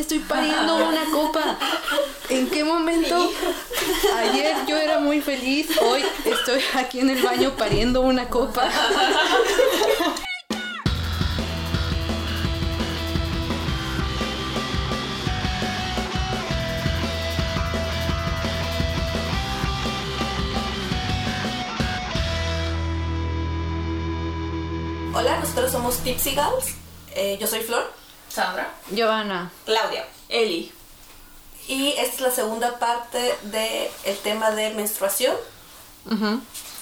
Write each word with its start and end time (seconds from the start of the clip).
estoy 0.00 0.20
pariendo 0.20 0.76
una 0.76 1.04
copa. 1.12 1.58
¿En 2.28 2.48
qué 2.48 2.64
momento? 2.64 3.30
Ayer 4.18 4.56
yo 4.66 4.76
era 4.76 4.98
muy 4.98 5.20
feliz, 5.20 5.68
hoy 5.80 6.02
estoy 6.24 6.60
aquí 6.74 7.00
en 7.00 7.10
el 7.10 7.22
baño 7.22 7.54
pariendo 7.56 8.00
una 8.00 8.28
copa. 8.28 8.68
Hola, 25.12 25.38
nosotros 25.40 25.70
somos 25.70 25.98
Tipsy 25.98 26.34
Gals. 26.34 26.74
Eh, 27.14 27.36
yo 27.38 27.46
soy 27.46 27.60
Flor. 27.60 27.99
Sandra. 28.30 28.72
Giovanna. 28.90 29.50
Claudia. 29.66 30.06
Eli. 30.28 30.72
Y 31.68 31.88
esta 31.98 32.14
es 32.14 32.20
la 32.20 32.30
segunda 32.30 32.78
parte 32.78 33.36
del 33.42 34.18
tema 34.22 34.50
de 34.52 34.70
menstruación. 34.70 35.36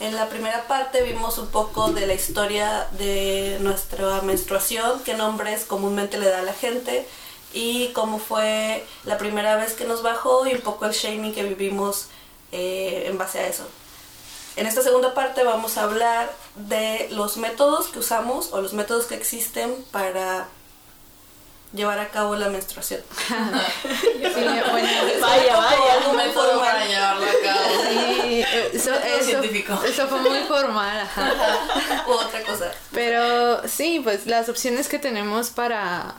En 0.01 0.15
la 0.15 0.29
primera 0.29 0.69
parte 0.69 1.03
vimos 1.03 1.39
un 1.39 1.48
poco 1.48 1.91
de 1.91 2.06
la 2.06 2.15
historia 2.15 2.87
de 2.92 3.59
nuestra 3.61 4.23
menstruación, 4.23 5.03
qué 5.03 5.15
nombres 5.15 5.65
comúnmente 5.65 6.19
le 6.19 6.29
da 6.29 6.39
a 6.39 6.42
la 6.42 6.55
gente 6.55 7.06
y 7.53 7.89
cómo 7.89 8.19
fue 8.19 8.87
la 9.05 9.19
primera 9.19 9.56
vez 9.56 9.73
que 9.73 9.84
nos 9.84 10.03
bajó 10.03 10.47
y 10.47 10.55
un 10.55 10.61
poco 10.61 10.87
el 10.87 10.92
shaming 10.92 11.34
que 11.34 11.42
vivimos 11.42 12.06
eh, 12.53 13.05
en 13.06 13.19
base 13.19 13.41
a 13.41 13.48
eso. 13.48 13.65
En 14.56 14.67
esta 14.67 14.83
segunda 14.83 15.15
parte 15.15 15.45
vamos 15.45 15.77
a 15.77 15.83
hablar 15.83 16.33
de 16.55 17.09
los 17.11 17.37
métodos 17.37 17.89
que 17.89 17.98
usamos 17.98 18.53
o 18.53 18.61
los 18.61 18.73
métodos 18.73 19.06
que 19.06 19.15
existen 19.15 19.75
para 19.91 20.48
llevar 21.78 21.98
a 21.98 22.09
cabo 22.10 22.37
la 22.37 22.48
menstruación. 22.50 23.00
Sí, 23.82 24.20
bueno, 24.23 24.62
Vaya, 25.20 25.56
vaya. 25.56 25.92
Algo 25.95 26.12
muy 26.14 26.28
formal. 26.32 26.59
para 26.60 26.86
llevarlo 26.86 27.25
a 27.25 27.44
cabo. 27.44 27.83
sí, 27.91 28.44
eso, 28.72 28.94
eso- 28.94 29.42
eso 29.84 30.08
fue 30.08 30.19
muy 30.20 30.41
formal, 30.41 31.00
ajá. 31.00 31.33
U 32.06 32.12
otra 32.12 32.42
cosa. 32.42 32.70
Pero 32.92 33.66
sí, 33.69 34.00
pues 34.05 34.27
las 34.27 34.48
opciones 34.48 34.88
que 34.88 34.98
tenemos 34.98 35.50
para, 35.50 36.14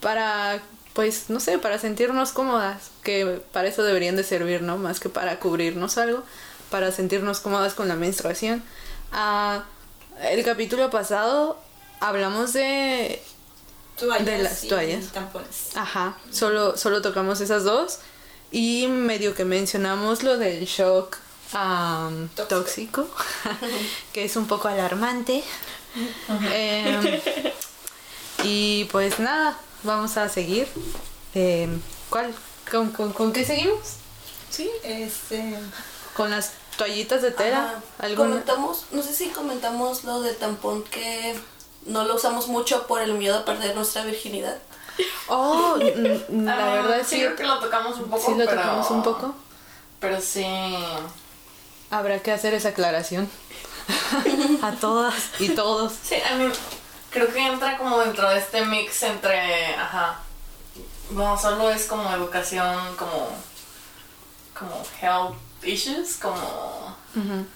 para, 0.00 0.60
pues 0.92 1.30
no 1.30 1.40
sé, 1.40 1.58
para 1.58 1.78
sentirnos 1.78 2.32
cómodas, 2.32 2.90
que 3.02 3.40
para 3.52 3.68
eso 3.68 3.82
deberían 3.82 4.16
de 4.16 4.24
servir, 4.24 4.62
¿no? 4.62 4.76
Más 4.76 5.00
que 5.00 5.08
para 5.08 5.38
cubrirnos 5.40 5.98
algo, 5.98 6.22
para 6.70 6.92
sentirnos 6.92 7.40
cómodas 7.40 7.74
con 7.74 7.88
la 7.88 7.94
menstruación. 7.94 8.62
Ah, 9.12 9.64
el 10.22 10.44
capítulo 10.44 10.90
pasado 10.90 11.58
hablamos 12.00 12.52
de, 12.52 13.20
Toallas 13.98 14.24
De 14.26 14.38
las 14.38 14.64
y 14.64 14.68
toallas. 14.68 15.06
tampones. 15.12 15.70
ajá, 15.74 16.16
solo, 16.30 16.76
solo 16.76 17.02
tocamos 17.02 17.40
esas 17.40 17.64
dos 17.64 17.98
y 18.50 18.86
medio 18.88 19.34
que 19.34 19.44
mencionamos 19.44 20.22
lo 20.22 20.38
del 20.38 20.64
shock 20.64 21.16
Tóxico. 21.50 22.46
tóxico, 22.48 23.08
que 24.12 24.24
es 24.24 24.36
un 24.36 24.46
poco 24.46 24.68
alarmante. 24.68 25.42
Em, 26.52 27.20
y 28.44 28.84
pues 28.92 29.18
nada, 29.18 29.58
vamos 29.82 30.16
a 30.16 30.28
seguir. 30.28 30.68
Em, 31.34 31.80
¿Cuál? 32.10 32.34
¿Con, 32.70 32.90
con, 32.90 33.12
con 33.12 33.32
qué 33.32 33.44
seguimos? 33.44 33.78
Sí, 34.50 34.70
este. 34.82 35.58
¿Con 36.14 36.30
las 36.30 36.52
toallitas 36.76 37.22
de 37.22 37.30
tela? 37.30 37.82
Comentamos, 38.16 38.84
no 38.90 39.02
sé 39.02 39.14
si 39.14 39.28
comentamos 39.28 40.04
lo 40.04 40.20
del 40.20 40.36
tampón 40.36 40.82
que 40.84 41.34
no 41.86 42.04
lo 42.04 42.14
usamos 42.16 42.48
mucho 42.48 42.86
por 42.86 43.00
el 43.02 43.14
miedo 43.14 43.38
a 43.38 43.44
perder 43.44 43.74
nuestra 43.74 44.04
virginidad. 44.04 44.58
Oh, 45.28 45.76
la 45.78 46.52
Ah, 46.54 46.72
verdad 46.74 46.98
sí, 47.06 47.16
sí. 47.16 47.20
creo 47.20 47.36
que 47.36 47.44
lo 47.44 47.58
tocamos 47.60 47.96
un 47.98 48.10
poco. 48.10 48.26
Sí 48.26 48.32
lo 48.32 48.44
pero- 48.46 48.60
tocamos 48.60 48.90
un 48.90 49.02
poco. 49.02 49.34
Pero 50.00 50.20
sí. 50.20 50.44
Habrá 51.90 52.18
que 52.20 52.32
hacer 52.32 52.54
esa 52.54 52.70
aclaración. 52.70 53.28
a 54.62 54.72
todas 54.72 55.14
y 55.38 55.50
todos. 55.50 55.92
Sí, 56.02 56.16
a 56.16 56.34
mí 56.36 56.50
creo 57.10 57.32
que 57.32 57.38
entra 57.46 57.78
como 57.78 57.98
dentro 58.00 58.28
de 58.28 58.38
este 58.38 58.64
mix 58.66 59.02
entre. 59.02 59.74
Ajá. 59.76 60.20
No 61.10 61.38
solo 61.38 61.70
es 61.70 61.86
como 61.86 62.10
educación, 62.12 62.76
como. 62.96 63.28
como 64.58 64.82
health 65.00 65.36
issues, 65.64 66.16
como. 66.20 66.96
Ujú. 67.16 67.46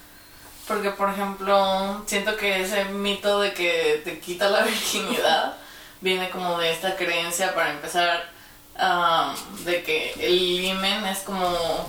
Porque, 0.69 0.91
por 0.91 1.11
ejemplo, 1.11 2.03
siento 2.07 2.37
que 2.37 2.63
ese 2.63 2.85
mito 2.87 3.41
de 3.41 3.53
que 3.53 4.01
te 4.05 4.19
quita 4.21 4.49
la 4.49 4.63
virginidad 4.65 5.55
viene 6.01 6.31
como 6.31 6.59
de 6.59 6.73
esta 6.73 6.97
creencia, 6.97 7.55
para 7.55 7.71
empezar, 7.71 8.29
ah, 8.79 9.35
de 9.65 9.83
que 9.83 10.13
el 10.19 10.61
himen 10.65 11.05
es 11.07 11.19
como 11.21 11.89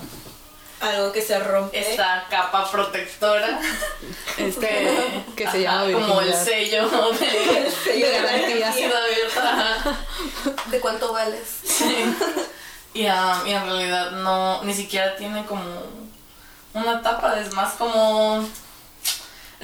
Algo 0.80 1.12
que 1.12 1.22
se 1.22 1.38
rompe. 1.38 1.78
esta 1.78 2.26
capa 2.28 2.70
protectora 2.70 3.58
Este, 4.36 5.24
que 5.36 5.48
se 5.50 5.62
llama 5.62 5.82
ajá, 5.82 5.92
como 5.92 6.20
el 6.20 6.26
virginidad. 6.26 6.44
sello 6.44 7.10
de, 7.12 7.70
sello 7.70 8.06
de 8.08 8.20
garantía. 8.20 8.72
sido 8.72 8.96
abierta. 8.96 9.96
¿De 10.66 10.80
cuánto 10.80 11.12
vales? 11.12 11.60
Sí. 11.64 12.04
Y, 12.92 13.06
ah, 13.06 13.42
y 13.46 13.50
en 13.52 13.64
realidad 13.64 14.10
no, 14.12 14.62
ni 14.64 14.74
siquiera 14.74 15.16
tiene 15.16 15.44
como 15.46 15.62
una 16.74 17.00
tapa, 17.02 17.38
es 17.40 17.52
más 17.54 17.74
como... 17.74 18.44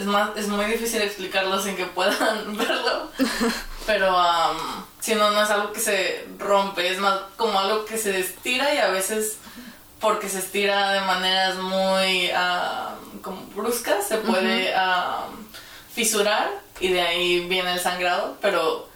Es, 0.00 0.06
más, 0.06 0.30
es 0.34 0.48
muy 0.48 0.64
difícil 0.64 1.02
explicarlo 1.02 1.60
sin 1.60 1.76
que 1.76 1.84
puedan 1.84 2.56
verlo. 2.56 3.10
Pero 3.86 4.16
am, 4.16 4.56
si 4.98 5.14
no, 5.14 5.30
no 5.30 5.42
es 5.42 5.50
algo 5.50 5.72
que 5.72 5.80
se 5.80 6.26
rompe, 6.38 6.88
es 6.88 6.98
más 6.98 7.20
como 7.36 7.58
algo 7.60 7.84
que 7.84 7.98
se 7.98 8.18
estira 8.18 8.74
y 8.74 8.78
a 8.78 8.88
veces 8.88 9.36
porque 10.00 10.30
se 10.30 10.38
estira 10.38 10.92
de 10.92 11.00
maneras 11.02 11.56
muy 11.56 12.30
am, 12.30 13.20
como 13.20 13.42
bruscas 13.54 14.08
se 14.08 14.16
puede 14.16 14.74
am, 14.74 15.46
fisurar 15.92 16.50
y 16.80 16.88
de 16.88 17.02
ahí 17.02 17.40
viene 17.46 17.74
el 17.74 17.80
sangrado, 17.80 18.38
pero 18.40 18.88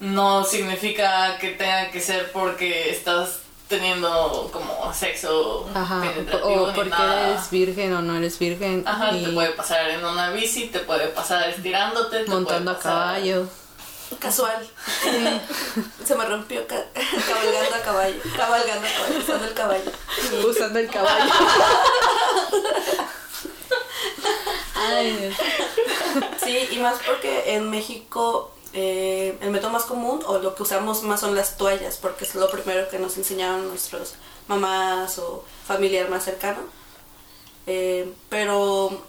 no 0.00 0.44
significa 0.44 1.38
que 1.38 1.52
tenga 1.52 1.90
que 1.90 2.02
ser 2.02 2.30
porque 2.32 2.90
estás 2.90 3.40
teniendo 3.68 4.48
como 4.52 4.92
sexo 4.94 5.68
Ajá, 5.74 6.00
penetrativo 6.00 6.62
o 6.62 6.66
ni 6.68 6.72
porque 6.74 6.90
nada. 6.90 7.30
eres 7.30 7.50
virgen 7.50 7.92
o 7.94 8.02
no 8.02 8.16
eres 8.16 8.38
virgen. 8.38 8.84
Ajá, 8.86 9.12
y 9.12 9.24
te 9.24 9.30
puede 9.32 9.50
pasar 9.50 9.88
en 9.90 10.04
una 10.04 10.30
bici, 10.30 10.68
te 10.68 10.80
puede 10.80 11.08
pasar 11.08 11.48
estirándote, 11.48 12.24
te 12.24 12.30
montando 12.30 12.70
a 12.70 12.74
puede 12.74 12.84
pasar- 12.84 13.04
caballo. 13.14 13.48
Casual. 14.20 14.68
Se 16.06 16.14
me 16.14 16.24
rompió 16.24 16.64
ca- 16.68 16.84
cabalgando 16.94 17.74
a 17.74 17.80
caballo. 17.80 18.14
Cabalgando 18.36 18.86
a 18.86 18.90
caballo, 18.92 19.18
usando 19.18 19.46
el 19.46 19.54
caballo. 19.54 19.90
Usando 20.48 20.78
el 20.78 20.88
caballo. 20.88 21.32
Ay, 24.76 25.16
Dios. 25.16 25.34
Sí, 26.44 26.68
y 26.70 26.78
más 26.78 26.98
porque 27.04 27.54
en 27.54 27.68
México 27.70 28.52
eh, 28.72 29.38
el 29.40 29.50
método 29.50 29.70
más 29.70 29.84
común 29.84 30.20
o 30.26 30.38
lo 30.38 30.54
que 30.54 30.62
usamos 30.62 31.02
más 31.02 31.20
son 31.20 31.34
las 31.34 31.56
toallas, 31.56 31.96
porque 31.96 32.24
es 32.24 32.34
lo 32.34 32.50
primero 32.50 32.88
que 32.88 32.98
nos 32.98 33.16
enseñaron 33.16 33.68
nuestros 33.68 34.14
mamás 34.48 35.18
o 35.18 35.44
familiar 35.66 36.08
más 36.10 36.24
cercano. 36.24 36.60
Eh, 37.66 38.12
pero 38.28 39.02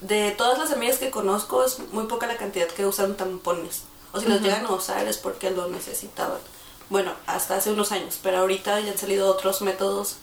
de 0.00 0.32
todas 0.32 0.58
las 0.58 0.72
amigas 0.72 0.98
que 0.98 1.10
conozco 1.10 1.64
es 1.64 1.78
muy 1.92 2.06
poca 2.06 2.26
la 2.26 2.36
cantidad 2.36 2.68
que 2.68 2.86
usan 2.86 3.16
tampones. 3.16 3.82
O 4.12 4.20
si 4.20 4.26
los 4.28 4.40
llegan 4.40 4.66
a 4.66 4.72
usar 4.72 5.06
es 5.08 5.18
porque 5.18 5.50
lo 5.50 5.68
necesitaban. 5.68 6.38
Bueno, 6.90 7.12
hasta 7.26 7.56
hace 7.56 7.72
unos 7.72 7.90
años, 7.90 8.20
pero 8.22 8.38
ahorita 8.38 8.78
ya 8.80 8.92
han 8.92 8.98
salido 8.98 9.28
otros 9.28 9.62
métodos 9.62 10.16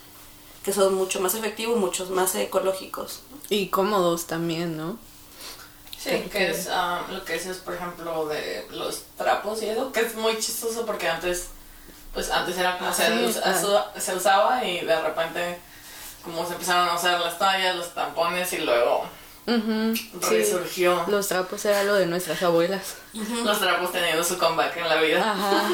que 0.64 0.72
son 0.72 0.94
mucho 0.94 1.20
más 1.20 1.34
efectivos, 1.36 1.78
muchos 1.78 2.10
más 2.10 2.36
ecológicos. 2.36 3.22
Y 3.50 3.68
cómodos 3.68 4.26
también, 4.26 4.78
¿no? 4.78 4.98
Sí, 6.02 6.10
que 6.32 6.50
es 6.50 6.68
ah, 6.72 7.02
lo 7.12 7.24
que 7.24 7.34
dices, 7.34 7.58
por 7.58 7.76
ejemplo, 7.76 8.26
de 8.28 8.66
los 8.72 9.04
trapos 9.18 9.62
y 9.62 9.70
eso, 9.70 9.92
que 9.92 10.00
es 10.00 10.16
muy 10.16 10.38
chistoso 10.40 10.86
porque 10.86 11.08
antes, 11.08 11.50
pues 12.14 12.32
antes 12.32 12.58
era 12.58 12.78
como 12.80 12.92
se, 12.92 13.04
ah. 13.44 13.92
se 13.98 14.16
usaba 14.16 14.66
y 14.66 14.84
de 14.84 15.02
repente 15.02 15.60
como 16.24 16.46
se 16.46 16.54
empezaron 16.54 16.90
a 16.90 16.96
usar 16.96 17.20
las 17.20 17.38
toallas, 17.38 17.76
los 17.76 17.94
tampones 17.94 18.52
y 18.54 18.60
luego 18.60 19.06
resurgió 20.30 21.04
Los 21.08 21.28
trapos 21.28 21.66
era 21.66 21.84
lo 21.84 21.96
de 21.96 22.06
nuestras 22.06 22.42
abuelas. 22.44 22.96
los 23.14 23.60
trapos 23.60 23.92
teniendo 23.92 24.24
su 24.24 24.38
comeback 24.38 24.78
en 24.78 24.90
la 24.90 25.02
vida. 25.02 25.32
Ajá. 25.32 25.68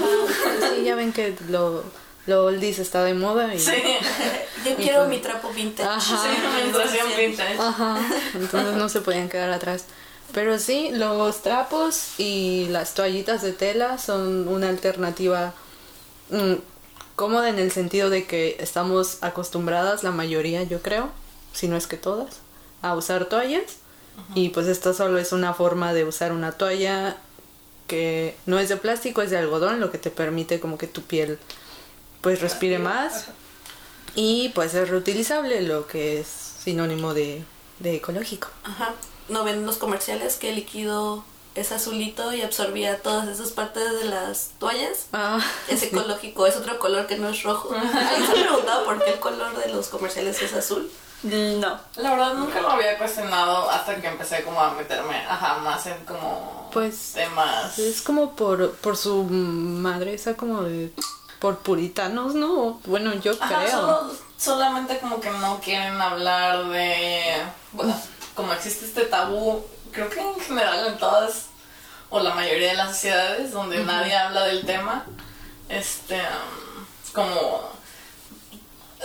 Sí, 0.76 0.84
ya 0.84 0.96
ven 0.96 1.12
que 1.12 1.36
lo, 1.50 1.84
lo 2.26 2.46
oldies 2.46 2.80
está 2.80 3.04
de 3.04 3.14
moda 3.14 3.54
y... 3.54 3.60
Sí, 3.60 3.72
Yo 4.66 4.76
quiero 4.76 5.06
mi 5.06 5.20
trapo 5.20 5.50
vintage. 5.50 5.88
Ajá. 5.88 6.00
sí, 6.02 6.42
menstruación 6.62 7.08
vintage. 7.18 7.58
Ajá, 7.60 7.98
entonces 8.34 8.74
no 8.74 8.90
se 8.90 9.02
podían 9.02 9.30
quedar 9.30 9.52
atrás. 9.52 9.86
Pero 10.34 10.60
sí, 10.60 10.90
los 10.92 11.42
trapos 11.42 12.20
y 12.20 12.68
las 12.70 12.94
toallitas 12.94 13.42
de 13.42 13.54
tela 13.54 13.98
son 13.98 14.48
una 14.48 14.70
alternativa 14.70 15.54
mm, 16.30 16.56
cómoda 17.16 17.50
en 17.50 17.60
el 17.60 17.72
sentido 17.72 18.10
de 18.10 18.26
que 18.26 18.58
estamos 18.60 19.18
acostumbradas, 19.22 20.04
la 20.04 20.12
mayoría 20.12 20.64
yo 20.64 20.82
creo, 20.82 21.10
si 21.54 21.68
no 21.68 21.76
es 21.76 21.88
que 21.88 21.98
todas, 21.98 22.40
a 22.82 22.96
usar 22.96 23.26
toallas. 23.26 23.78
Y 24.34 24.50
pues 24.50 24.66
esta 24.66 24.96
solo 24.96 25.20
es 25.20 25.32
una 25.32 25.54
forma 25.54 25.94
de 25.94 26.04
usar 26.04 26.32
una 26.32 26.52
toalla 26.52 27.18
que 27.86 28.36
no 28.48 28.58
es 28.58 28.68
de 28.68 28.76
plástico, 28.78 29.22
es 29.22 29.30
de 29.30 29.38
algodón, 29.38 29.80
lo 29.80 29.92
que 29.92 30.00
te 30.00 30.10
permite 30.10 30.60
como 30.60 30.80
que 30.80 30.88
tu 30.88 31.04
piel 31.04 31.38
pues 32.22 32.42
respire 32.42 32.80
más. 32.80 33.28
Y 34.16 34.50
pues 34.50 34.74
es 34.74 34.90
reutilizable, 34.90 35.62
lo 35.62 35.86
que 35.86 36.20
es 36.20 36.28
sinónimo 36.28 37.14
de, 37.14 37.44
de 37.80 37.96
ecológico. 37.96 38.50
Ajá. 38.64 38.96
¿No 39.30 39.44
ven 39.44 39.66
los 39.66 39.78
comerciales 39.78 40.36
que 40.38 40.50
el 40.50 40.56
líquido 40.56 41.24
es 41.56 41.72
azulito 41.72 42.34
y 42.34 42.42
absorbía 42.44 43.02
todas 43.02 43.28
esas 43.28 43.50
partes 43.52 44.00
de 44.00 44.06
las 44.06 44.52
toallas? 44.60 45.08
Ah, 45.14 45.40
Es 45.68 45.84
ecológico, 45.84 46.46
es 46.48 46.56
otro 46.56 46.78
color 46.80 47.08
que 47.08 47.18
no 47.18 47.30
es 47.30 47.44
rojo. 47.44 47.74
¿Alguien 47.74 48.26
se 48.26 48.32
ha 48.40 48.46
preguntado 48.46 48.86
por 48.86 49.04
qué 49.04 49.12
el 49.14 49.20
color 49.20 49.58
de 49.58 49.70
los 49.74 49.88
comerciales 49.90 50.42
es 50.42 50.54
azul? 50.54 50.90
No. 51.24 51.80
La 51.96 52.12
verdad 52.12 52.36
nunca 52.36 52.62
lo 52.62 52.70
había 52.70 52.96
cuestionado 53.00 53.70
hasta 53.72 54.00
que 54.00 54.08
empecé 54.08 54.44
como 54.44 54.62
a 54.62 54.72
meterme, 54.76 55.16
ajá, 55.28 55.58
más 55.58 55.86
en 55.88 55.98
como 56.06 56.70
Pues, 56.72 57.14
temas. 57.16 57.80
es 57.80 58.04
como 58.04 58.36
por, 58.36 58.74
por 58.76 58.96
su 58.96 59.24
madre, 59.24 60.14
esa 60.14 60.36
como 60.36 60.62
de... 60.64 60.94
Por 61.40 61.60
puritanos, 61.60 62.34
¿no? 62.34 62.80
Bueno, 62.86 63.14
yo 63.16 63.32
Ajá, 63.40 63.60
creo. 63.64 63.72
solo- 63.72 64.12
solamente 64.38 64.98
como 65.00 65.20
que 65.20 65.30
no 65.32 65.60
quieren 65.60 66.00
hablar 66.02 66.66
de, 66.70 67.22
bueno, 67.74 67.96
como 68.38 68.54
existe 68.54 68.86
este 68.86 69.04
tabú, 69.06 69.66
creo 69.92 70.10
que 70.10 70.22
en 70.22 70.40
general 70.40 70.88
en 70.88 70.98
todas 70.98 71.48
o 72.10 72.22
la 72.22 72.34
mayoría 72.34 72.70
de 72.70 72.76
las 72.78 72.92
sociedades 72.92 73.52
donde 73.52 73.84
nadie 73.84 74.16
habla 74.16 74.46
del 74.46 74.66
tema, 74.66 75.06
este, 75.68 76.16
um, 76.16 77.14
como 77.14 77.76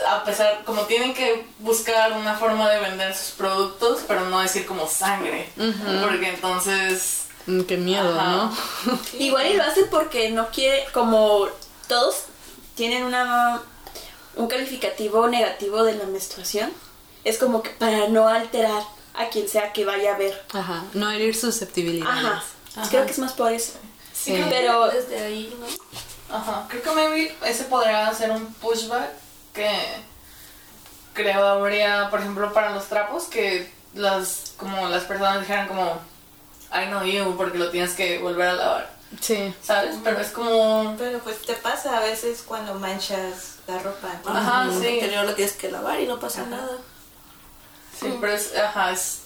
a 0.09 0.23
pesar, 0.25 0.63
como 0.65 0.83
tienen 0.83 1.13
que 1.15 1.47
buscar 1.59 2.13
una 2.13 2.35
forma 2.37 2.71
de 2.71 2.79
vender 2.81 3.15
sus 3.17 3.33
productos, 3.33 4.03
pero 4.07 4.27
no 4.27 4.41
decir 4.41 4.65
como 4.67 4.87
sangre, 4.87 5.51
porque 6.03 6.29
entonces, 6.29 7.19
Mm, 7.47 7.63
Qué 7.63 7.77
miedo, 7.77 8.17
Ajá. 8.21 8.53
¿no? 8.85 8.99
Igual 9.19 9.49
y 9.49 9.55
lo 9.55 9.65
hace 9.65 9.85
porque 9.87 10.31
no 10.31 10.51
quiere, 10.51 10.85
como 10.93 11.49
todos 11.89 12.27
tienen 12.77 13.03
una 13.05 13.61
un 14.37 14.47
calificativo 14.47 15.27
negativo 15.29 15.83
de 15.83 15.95
la 15.95 16.05
menstruación, 16.05 16.73
es 17.25 17.39
como 17.39 17.63
que 17.63 17.71
para 17.71 18.09
no 18.09 18.29
alterar 18.29 18.83
a 19.23 19.29
quien 19.31 19.49
sea 19.49 19.73
que 19.73 19.85
vaya 19.85 20.15
a 20.15 20.19
ver. 20.19 20.45
Ajá, 20.53 20.85
no 20.95 21.11
herir 21.11 21.35
susceptibilidades. 21.35 22.25
Ajá. 22.25 22.43
Ajá. 22.77 22.89
Creo 22.89 23.05
que 23.07 23.13
es 23.13 23.19
más 23.19 23.33
por 23.33 23.53
eso. 23.53 23.73
Sí. 24.15 24.41
Pero 24.49 24.89
Desde 24.89 25.19
ahí, 25.25 25.57
¿no? 25.59 26.37
Ajá, 26.37 26.67
creo 26.69 26.83
que 26.83 26.91
maybe 26.93 27.37
ese 27.45 27.65
podría 27.65 28.13
ser 28.15 28.31
un 28.31 28.47
pushback 28.55 29.11
que 29.53 29.69
creo 31.13 31.47
habría, 31.47 32.09
por 32.11 32.21
ejemplo, 32.21 32.53
para 32.53 32.71
los 32.71 32.87
trapos, 32.87 33.25
que 33.25 33.71
las 33.95 34.53
como 34.57 34.89
las 34.89 35.05
personas 35.05 35.41
dijeran 35.41 35.69
como, 35.69 36.01
ay 36.71 36.89
no, 36.89 37.05
you, 37.05 37.37
porque 37.37 37.59
lo 37.59 37.71
tienes 37.71 37.93
que 37.93 38.19
volver 38.19 38.49
a 38.49 38.53
lavar, 38.55 38.91
Sí. 39.21 39.55
¿sabes? 39.63 39.97
Pero 40.03 40.21
es 40.21 40.29
como, 40.31 40.95
Pero 40.99 41.19
pues 41.19 41.43
te 41.43 41.53
pasa 41.55 41.99
a 41.99 42.01
veces 42.01 42.43
cuando 42.47 42.75
manchas 42.75 43.57
la 43.67 43.79
ropa. 43.81 44.09
¿no? 44.25 44.31
Ajá, 44.31 44.65
El 44.73 44.81
sí. 44.81 44.89
interior 44.89 45.27
lo 45.27 45.35
tienes 45.35 45.53
que 45.55 45.71
lavar 45.71 46.01
y 46.01 46.07
no 46.07 46.19
pasa 46.19 46.41
Ajá. 46.43 46.51
nada. 46.51 46.79
Sí, 47.99 48.15
pero 48.21 48.33
es, 48.33 48.55
ajá, 48.57 48.93
es 48.93 49.21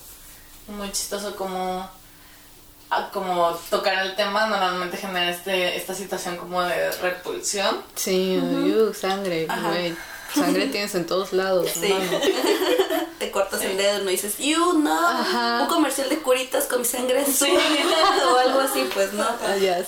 muy 0.68 0.90
chistoso 0.92 1.34
como, 1.36 1.88
ah, 2.90 3.10
como 3.12 3.50
tocar 3.70 4.04
el 4.06 4.16
tema 4.16 4.46
normalmente 4.46 4.96
genera 4.96 5.30
este, 5.30 5.76
esta 5.76 5.94
situación 5.94 6.36
como 6.36 6.62
de 6.62 6.90
repulsión. 6.98 7.82
Sí, 7.94 8.36
uh, 8.38 8.92
sangre, 8.94 9.46
güey. 9.46 9.94
Sangre 10.34 10.66
tienes 10.72 10.94
en 10.94 11.06
todos 11.06 11.32
lados. 11.32 11.70
Sí. 11.72 11.94
Te 13.18 13.30
cortas 13.30 13.62
el 13.62 13.78
dedo 13.78 14.02
y 14.02 14.04
no 14.04 14.10
dices, 14.10 14.36
you, 14.36 14.74
no, 14.78 15.08
Ajá. 15.08 15.60
un 15.62 15.68
comercial 15.68 16.10
de 16.10 16.18
curitas 16.18 16.64
con 16.66 16.80
mi 16.80 16.84
sangre 16.84 17.22
azul 17.22 17.48
o 18.34 18.36
algo 18.36 18.60
así, 18.60 18.86
pues 18.92 19.14
no. 19.14 19.24
Ah, 19.24 19.56
ya. 19.56 19.82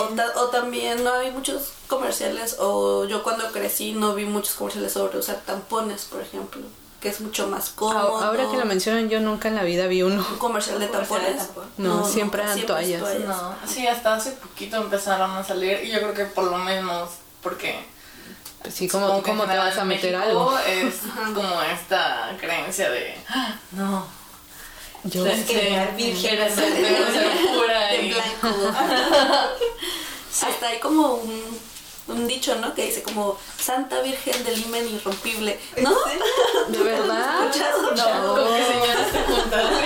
O, 0.00 0.04
ta- 0.16 0.32
o 0.34 0.48
también 0.48 1.04
no 1.04 1.12
hay 1.14 1.30
muchos 1.30 1.72
comerciales, 1.86 2.56
o 2.58 3.04
yo 3.04 3.22
cuando 3.22 3.52
crecí 3.52 3.92
no 3.92 4.14
vi 4.16 4.24
muchos 4.24 4.54
comerciales 4.56 4.92
sobre 4.92 5.18
usar 5.18 5.42
tampones, 5.46 6.06
por 6.06 6.22
ejemplo, 6.22 6.60
que 7.02 7.08
es 7.08 7.20
mucho 7.20 7.48
más 7.48 7.70
cómodo. 7.70 8.18
Ah, 8.20 8.28
Ahora 8.28 8.48
que 8.50 8.56
lo 8.56 8.64
mencionan, 8.64 9.08
yo 9.10 9.18
nunca 9.20 9.48
en 9.48 9.56
la 9.56 9.64
vida 9.64 9.88
vi 9.88 10.02
uno. 10.02 10.24
Un 10.30 10.38
comercial 10.38 10.78
de 10.78 10.86
tampones. 10.86 11.48
No, 11.76 12.04
siempre 12.06 12.42
eran 12.44 12.56
es 12.58 12.64
toallas. 12.66 13.02
No, 13.26 13.54
sí, 13.66 13.86
hasta 13.88 14.14
hace 14.14 14.30
poquito 14.32 14.76
empezaron 14.76 15.32
a 15.32 15.42
salir 15.44 15.80
y 15.82 15.90
yo 15.90 15.98
creo 15.98 16.14
que 16.14 16.24
por 16.26 16.44
lo 16.44 16.56
menos 16.58 17.10
porque 17.42 17.84
Pues 18.62 18.72
sí, 18.74 18.86
¿cómo, 18.88 19.20
cómo 19.22 19.44
te 19.46 19.56
vas 19.58 19.76
a 19.78 19.84
meter 19.84 20.12
México 20.16 20.30
algo? 20.30 20.58
Es 20.60 20.94
como 21.34 21.60
esta 21.62 22.36
creencia 22.40 22.88
de 22.90 23.16
"Ah, 23.28 23.56
no, 23.72 24.06
Yo, 25.02 25.24
de- 25.24 25.44
que 25.44 25.88
virgen. 25.96 26.54
ser 26.54 27.48
pura 27.52 27.94
y 27.96 28.12
blanco. 28.12 28.72
Hasta 30.46 30.66
hay 30.68 30.78
como 30.80 31.14
un, 31.14 31.58
un 32.08 32.26
dicho, 32.26 32.54
¿no? 32.56 32.74
Que 32.74 32.86
dice 32.86 33.02
como 33.02 33.38
Santa 33.60 34.00
Virgen 34.00 34.42
del 34.44 34.60
Himen 34.60 34.88
Irrompible. 34.94 35.58
¿No? 35.78 35.94
¿De 36.68 36.78
verdad? 36.78 37.46
¿Escuchado? 37.46 38.34
con 38.34 38.54
qué 38.56 38.64
señoras 38.66 39.12
te 39.12 39.18
juntas. 39.20 39.64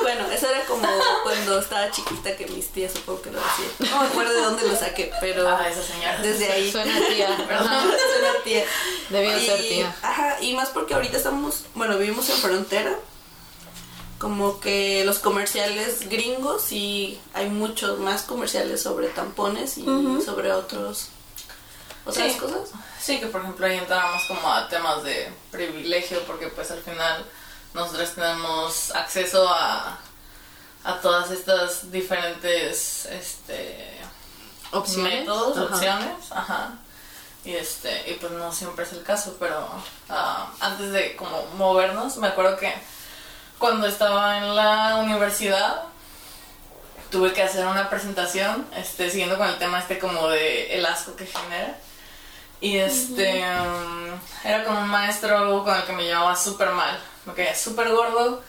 Bueno, 0.00 0.26
eso 0.32 0.48
era 0.48 0.64
como 0.64 0.88
cuando 1.24 1.58
estaba 1.58 1.90
chiquita 1.90 2.34
que 2.36 2.46
mis 2.46 2.68
tías 2.68 2.92
supongo 2.92 3.20
que 3.20 3.30
lo 3.32 3.40
decían. 3.40 3.92
No 3.92 4.00
me 4.02 4.06
acuerdo 4.08 4.32
de 4.32 4.40
dónde 4.40 4.66
lo 4.68 4.74
saqué, 4.76 5.10
pero 5.20 5.46
Ah, 5.46 5.68
esa 5.68 5.82
señora. 5.82 6.18
desde 6.22 6.50
ahí. 6.50 6.70
Suena 6.72 6.94
tía. 7.08 7.28
Ajá, 7.34 7.82
suena 7.82 8.32
tía. 8.44 8.64
Debió 9.10 9.36
Y- 9.38 9.44
ser 9.46 9.60
tía. 9.60 9.94
Ajá, 10.00 10.38
y 10.40 10.54
más 10.54 10.70
porque 10.70 10.94
ahorita 10.94 11.16
estamos, 11.18 11.64
bueno, 11.74 11.98
vivimos 11.98 12.28
en 12.30 12.36
frontera. 12.36 12.96
Como 14.18 14.60
que 14.60 15.04
los 15.04 15.18
comerciales 15.18 16.08
gringos 16.08 16.72
y 16.72 17.20
hay 17.34 17.50
muchos 17.50 17.98
más 17.98 18.22
comerciales 18.22 18.82
sobre 18.82 19.08
tampones 19.08 19.78
y 19.78 19.84
sobre 20.24 20.52
otros 20.52 21.08
otras 22.08 22.32
Sí. 22.32 22.38
cosas. 22.38 22.70
Sí, 23.00 23.20
que 23.20 23.26
por 23.26 23.40
ejemplo 23.42 23.66
ahí 23.66 23.78
entramos 23.78 24.22
como 24.26 24.52
a 24.52 24.68
temas 24.68 25.02
de 25.04 25.32
privilegio 25.50 26.22
porque 26.24 26.48
pues 26.48 26.70
al 26.70 26.80
final 26.82 27.24
nosotros 27.74 28.10
tenemos 28.14 28.90
acceso 28.94 29.48
a, 29.48 29.98
a 30.84 30.94
todas 31.00 31.30
estas 31.30 31.90
diferentes 31.92 33.06
este 33.06 33.98
¿Opciones? 34.72 35.20
métodos, 35.20 35.56
Ajá. 35.56 35.74
opciones, 35.74 36.32
ajá. 36.32 36.72
Y 37.44 37.54
este, 37.54 38.10
y 38.10 38.14
pues 38.14 38.32
no 38.32 38.52
siempre 38.52 38.84
es 38.84 38.92
el 38.92 39.02
caso, 39.02 39.36
pero 39.38 39.66
ah, 40.10 40.50
antes 40.60 40.90
de 40.92 41.16
como 41.16 41.46
movernos, 41.56 42.16
me 42.18 42.26
acuerdo 42.28 42.58
que 42.58 42.74
cuando 43.58 43.86
estaba 43.86 44.36
en 44.38 44.54
la 44.54 44.96
universidad 44.96 45.84
tuve 47.10 47.32
que 47.32 47.42
hacer 47.42 47.64
una 47.66 47.88
presentación, 47.88 48.66
este, 48.76 49.08
siguiendo 49.10 49.38
con 49.38 49.48
el 49.48 49.58
tema 49.58 49.78
este 49.78 49.98
como 49.98 50.28
de 50.28 50.76
el 50.76 50.84
asco 50.84 51.16
que 51.16 51.24
genera. 51.26 51.78
Y 52.60 52.78
este 52.78 53.44
um, 53.44 54.18
era 54.44 54.64
como 54.64 54.80
un 54.80 54.88
maestro 54.88 55.62
con 55.64 55.76
el 55.76 55.84
que 55.84 55.92
me 55.92 56.04
llevaba 56.04 56.34
súper 56.34 56.70
mal, 56.70 56.98
me 57.24 57.34
caía 57.34 57.54
súper 57.54 57.88
gordo. 57.90 58.42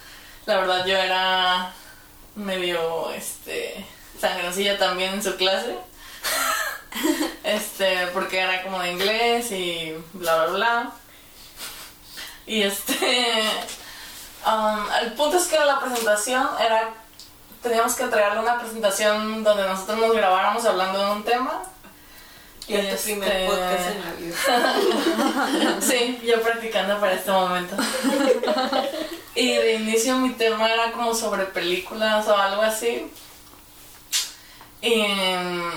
La 0.46 0.58
verdad 0.58 0.86
yo 0.86 0.98
era 0.98 1.74
medio 2.36 3.12
este 3.12 3.86
sangroncilla 4.20 4.78
también 4.78 5.14
en 5.14 5.24
su 5.24 5.36
clase. 5.36 5.78
este, 7.44 8.08
porque 8.08 8.40
era 8.40 8.64
como 8.64 8.80
de 8.82 8.92
inglés 8.92 9.52
y 9.52 9.94
bla 10.14 10.46
bla 10.46 10.54
bla. 10.54 10.92
Y 12.48 12.64
este 12.64 12.94
um, 14.46 14.86
el 15.02 15.14
punto 15.14 15.38
es 15.38 15.48
que 15.48 15.60
la 15.60 15.80
presentación 15.80 16.48
era 16.60 16.94
teníamos 17.62 17.94
que 17.94 18.04
entregarle 18.04 18.40
una 18.40 18.60
presentación 18.60 19.44
donde 19.44 19.68
nosotros 19.68 20.00
nos 20.00 20.14
grabáramos 20.14 20.66
hablando 20.66 20.98
de 20.98 21.12
un 21.12 21.24
tema. 21.24 21.64
Y 22.70 22.76
este 22.76 22.98
primer 22.98 23.48
podcast 23.48 23.90
en 23.90 24.02
la 24.02 24.12
vida. 24.14 25.80
Sí, 25.82 26.20
yo 26.24 26.42
practicando 26.42 27.00
para 27.00 27.14
este 27.14 27.32
momento. 27.32 27.76
y 29.36 29.54
de 29.54 29.74
inicio 29.76 30.16
mi 30.18 30.34
tema 30.34 30.72
era 30.72 30.92
como 30.92 31.14
sobre 31.16 31.46
películas 31.46 32.28
o 32.28 32.38
algo 32.38 32.62
así. 32.62 33.12
Y, 34.82 35.02
mm, 35.02 35.72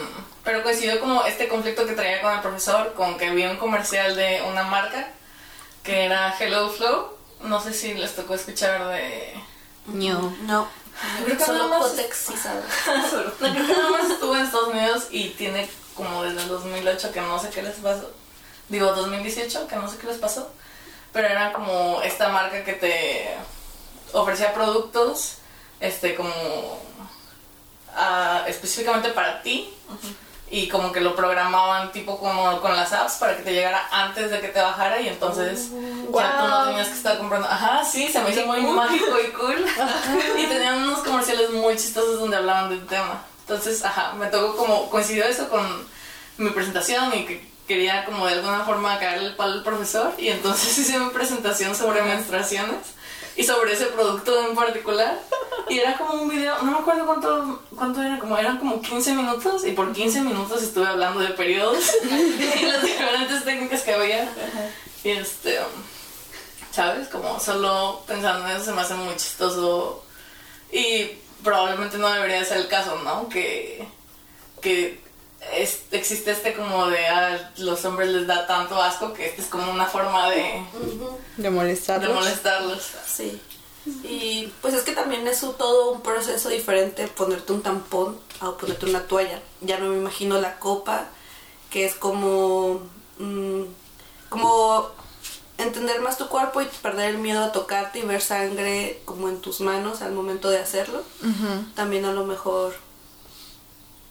pero 0.45 0.63
coincidió 0.63 1.01
como 1.01 1.25
este 1.25 1.49
conflicto 1.49 1.87
que 1.87 1.93
traía 1.95 2.21
con 2.23 2.35
el 2.35 2.41
profesor, 2.41 2.93
con 2.95 3.17
que 3.17 3.31
vi 3.31 3.45
un 3.47 3.57
comercial 3.57 4.15
de 4.15 4.43
una 4.49 4.65
marca 4.65 5.09
que 5.83 6.05
era 6.05 6.35
Hello 6.39 6.69
Flow. 6.69 7.17
No 7.43 7.61
sé 7.61 7.73
si 7.73 7.95
les 7.95 8.15
tocó 8.15 8.35
escuchar 8.35 8.87
de... 8.89 9.33
No. 9.87 10.37
No. 10.43 10.69
Creo 11.25 11.37
que 11.39 11.45
Solo 11.45 11.67
nada 11.69 11.79
más- 11.81 11.93
sabe. 11.93 12.61
No, 13.41 13.53
creo 13.55 13.67
que 13.67 13.73
nada 13.73 13.91
más 13.91 14.11
estuve 14.11 14.39
en 14.39 14.45
Estados 14.45 14.69
Unidos 14.69 15.07
y 15.11 15.29
tiene 15.31 15.69
como 15.95 16.23
desde 16.23 16.43
el 16.43 16.49
2008 16.49 17.13
que 17.13 17.21
no 17.21 17.39
sé 17.39 17.51
qué 17.51 17.63
les 17.63 17.77
pasó. 17.77 18.11
Digo, 18.69 18.93
2018 18.93 19.67
que 19.67 19.77
no 19.77 19.89
sé 19.89 19.99
qué 19.99 20.07
les 20.07 20.19
pasó. 20.19 20.51
Pero 21.13 21.29
era 21.29 21.53
como 21.53 22.01
esta 22.03 22.29
marca 22.29 22.65
que 22.65 22.73
te 22.73 23.37
ofrecía 24.13 24.55
productos, 24.55 25.37
este, 25.81 26.15
como 26.15 26.33
ah, 27.95 28.45
específicamente 28.47 29.11
para 29.11 29.43
ti. 29.43 29.73
Y 30.51 30.69
como 30.69 30.93
que 30.93 31.01
lo 31.01 31.17
programaban 31.17 31.93
tipo 31.93 32.19
como 32.19 32.61
con 32.61 32.77
las 32.77 32.93
apps 32.93 33.15
para 33.15 33.39
que 33.39 33.43
te 33.43 33.55
llegara 33.55 33.89
antes 33.91 34.31
de 34.31 34.39
que 34.39 34.49
te 34.49 34.61
bajara 34.61 35.01
y 35.01 35.09
entonces 35.09 35.71
ya 35.71 36.39
tú 36.39 36.47
no 36.47 36.65
tenías 36.67 36.89
que 36.89 36.95
estar 36.95 37.17
comprando. 37.17 37.49
Ajá, 37.49 37.83
sí, 37.83 38.09
se 38.09 38.21
me 38.21 38.33
hizo 38.33 38.47
muy 38.47 38.61
mágico 38.61 39.19
y 39.19 39.33
cool. 39.33 39.65
y 40.39 40.47
tenían 40.47 40.83
unos 40.83 40.99
comerciales 40.99 41.51
muy 41.53 41.75
chistosos 41.77 42.21
donde 42.21 42.37
hablaban 42.37 42.69
del 42.69 42.87
tema. 42.87 43.23
Entonces, 43.53 43.85
ajá, 43.85 44.15
me 44.15 44.29
tocó 44.29 44.57
como, 44.57 44.89
coincidió 44.89 45.25
eso 45.25 45.47
con 45.51 45.63
mi 46.39 46.49
presentación 46.51 47.13
y 47.15 47.27
que 47.27 47.47
quería 47.69 48.07
como 48.07 48.27
de 48.27 48.33
alguna 48.33 48.65
forma 48.65 48.99
caerle 48.99 49.29
el 49.29 49.37
palo 49.37 49.53
al 49.53 49.63
profesor 49.63 50.15
y 50.17 50.29
entonces 50.29 50.77
hice 50.79 50.99
mi 50.99 51.11
presentación 51.11 51.75
sobre 51.75 52.01
menstruaciones 52.01 52.79
y 53.37 53.45
sobre 53.45 53.75
ese 53.75 53.87
producto 53.87 54.49
en 54.49 54.57
particular. 54.57 55.19
Y 55.69 55.79
era 55.79 55.99
como 55.99 56.15
un 56.15 56.31
video, 56.31 56.57
no 56.63 56.71
me 56.71 56.79
acuerdo 56.79 57.05
cuánto, 57.05 57.63
cuánto 57.77 58.03
era, 58.03 58.19
como 58.19 58.39
eran 58.39 58.57
como 58.59 58.81
15 58.81 59.13
minutos 59.13 59.67
y 59.67 59.73
por 59.73 59.93
15 59.93 60.23
minutos 60.23 60.63
estuve 60.63 60.87
hablando 60.87 61.21
de 61.21 61.29
periodos 61.29 61.93
y 62.61 62.65
las 62.65 62.83
diferentes 62.83 63.45
técnicas 63.45 63.83
que 63.83 63.93
había. 63.93 64.33
Y 65.05 65.11
este, 65.11 65.59
¿sabes? 66.71 67.09
Como 67.09 67.39
solo 67.39 68.03
pensando 68.07 68.49
en 68.49 68.57
eso 68.57 68.65
se 68.65 68.73
me 68.73 68.81
hace 68.81 68.95
muy 68.95 69.15
chistoso. 69.17 70.05
Y 70.73 71.19
probablemente 71.43 71.99
no 71.99 72.09
debería 72.09 72.45
ser 72.45 72.59
el 72.59 72.69
caso, 72.69 72.97
¿no? 73.05 73.29
Que, 73.29 73.87
que 74.61 75.01
es- 75.55 75.83
existe 75.91 76.31
este 76.31 76.55
como 76.55 76.87
de 76.87 77.07
a 77.07 77.53
los 77.57 77.85
hombres 77.85 78.09
les 78.11 78.27
da 78.27 78.47
tanto 78.47 78.81
asco 78.81 79.13
que 79.13 79.27
este 79.27 79.43
es 79.43 79.49
como 79.49 79.71
una 79.73 79.87
forma 79.87 80.31
de, 80.31 80.63
De 81.37 81.43
de 81.45 81.51
molestarlos. 81.51 82.15
molestarlos. 82.15 82.83
Sí. 83.07 83.41
Y 84.05 84.53
pues 84.61 84.75
es 84.75 84.83
que 84.85 84.93
también 84.93 85.27
es 85.27 85.43
un- 85.43 85.55
todo 85.55 85.91
un 85.93 86.03
proceso 86.03 86.49
diferente 86.49 87.09
ponerte 87.09 87.53
un 87.53 87.63
tampón 87.63 88.19
a 88.41 88.53
ponerte 88.53 88.87
una 88.87 89.07
toalla. 89.09 89.41
Ya 89.61 89.79
no 89.79 89.89
me 89.89 89.97
imagino 89.97 90.41
la 90.41 90.59
copa, 90.59 91.07
que 91.71 91.85
es 91.85 91.95
como. 91.97 92.81
mm, 93.19 93.63
como 94.29 94.91
entender 95.59 96.01
más 96.01 96.19
tu 96.19 96.29
cuerpo 96.29 96.61
y 96.61 96.67
perder 96.67 97.11
el 97.11 97.19
miedo 97.19 97.45
a 97.45 97.53
tocarte 97.53 97.99
y 97.99 98.03
ver 98.03 98.21
sangre 98.21 99.01
como 99.05 99.29
en 99.29 99.41
tus 99.41 99.61
manos 99.61 100.03
al 100.03 100.13
momento 100.13 100.51
de 100.51 100.59
hacerlo. 100.59 101.03
También 101.75 102.05
a 102.05 102.13
lo 102.13 102.25
mejor 102.25 102.75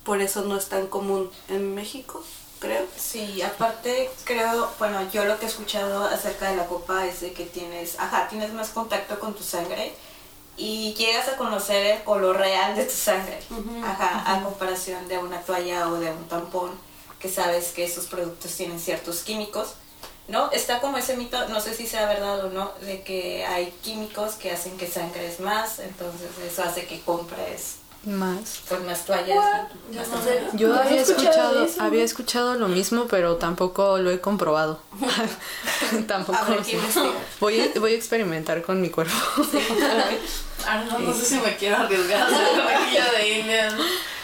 por 0.04 0.22
eso 0.22 0.42
no 0.44 0.58
es 0.58 0.68
tan 0.68 0.88
común 0.88 1.30
en 1.48 1.76
México, 1.76 2.24
creo. 2.60 2.86
Sí, 2.98 3.42
aparte 3.42 4.10
creo, 4.24 4.70
bueno, 4.80 5.00
yo 5.12 5.26
lo 5.26 5.38
que 5.38 5.46
he 5.46 5.50
escuchado 5.50 6.06
acerca 6.06 6.50
de 6.50 6.58
la 6.58 6.66
copa 6.66 7.06
es 7.06 7.22
de 7.22 7.34
que 7.34 7.46
tienes, 7.46 8.00
ajá, 8.00 8.28
tienes 8.28 8.54
más 8.54 8.70
contacto 8.70 9.20
con 9.20 9.34
tu 9.34 9.44
sangre 9.44 9.94
y 10.58 10.94
llegas 10.94 11.28
a 11.28 11.38
conocer 11.38 11.86
el 11.86 12.04
color 12.04 12.38
real 12.38 12.76
de 12.76 12.86
tu 12.86 12.96
sangre, 12.96 13.40
ajá, 13.84 14.24
a 14.26 14.44
comparación 14.44 15.08
de 15.08 15.18
una 15.18 15.42
toalla 15.42 15.88
o 15.90 16.00
de 16.00 16.12
un 16.12 16.28
tampón, 16.28 16.72
que 17.20 17.30
sabes 17.30 17.70
que 17.70 17.84
esos 17.84 18.08
productos 18.08 18.56
tienen 18.56 18.80
ciertos 18.80 19.22
químicos, 19.22 19.76
¿no? 20.32 20.50
Está 20.52 20.80
como 20.82 20.98
ese 20.98 21.16
mito, 21.18 21.48
no 21.50 21.60
sé 21.62 21.74
si 21.76 21.86
sea 21.86 22.08
verdad 22.08 22.44
o 22.46 22.50
no, 22.50 22.72
de 22.82 23.04
que 23.04 23.46
hay 23.46 23.72
químicos 23.84 24.34
que 24.36 24.50
hacen 24.52 24.78
que 24.78 24.88
sangres 24.88 25.40
más, 25.40 25.80
entonces 25.80 26.30
eso 26.46 26.64
hace 26.64 26.86
que 26.86 27.02
compres 27.02 27.76
Más. 28.06 28.62
pues, 28.68 28.82
más 28.82 29.06
toallas. 29.06 29.68
Yo 30.54 30.70
No 30.70 30.76
había 30.80 31.02
escuchado 31.02 31.68
había 31.80 32.04
escuchado 32.04 32.56
lo 32.56 32.68
mismo, 32.68 33.06
pero 33.08 33.36
tampoco 33.36 33.98
lo 34.00 34.10
he 34.10 34.20
comprobado. 34.22 34.80
tampoco. 36.08 36.40
Voy 37.40 37.62
a, 37.62 37.80
voy 37.80 37.94
a 37.94 37.96
experimentar 37.96 38.62
con 38.64 38.82
mi 38.82 38.90
cuerpo. 38.90 39.14
Ah, 40.66 40.84
no, 40.90 41.00
no 41.00 41.14
sé 41.14 41.26
si 41.26 41.36
me 41.40 41.56
quiero 41.58 41.78
arriesgar 41.78 42.22
a 42.22 43.12
de 43.18 43.40
India. 43.40 43.70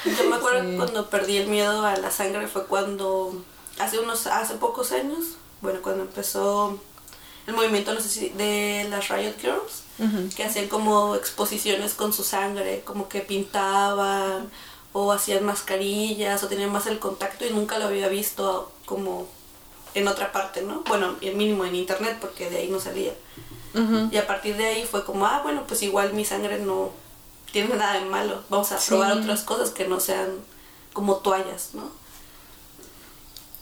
Yo 0.05 0.29
me 0.29 0.35
acuerdo 0.37 0.61
Sí. 0.61 0.67
que 0.71 0.75
cuando 0.77 1.09
perdí 1.09 1.37
el 1.37 1.47
miedo 1.47 1.85
a 1.85 1.95
la 1.97 2.11
sangre 2.11 2.47
fue 2.47 2.65
cuando 2.65 3.43
hace 3.79 3.99
unos 3.99 4.25
hace 4.27 4.55
pocos 4.55 4.91
años, 4.91 5.19
bueno, 5.61 5.81
cuando 5.81 6.03
empezó 6.03 6.79
el 7.47 7.53
movimiento 7.53 7.93
no 7.93 8.01
sé 8.01 8.09
si 8.09 8.29
de 8.29 8.85
las 8.89 9.07
Riot 9.09 9.35
Girls, 9.39 9.83
que 10.35 10.43
hacían 10.43 10.67
como 10.67 11.15
exposiciones 11.15 11.93
con 11.95 12.13
su 12.13 12.23
sangre, 12.23 12.83
como 12.85 13.09
que 13.09 13.21
pintaban 13.21 14.51
o 14.93 15.11
hacían 15.11 15.43
mascarillas 15.45 16.43
o 16.43 16.47
tenían 16.47 16.71
más 16.71 16.85
el 16.87 16.99
contacto 16.99 17.45
y 17.45 17.49
nunca 17.51 17.77
lo 17.79 17.85
había 17.85 18.07
visto 18.07 18.71
como 18.85 19.27
en 19.95 20.07
otra 20.07 20.31
parte, 20.31 20.61
¿no? 20.61 20.83
Bueno, 20.87 21.15
el 21.21 21.35
mínimo 21.35 21.65
en 21.65 21.75
internet 21.75 22.17
porque 22.21 22.49
de 22.49 22.57
ahí 22.57 22.67
no 22.69 22.79
salía. 22.79 23.13
Y 24.11 24.17
a 24.17 24.25
partir 24.25 24.57
de 24.57 24.65
ahí 24.65 24.85
fue 24.89 25.05
como, 25.05 25.27
ah, 25.27 25.41
bueno, 25.43 25.63
pues 25.67 25.83
igual 25.83 26.13
mi 26.13 26.25
sangre 26.25 26.57
no 26.57 26.89
tiene 27.51 27.75
nada 27.75 27.93
de 27.99 28.05
malo. 28.05 28.41
Vamos 28.49 28.71
a 28.71 28.79
Sí. 28.79 28.89
probar 28.89 29.11
otras 29.13 29.41
cosas 29.43 29.69
que 29.69 29.87
no 29.87 29.99
sean 29.99 30.29
como 30.93 31.17
toallas, 31.17 31.69
¿no? 31.73 31.91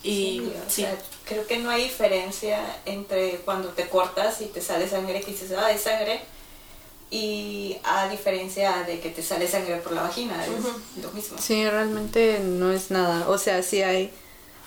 Y 0.06 0.52
Sí, 0.68 0.82
sea, 0.84 0.98
creo 1.26 1.48
que 1.48 1.58
no 1.58 1.70
hay 1.70 1.84
diferencia 1.84 2.60
entre 2.86 3.38
cuando 3.38 3.70
te 3.70 3.90
cortas 3.90 4.40
y 4.42 4.46
te 4.46 4.62
sale 4.62 4.88
sangre 4.88 5.22
que 5.22 5.32
dices, 5.32 5.52
ah, 5.58 5.72
es 5.72 5.82
sangre, 5.82 6.22
y 7.12 7.78
a 7.84 8.08
diferencia 8.10 8.84
de 8.84 9.00
que 9.00 9.10
te 9.10 9.22
sale 9.22 9.48
sangre 9.48 9.78
por 9.78 9.94
la 9.94 10.04
vagina, 10.04 10.44
es 10.46 10.52
lo 11.04 11.12
mismo. 11.12 11.38
Sí, 11.40 11.68
realmente 11.68 12.40
no 12.40 12.72
es 12.72 12.92
nada. 12.92 13.30
O 13.30 13.38
sea, 13.38 13.64
sí 13.64 13.82
hay, 13.82 14.12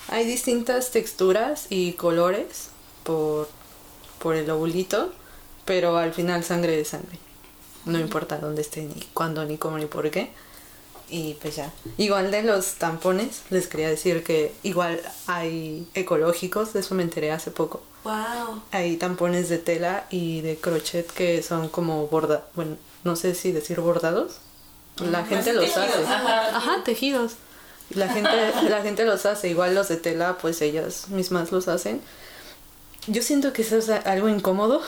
hay 0.09 0.25
distintas 0.25 0.91
texturas 0.91 1.67
y 1.69 1.93
colores 1.93 2.69
por, 3.03 3.49
por 4.19 4.37
el 4.37 4.49
ovulito, 4.51 5.13
pero 5.65 5.97
al 5.99 6.15
final 6.15 6.45
sangre 6.45 6.81
es 6.81 6.89
sangre. 6.89 7.19
No 7.85 7.99
importa 7.99 8.39
dónde 8.39 8.63
esté, 8.63 8.83
ni 8.83 9.01
cuándo, 9.15 9.45
ni 9.45 9.59
cómo, 9.59 9.79
ni 9.79 9.87
por 9.87 10.11
qué. 10.11 10.31
Y 11.11 11.35
pues 11.35 11.57
ya. 11.57 11.73
Igual 11.97 12.31
de 12.31 12.43
los 12.43 12.75
tampones, 12.75 13.43
les 13.51 13.67
quería 13.67 13.89
decir 13.89 14.23
que 14.25 14.53
igual 14.63 15.01
hay 15.27 15.89
ecológicos, 15.95 16.73
de 16.73 16.81
eso 16.81 16.95
me 16.95 17.03
enteré 17.03 17.33
hace 17.33 17.51
poco. 17.51 17.83
wow. 18.05 18.63
Hay 18.73 18.97
tampones 18.97 19.49
de 19.49 19.59
tela 19.59 20.07
y 20.11 20.41
de 20.43 20.57
crochet 20.57 21.11
que 21.11 21.43
son 21.43 21.69
como 21.69 22.07
borda, 22.09 22.47
bueno, 22.55 22.77
no 23.05 23.17
sé 23.17 23.35
si 23.35 23.53
decir 23.53 23.81
bordados. 23.81 24.37
La 24.99 25.25
gente 25.25 25.53
los 25.53 25.65
tejidos, 25.65 25.89
hace. 25.89 26.05
ajá. 26.05 26.57
Ajá, 26.57 26.85
tejidos. 26.85 27.33
La 27.91 28.09
gente, 28.09 28.31
la 28.69 28.83
gente 28.83 29.05
los 29.05 29.25
hace, 29.25 29.49
igual 29.49 29.75
los 29.75 29.89
de 29.89 29.97
tela, 29.97 30.37
pues 30.39 30.61
ellas 30.61 31.09
mismas 31.09 31.53
los 31.53 31.69
hacen. 31.69 32.03
Yo 33.07 33.23
siento 33.23 33.55
que 33.55 33.63
eso 33.63 33.79
es 33.79 33.89
algo 33.89 34.29
incómodo, 34.29 34.83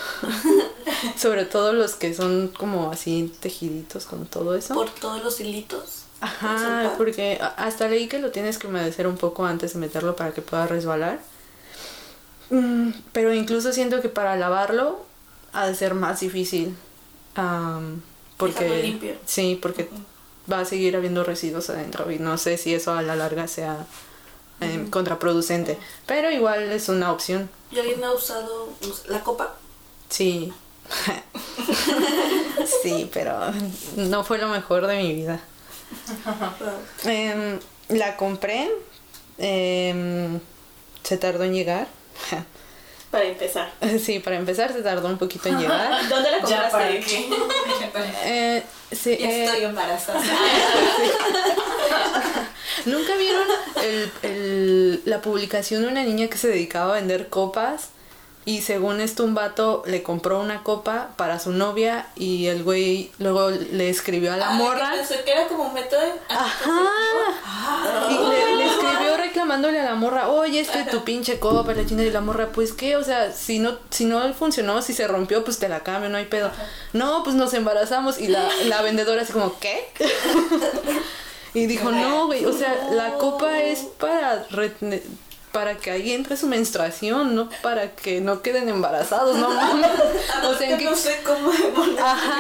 sobre 1.16 1.46
todo 1.46 1.72
los 1.72 1.94
que 1.94 2.12
son 2.12 2.48
como 2.48 2.90
así 2.90 3.32
tejiditos 3.40 4.04
con 4.04 4.26
todo 4.26 4.54
eso. 4.54 4.74
Por 4.74 4.90
todos 4.90 5.24
los 5.24 5.40
hilitos. 5.40 5.99
Ajá, 6.20 6.94
porque 6.98 7.40
hasta 7.56 7.88
leí 7.88 8.06
que 8.06 8.18
lo 8.18 8.30
tienes 8.30 8.58
que 8.58 8.66
humedecer 8.66 9.06
un 9.06 9.16
poco 9.16 9.46
antes 9.46 9.72
de 9.72 9.78
meterlo 9.78 10.16
para 10.16 10.32
que 10.32 10.42
pueda 10.42 10.66
resbalar. 10.66 11.20
Mm, 12.50 12.90
pero 13.12 13.32
incluso 13.32 13.72
siento 13.72 14.02
que 14.02 14.08
para 14.08 14.36
lavarlo 14.36 15.04
ha 15.52 15.66
de 15.66 15.74
ser 15.74 15.94
más 15.94 16.20
difícil. 16.20 16.76
am, 17.36 18.02
porque 18.36 18.82
limpio. 18.82 19.14
Sí, 19.24 19.58
porque 19.60 19.88
va 20.50 20.60
a 20.60 20.64
seguir 20.64 20.96
habiendo 20.96 21.24
residuos 21.24 21.70
adentro 21.70 22.10
y 22.10 22.18
no 22.18 22.38
sé 22.38 22.56
si 22.56 22.74
eso 22.74 22.92
a 22.92 23.02
la 23.02 23.14
larga 23.14 23.46
sea 23.46 23.86
em, 24.60 24.90
contraproducente. 24.90 25.78
Pero 26.06 26.30
igual 26.30 26.70
es 26.72 26.88
una 26.88 27.12
opción. 27.12 27.48
¿Y 27.70 27.78
alguien 27.78 28.02
ha 28.04 28.12
usado 28.12 28.68
la 29.08 29.20
copa? 29.22 29.54
Sí. 30.08 30.52
sí, 32.82 33.08
pero 33.12 33.38
no 33.96 34.24
fue 34.24 34.38
lo 34.38 34.48
mejor 34.48 34.86
de 34.86 34.96
mi 35.02 35.14
vida. 35.14 35.40
Em, 37.04 37.58
la 37.88 38.16
compré. 38.16 38.68
em, 39.38 40.38
se 41.02 41.16
tardó 41.16 41.44
en 41.44 41.54
llegar. 41.54 41.86
Para 43.10 43.24
empezar. 43.24 43.72
sí, 44.04 44.20
para 44.20 44.36
empezar 44.36 44.72
se 44.72 44.82
tardó 44.82 45.08
un 45.08 45.18
poquito 45.18 45.48
en 45.48 45.58
llegar. 45.58 45.90
¿Dónde 46.08 46.30
la 46.30 46.38
Ya 46.46 46.68
para 46.70 46.88
compraste? 46.88 47.00
qué. 47.00 47.28
Eh, 48.24 48.62
sí, 48.92 49.16
Ya 49.18 49.28
eh, 49.30 49.44
estoy 49.46 49.64
embarazada. 49.64 50.22
¿Nunca 52.86 53.16
vieron 53.16 53.46
el, 53.82 54.12
el- 54.22 55.02
la 55.04 55.20
publicación 55.20 55.82
de 55.82 55.88
una 55.88 56.02
niña 56.04 56.28
que 56.28 56.38
se 56.38 56.48
dedicaba 56.48 56.92
a 56.92 56.94
vender 56.96 57.28
copas? 57.28 57.88
Y 58.46 58.62
según 58.62 59.00
esto, 59.02 59.22
un 59.24 59.34
vato 59.34 59.82
le 59.86 60.02
compró 60.02 60.40
una 60.40 60.62
copa 60.62 61.10
para 61.16 61.38
su 61.38 61.52
novia 61.52 62.06
y 62.16 62.46
el 62.46 62.62
güey 62.64 63.12
luego 63.18 63.50
le 63.50 63.90
escribió 63.90 64.32
a 64.32 64.38
la 64.38 64.48
Ah, 64.50 64.54
morra. 64.54 64.90
que 64.92 64.96
Pensé 64.98 65.22
que 65.24 65.30
era 65.32 65.46
como 65.46 65.64
un 65.64 65.74
método 65.74 66.00
Ajá. 66.28 66.80
Y 68.10 68.14
le, 68.14 68.56
le 68.56 68.66
escribió 68.66 69.16
reclamándole 69.18 69.78
a 69.80 69.84
la 69.84 69.94
morra, 69.94 70.28
oye, 70.30 70.58
es 70.60 70.68
que 70.70 70.84
tu 70.84 71.04
pinche 71.04 71.38
copa, 71.38 71.74
la 71.74 71.84
china 71.84 72.02
y 72.02 72.10
la 72.10 72.22
morra, 72.22 72.48
pues 72.50 72.72
qué, 72.72 72.96
o 72.96 73.04
sea, 73.04 73.30
si 73.30 73.58
no, 73.58 73.78
si 73.90 74.06
no 74.06 74.32
funcionó, 74.32 74.80
si 74.80 74.94
se 74.94 75.06
rompió, 75.06 75.44
pues 75.44 75.58
te 75.58 75.68
la 75.68 75.80
cambio, 75.80 76.08
no 76.08 76.16
hay 76.16 76.24
pedo. 76.24 76.50
No, 76.94 77.22
pues 77.22 77.36
nos 77.36 77.52
embarazamos 77.52 78.18
y 78.18 78.28
la, 78.28 78.48
la 78.64 78.80
vendedora 78.80 79.20
así 79.22 79.32
como, 79.34 79.58
¿qué? 79.60 79.86
y 81.54 81.66
dijo, 81.66 81.90
no, 81.90 82.26
güey, 82.26 82.46
o 82.46 82.52
sea, 82.54 82.88
la 82.92 83.14
copa 83.18 83.60
es 83.62 83.80
para 83.80 84.46
para 85.52 85.76
que 85.76 85.90
ahí 85.90 86.12
entre 86.12 86.36
su 86.36 86.46
menstruación, 86.46 87.34
no 87.34 87.48
para 87.62 87.90
que 87.92 88.20
no 88.20 88.40
queden 88.42 88.68
embarazados, 88.68 89.36
no 89.36 89.48
mames. 89.54 89.90
O 90.44 90.54
sea, 90.54 90.70
¿en 90.70 90.78
qué, 90.78 90.84
no 90.84 90.94
sé 90.96 91.20
cómo. 91.24 91.50
Ajá, 92.00 92.38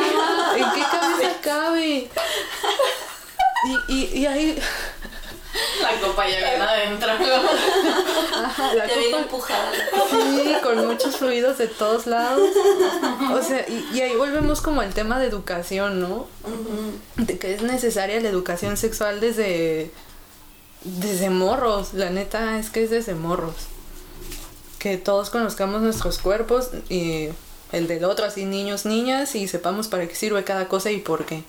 ¿en 0.56 0.64
qué 0.74 0.82
cabeza 0.82 1.36
cabe? 1.42 2.08
Y, 3.88 3.92
y, 3.94 4.04
y 4.20 4.26
ahí. 4.26 4.58
La 5.82 6.06
copa 6.06 6.28
ya 6.28 6.36
viene 6.38 6.62
adentro. 6.62 7.10
Ajá, 8.44 8.74
la 8.74 8.86
Te 8.86 8.94
copa- 9.10 9.18
empujada. 9.22 9.72
Sí, 10.10 10.54
con 10.62 10.86
muchos 10.86 11.16
fluidos 11.16 11.58
de 11.58 11.66
todos 11.66 12.06
lados. 12.06 12.48
O 13.32 13.42
sea, 13.42 13.66
y, 13.68 13.88
y 13.92 14.00
ahí 14.00 14.14
volvemos 14.14 14.60
como 14.60 14.80
al 14.80 14.94
tema 14.94 15.18
de 15.18 15.26
educación, 15.26 16.00
¿no? 16.00 16.28
De 17.16 17.38
que 17.38 17.52
es 17.54 17.62
necesaria 17.62 18.20
la 18.20 18.28
educación 18.28 18.76
sexual 18.76 19.18
desde, 19.20 19.90
desde 20.82 21.30
morros. 21.30 21.94
La 21.94 22.10
neta 22.10 22.58
es 22.58 22.70
que 22.70 22.84
es 22.84 22.90
desde 22.90 23.14
morros. 23.14 23.54
Que 24.78 24.96
todos 24.96 25.30
conozcamos 25.30 25.82
nuestros 25.82 26.18
cuerpos 26.18 26.70
y 26.88 27.28
el 27.72 27.86
del 27.86 28.04
otro, 28.04 28.24
así 28.26 28.44
niños, 28.46 28.86
niñas, 28.86 29.34
y 29.34 29.46
sepamos 29.46 29.88
para 29.88 30.08
qué 30.08 30.14
sirve 30.14 30.42
cada 30.44 30.68
cosa 30.68 30.90
y 30.90 30.98
por 30.98 31.26
qué. 31.26 31.42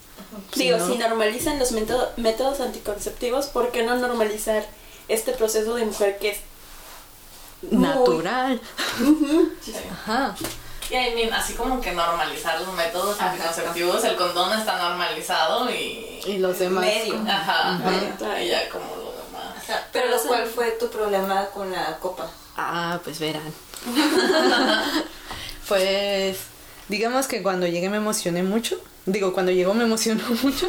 Digo, 0.55 0.77
¿no? 0.77 0.87
si 0.87 0.97
normalizan 0.97 1.57
los 1.59 1.71
método- 1.71 2.09
métodos 2.17 2.59
anticonceptivos, 2.59 3.47
¿por 3.47 3.71
qué 3.71 3.83
no 3.83 3.95
normalizar 3.95 4.65
este 5.07 5.31
proceso 5.31 5.75
de 5.75 5.85
mujer 5.85 6.17
que 6.19 6.31
es 6.31 6.37
muy- 7.71 7.87
Natural. 7.87 8.61
Sí. 9.63 9.73
Ajá. 9.91 10.35
Y 10.89 10.93
I 10.95 11.15
mean, 11.15 11.33
así 11.33 11.53
como 11.53 11.79
que 11.79 11.91
normalizar 11.93 12.59
los 12.59 12.73
métodos 12.73 13.19
anticonceptivos, 13.21 14.03
el 14.03 14.15
condón 14.17 14.57
está 14.59 14.77
normalizado 14.77 15.69
y. 15.71 16.19
Y 16.25 16.37
los 16.39 16.59
demás. 16.59 16.83
Medio. 16.83 17.15
Ajá, 17.27 17.75
Ajá. 17.75 18.41
y 18.43 18.49
ya 18.49 18.67
como 18.69 18.85
Pero 19.93 20.17
¿cuál 20.27 20.47
fue 20.47 20.71
tu 20.71 20.89
problema 20.89 21.45
con 21.47 21.71
la 21.71 21.97
copa? 21.99 22.29
Ah, 22.57 22.99
pues 23.03 23.19
verán. 23.19 23.53
pues 25.67 26.37
digamos 26.87 27.27
que 27.27 27.41
cuando 27.41 27.67
llegué 27.67 27.89
me 27.89 27.97
emocioné 27.97 28.43
mucho. 28.43 28.79
Digo, 29.05 29.33
cuando 29.33 29.51
llegó 29.51 29.73
me 29.73 29.83
emocionó 29.83 30.23
mucho. 30.43 30.67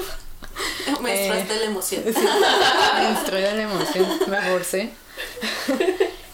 Me 1.01 1.13
Eh, 1.15 1.27
extraste 1.29 1.57
la 1.61 1.65
emoción. 1.67 2.03
Sí, 2.05 2.21
me 3.33 3.41
de 3.41 3.55
la 3.55 3.63
emoción, 3.63 4.07
me 4.29 4.43
forcé. 4.43 4.91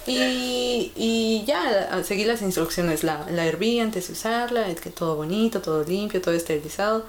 Y, 0.07 0.93
y 0.97 1.45
ya, 1.47 2.03
seguí 2.03 2.25
las 2.25 2.41
instrucciones. 2.43 3.05
La, 3.05 3.27
la 3.31 3.45
herví 3.45 3.79
antes 3.79 4.07
de 4.07 4.15
usarla, 4.15 4.69
es 4.69 4.81
que 4.81 4.91
todo 4.91 5.17
bonito, 5.17 5.61
todo 5.61 5.85
limpio, 5.85 6.23
todo 6.23 6.35
esterilizado. 6.35 7.05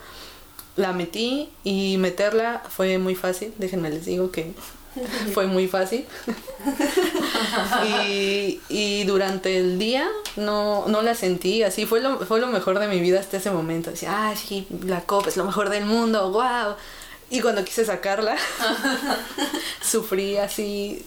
La 0.75 0.92
metí 0.94 1.50
y 1.63 1.98
meterla 1.98 2.62
fue 2.70 2.98
muy 2.98 3.16
fácil, 3.16 3.54
déjenme 3.58 3.89
les 3.89 4.06
digo 4.06 4.32
que 4.32 4.54
fue 5.34 5.48
muy 5.48 5.67
fácil. 5.67 6.05
y, 7.88 8.60
y 8.69 9.03
durante 9.05 9.58
el 9.58 9.79
día 9.79 10.08
no, 10.36 10.88
no 10.88 11.01
la 11.01 11.15
sentí, 11.15 11.63
así 11.63 11.86
fue 11.86 12.01
lo, 12.01 12.19
fue 12.19 12.39
lo 12.39 12.48
mejor 12.48 12.79
de 12.79 12.88
mi 12.88 13.00
vida 13.00 13.19
hasta 13.19 13.38
ese 13.38 13.51
momento. 13.51 13.91
Decía, 13.91 14.29
ah, 14.29 14.36
sí, 14.36 14.67
la 14.86 15.01
copa 15.01 15.29
es 15.29 15.38
lo 15.38 15.46
mejor 15.46 15.69
del 15.69 15.86
mundo, 15.86 16.31
wow. 16.31 16.75
Y 17.29 17.41
cuando 17.41 17.63
quise 17.63 17.86
sacarla, 17.86 18.36
sufrí 19.81 20.38
así. 20.38 21.05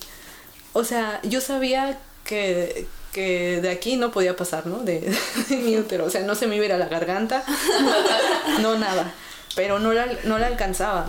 O 0.73 0.85
sea, 0.85 1.21
yo 1.23 1.41
sabía 1.41 1.99
que, 2.25 2.87
que 3.13 3.61
de 3.61 3.71
aquí 3.71 3.97
no 3.97 4.13
podía 4.13 4.37
pasar, 4.37 4.67
¿no? 4.67 4.79
De, 4.79 5.01
de 5.49 5.57
mi 5.57 5.77
útero. 5.77 6.05
O 6.05 6.11
sea, 6.11 6.23
no 6.23 6.35
se 6.35 6.47
me 6.47 6.57
iba 6.57 6.63
a 6.63 6.67
ir 6.67 6.73
a 6.73 6.79
la 6.79 6.87
garganta, 6.87 7.45
no 8.61 8.79
nada. 8.79 9.13
Pero 9.57 9.81
no 9.81 9.93
la, 9.93 10.07
no 10.25 10.39
la 10.39 10.47
alcanzaba. 10.47 11.09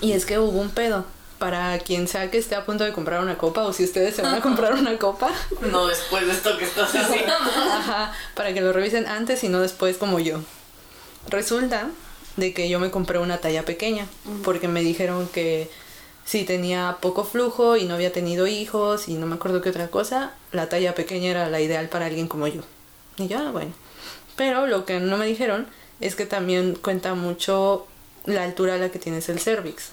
Y 0.00 0.12
es 0.12 0.24
que 0.24 0.38
hubo 0.38 0.58
un 0.58 0.70
pedo. 0.70 1.04
Para 1.38 1.78
quien 1.80 2.08
sea 2.08 2.30
que 2.30 2.38
esté 2.38 2.54
a 2.54 2.64
punto 2.64 2.84
de 2.84 2.92
comprar 2.92 3.20
una 3.20 3.36
copa, 3.36 3.62
o 3.62 3.72
si 3.72 3.84
ustedes 3.84 4.16
se 4.16 4.22
van 4.22 4.34
a 4.34 4.40
comprar 4.40 4.74
una 4.74 4.96
copa, 4.98 5.30
No 5.70 5.86
después 5.86 6.26
de 6.26 6.32
esto 6.32 6.56
que 6.56 6.64
estás 6.64 6.94
haciendo. 6.94 7.32
Ajá, 7.72 8.12
para 8.34 8.54
que 8.54 8.60
lo 8.60 8.72
revisen 8.72 9.06
antes 9.06 9.44
y 9.44 9.48
no 9.48 9.60
después 9.60 9.98
como 9.98 10.18
yo. 10.18 10.40
Resulta 11.28 11.90
de 12.36 12.54
que 12.54 12.68
yo 12.68 12.78
me 12.78 12.90
compré 12.90 13.18
una 13.18 13.38
talla 13.38 13.64
pequeña 13.64 14.06
porque 14.44 14.68
me 14.68 14.82
dijeron 14.82 15.28
que 15.28 15.70
si 16.24 16.44
tenía 16.44 16.98
poco 17.00 17.24
flujo 17.24 17.76
y 17.76 17.84
no 17.84 17.94
había 17.94 18.12
tenido 18.12 18.46
hijos 18.46 19.08
y 19.08 19.14
no 19.14 19.26
me 19.26 19.36
acuerdo 19.36 19.62
qué 19.62 19.70
otra 19.70 19.88
cosa, 19.88 20.32
la 20.52 20.68
talla 20.68 20.94
pequeña 20.94 21.30
era 21.30 21.48
la 21.48 21.60
ideal 21.60 21.88
para 21.88 22.06
alguien 22.06 22.28
como 22.28 22.46
yo. 22.48 22.62
Y 23.16 23.28
yo, 23.28 23.38
ah, 23.38 23.50
bueno. 23.52 23.72
Pero 24.36 24.66
lo 24.66 24.84
que 24.84 25.00
no 25.00 25.16
me 25.16 25.26
dijeron 25.26 25.66
es 26.00 26.16
que 26.16 26.26
también 26.26 26.74
cuenta 26.74 27.14
mucho 27.14 27.86
la 28.24 28.42
altura 28.42 28.74
a 28.74 28.78
la 28.78 28.90
que 28.90 28.98
tienes 28.98 29.28
el 29.28 29.38
cervix. 29.38 29.92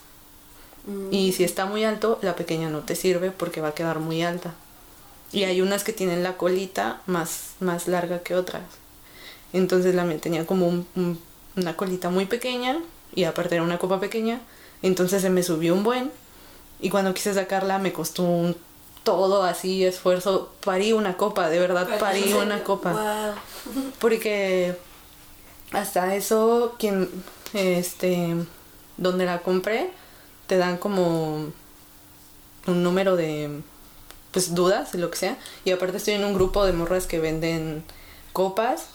Y 1.12 1.32
si 1.32 1.44
está 1.46 1.66
muy 1.66 1.86
alto, 1.86 2.20
la 2.22 2.36
pequeña 2.36 2.70
no 2.70 2.80
te 2.80 2.96
sirve 2.96 3.32
porque 3.32 3.62
va 3.62 3.70
a 3.70 3.74
quedar 3.74 4.00
muy 4.00 4.22
alta. 4.22 4.54
Y 5.32 5.46
hay 5.46 5.62
unas 5.62 5.84
que 5.84 5.94
tienen 5.94 6.24
la 6.24 6.36
colita 6.36 7.02
más, 7.06 7.52
más 7.62 7.88
larga 7.88 8.20
que 8.20 8.36
otras. 8.36 8.64
Entonces 9.54 9.96
la 9.96 10.04
mía 10.04 10.18
tenía 10.20 10.46
como 10.46 10.68
un- 10.68 10.86
un- 10.96 11.20
una 11.56 11.76
colita 11.78 12.10
muy 12.10 12.26
pequeña 12.26 12.80
y 13.16 13.24
aparte 13.24 13.56
era 13.56 13.64
una 13.64 13.78
copa 13.80 14.00
pequeña. 14.00 14.42
Entonces 14.82 15.22
se 15.22 15.30
me 15.30 15.42
subió 15.44 15.74
un 15.74 15.84
buen. 15.84 16.12
Y 16.82 16.90
cuando 16.90 17.14
quise 17.14 17.34
sacarla 17.34 17.80
me 17.80 17.94
costó 17.94 18.24
un 18.24 18.56
todo 19.04 19.44
así 19.44 19.86
esfuerzo. 19.86 20.52
Parí 20.66 20.92
una 20.92 21.16
copa, 21.16 21.50
de 21.50 21.60
verdad 21.60 21.88
parí 22.00 22.34
una 22.34 22.64
copa. 22.64 22.92
Wow. 22.92 23.84
Porque 24.00 24.76
hasta 25.72 26.14
eso, 26.16 26.76
quien, 26.78 27.10
este, 27.54 28.36
donde 28.98 29.26
la 29.26 29.40
compré, 29.40 29.92
te 30.54 30.60
dan 30.60 30.78
como 30.78 31.52
un 32.68 32.84
número 32.84 33.16
de, 33.16 33.62
pues, 34.30 34.54
dudas, 34.54 34.94
lo 34.94 35.10
que 35.10 35.18
sea. 35.18 35.38
Y 35.66 35.72
aparte 35.72 35.98
estoy 35.98 36.14
en 36.14 36.24
un 36.24 36.36
grupo 36.36 36.64
de 36.64 36.74
morras 36.74 37.08
que 37.08 37.20
venden 37.20 37.84
copas 38.34 38.86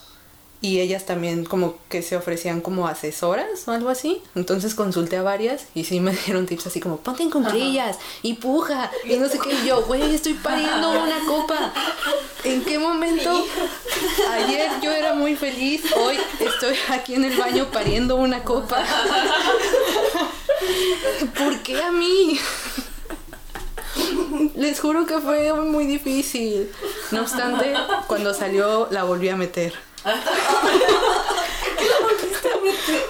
y 0.61 0.81
ellas 0.81 1.05
también 1.05 1.45
como 1.45 1.75
que 1.87 2.01
se 2.01 2.17
ofrecían 2.17 2.59
como 2.59 2.87
asesoras 2.87 3.67
o 3.67 3.71
algo 3.71 3.89
así. 3.89 4.21
Entonces 4.35 4.75
consulté 4.75 5.17
a 5.17 5.23
varias 5.23 5.67
y 5.73 5.85
sí 5.85 5.99
me 6.01 6.11
dieron 6.25 6.45
tips 6.45 6.67
así 6.67 6.79
como 6.79 6.97
ponte 6.97 7.23
en 7.23 7.29
cuclillas 7.29 7.97
y 8.21 8.33
puja 8.33 8.91
y 9.05 9.15
no 9.15 9.29
sé 9.29 9.39
qué. 9.39 9.53
Y 9.53 9.67
yo, 9.67 9.83
güey, 9.83 10.13
estoy 10.13 10.33
pariendo 10.33 10.89
una 10.91 11.19
copa. 11.25 11.73
¿En 12.43 12.63
qué 12.63 12.77
momento? 12.77 13.45
Ayer 14.31 14.69
yo 14.81 14.91
era 14.91 15.13
muy 15.13 15.35
feliz, 15.35 15.83
hoy 15.95 16.17
estoy 16.39 16.75
aquí 16.89 17.15
en 17.15 17.25
el 17.25 17.37
baño 17.37 17.67
pariendo 17.71 18.15
una 18.17 18.43
copa. 18.43 18.83
¿Por 21.37 21.59
qué 21.61 21.81
a 21.81 21.91
mí? 21.91 22.39
Les 24.55 24.79
juro 24.79 25.05
que 25.05 25.19
fue 25.19 25.53
muy 25.53 25.85
difícil. 25.85 26.69
No 27.11 27.21
obstante, 27.21 27.73
cuando 28.07 28.33
salió 28.33 28.87
la 28.91 29.03
volví 29.03 29.29
a 29.29 29.35
meter. 29.35 29.88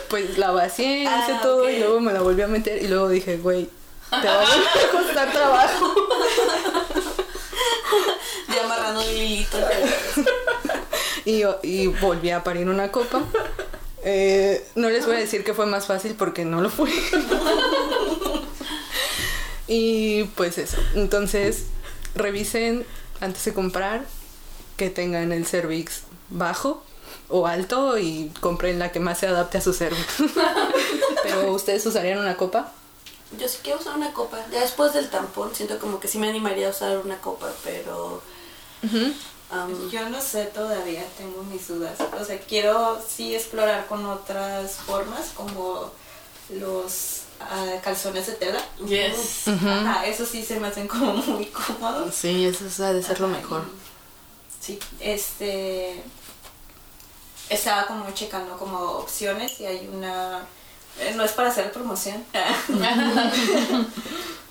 Pues 0.09 0.37
la 0.37 0.51
vacié, 0.51 1.01
hice 1.03 1.09
Ah, 1.09 1.39
todo 1.41 1.63
ok. 1.63 1.69
y 1.69 1.79
luego 1.79 1.99
me 1.99 2.11
la 2.13 2.21
volví 2.21 2.41
a 2.41 2.47
meter 2.47 2.81
y 2.81 2.87
luego 2.87 3.09
dije, 3.09 3.37
güey, 3.37 3.69
te 4.09 4.27
va 4.27 4.41
a 4.41 4.45
costar 4.91 5.31
trabajo. 5.31 5.93
Ya 8.53 8.63
amarrando 8.65 9.01
el 9.01 9.15
hilito. 9.15 9.57
Y, 11.25 11.43
y 11.61 11.85
volví 11.87 12.31
a 12.31 12.43
parir 12.43 12.67
una 12.67 12.91
copa. 12.91 13.21
Eh, 14.03 14.65
no 14.73 14.89
les 14.89 15.05
voy 15.05 15.17
a 15.17 15.19
decir 15.19 15.43
que 15.43 15.53
fue 15.53 15.67
más 15.67 15.85
fácil 15.85 16.15
porque 16.17 16.45
no 16.45 16.59
lo 16.61 16.71
fue. 16.71 16.89
y 19.67 20.23
pues 20.35 20.57
eso. 20.57 20.77
Entonces, 20.95 21.65
revisen 22.15 22.85
antes 23.21 23.45
de 23.45 23.53
comprar 23.53 24.03
que 24.77 24.89
tengan 24.89 25.31
el 25.31 25.45
cervix 25.45 26.01
bajo 26.29 26.83
o 27.29 27.47
alto 27.47 27.97
y 27.97 28.31
compren 28.39 28.79
la 28.79 28.91
que 28.91 28.99
más 28.99 29.19
se 29.19 29.27
adapte 29.27 29.57
a 29.57 29.61
su 29.61 29.73
cervix. 29.73 30.15
Pero 31.23 31.53
ustedes 31.53 31.85
usarían 31.85 32.19
una 32.19 32.37
copa. 32.37 32.71
Yo 33.37 33.47
sí 33.47 33.59
quiero 33.61 33.79
usar 33.79 33.95
una 33.95 34.11
copa. 34.11 34.39
Ya 34.51 34.61
después 34.61 34.93
del 34.93 35.09
tampón, 35.09 35.53
siento 35.53 35.77
como 35.77 35.99
que 35.99 36.07
sí 36.07 36.17
me 36.17 36.29
animaría 36.29 36.67
a 36.67 36.71
usar 36.71 36.97
una 36.97 37.19
copa, 37.21 37.47
pero. 37.63 38.23
am, 39.51 39.89
Yo 39.91 40.09
no 40.09 40.19
sé 40.19 40.45
todavía, 40.45 41.05
tengo 41.15 41.43
mis 41.43 41.67
dudas. 41.67 41.99
O 42.19 42.25
sea, 42.25 42.39
quiero 42.39 42.99
sí 43.07 43.35
explorar 43.35 43.85
con 43.85 44.03
otras 44.07 44.71
formas, 44.77 45.29
como 45.35 45.91
los 46.49 47.21
ah, 47.39 47.75
calzones 47.83 48.25
de 48.25 48.33
tela. 48.33 48.59
Yes. 48.87 49.47
Ajá, 49.47 50.07
eso 50.07 50.25
sí 50.25 50.43
se 50.43 50.59
me 50.59 50.69
hacen 50.69 50.87
como 50.87 51.13
muy 51.13 51.45
cómodos. 51.45 52.15
Sí, 52.15 52.45
eso 52.45 52.83
ha 52.83 52.93
de 52.93 53.03
ser 53.03 53.19
lo 53.19 53.27
mejor. 53.27 53.63
Sí, 54.59 54.79
este. 54.99 56.03
Estaba 57.49 57.87
como 57.87 58.09
checando 58.11 58.57
como 58.57 58.77
opciones 58.79 59.59
y 59.59 59.65
hay 59.65 59.89
una. 59.91 60.45
eh, 60.99 61.13
No 61.15 61.23
es 61.23 61.31
para 61.31 61.49
hacer 61.49 61.71
promoción, 61.71 62.23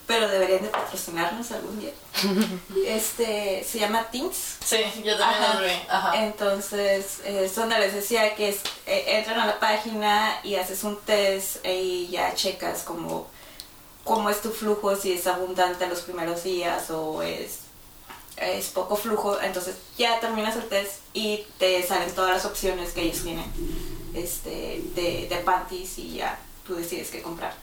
pero 0.06 0.28
deberían 0.28 0.62
de 0.62 0.68
patrocinarnos 0.68 1.50
algún 1.52 1.80
día. 1.80 1.92
Este 2.86 3.62
se 3.64 3.78
llama 3.78 4.04
Teams. 4.10 4.56
Sí, 4.64 4.78
yo 5.04 5.16
también 5.18 5.42
Ajá. 5.44 5.60
lo 5.60 5.66
vi. 5.66 5.72
Ajá. 5.88 6.24
Entonces, 6.24 7.20
es 7.24 7.54
donde 7.54 7.78
les 7.78 7.94
decía 7.94 8.34
que 8.34 8.48
es, 8.48 8.60
eh, 8.86 9.04
entran 9.18 9.38
a 9.40 9.46
la 9.46 9.60
página 9.60 10.40
y 10.42 10.56
haces 10.56 10.82
un 10.84 10.98
test 11.00 11.64
y 11.64 12.08
ya 12.08 12.34
checas 12.34 12.82
como 12.82 13.26
cómo 14.04 14.30
es 14.30 14.40
tu 14.40 14.50
flujo, 14.50 14.96
si 14.96 15.12
es 15.12 15.26
abundante 15.26 15.86
los 15.86 16.00
primeros 16.00 16.42
días 16.42 16.90
o 16.90 17.22
es, 17.22 17.58
es 18.40 18.66
poco 18.68 18.96
flujo. 18.96 19.40
Entonces 19.40 19.76
ya 19.96 20.20
terminas 20.20 20.56
el 20.56 20.68
test 20.68 21.00
y 21.14 21.44
te 21.58 21.82
salen 21.86 22.10
todas 22.14 22.32
las 22.34 22.44
opciones 22.44 22.90
que 22.92 23.02
ellos 23.02 23.22
tienen 23.22 23.44
este, 24.14 24.82
de, 24.94 25.26
de 25.28 25.36
panties 25.44 25.98
y 25.98 26.14
ya 26.14 26.38
tú 26.66 26.74
decides 26.76 27.10
qué 27.10 27.22
comprar. 27.22 27.54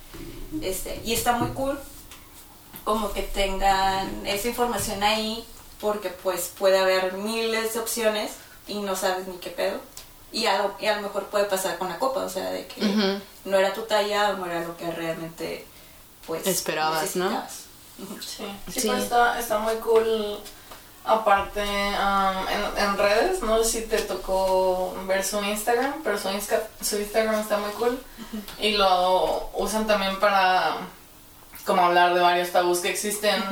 Este, 0.61 1.01
y 1.05 1.13
está 1.13 1.33
muy 1.33 1.49
cool 1.49 1.77
como 2.83 3.11
que 3.13 3.23
tengan 3.23 4.25
esa 4.27 4.47
información 4.47 5.01
ahí 5.03 5.43
porque 5.81 6.09
pues 6.09 6.51
puede 6.57 6.77
haber 6.79 7.13
miles 7.13 7.73
de 7.73 7.79
opciones 7.79 8.31
y 8.67 8.75
no 8.75 8.95
sabes 8.95 9.27
ni 9.27 9.37
qué 9.37 9.49
pedo. 9.49 9.79
Y 10.31 10.47
a, 10.47 10.57
lo, 10.57 10.75
y 10.79 10.85
a 10.87 10.95
lo 10.97 11.01
mejor 11.03 11.25
puede 11.27 11.45
pasar 11.45 11.77
con 11.77 11.87
la 11.87 11.97
copa, 11.97 12.21
o 12.25 12.29
sea, 12.29 12.51
de 12.51 12.67
que 12.67 12.81
no 13.45 13.57
era 13.57 13.73
tu 13.73 13.83
talla 13.83 14.31
o 14.31 14.37
no 14.37 14.45
era 14.47 14.61
lo 14.65 14.75
que 14.75 14.91
realmente 14.91 15.65
pues 16.27 16.45
Esperabas, 16.47 17.15
¿no? 17.15 17.43
Sí, 18.19 18.43
sí, 18.67 18.81
Sí. 18.81 18.87
pero 18.87 18.97
está, 18.97 19.39
está 19.39 19.59
muy 19.59 19.75
cool. 19.75 20.39
Aparte, 21.07 21.61
um, 21.61 22.47
en, 22.47 22.83
en 22.83 22.97
redes, 22.97 23.41
no 23.43 23.63
sé 23.63 23.69
si 23.69 23.81
te 23.87 23.99
tocó 23.99 24.95
ver 25.05 25.23
su 25.23 25.39
Instagram, 25.43 26.01
pero 26.03 26.17
su, 26.17 26.29
Insta- 26.29 26.67
su 26.81 26.97
Instagram 26.99 27.39
está 27.41 27.57
muy 27.57 27.71
cool. 27.73 28.03
Y 28.59 28.71
lo 28.71 29.49
usan 29.53 29.85
también 29.85 30.19
para 30.19 30.77
como 31.65 31.83
hablar 31.83 32.13
de 32.15 32.21
varios 32.21 32.49
tabús 32.51 32.79
que 32.79 32.89
existen 32.89 33.43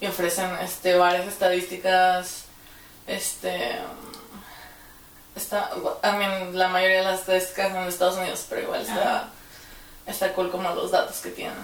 y 0.00 0.06
ofrecen 0.06 0.50
este 0.62 0.96
varias 0.96 1.26
estadísticas. 1.26 2.44
Este. 3.06 3.78
Está, 5.34 5.70
I 6.04 6.16
mean, 6.18 6.58
la 6.58 6.68
mayoría 6.68 6.98
de 6.98 7.04
las 7.04 7.20
estadísticas 7.20 7.72
son 7.72 7.84
de 7.84 7.88
Estados 7.88 8.16
Unidos, 8.18 8.44
pero 8.48 8.62
igual 8.62 8.82
está, 8.82 9.28
está 10.06 10.32
cool 10.34 10.50
como 10.50 10.68
los 10.74 10.90
datos 10.90 11.16
que 11.18 11.30
tienen. 11.30 11.56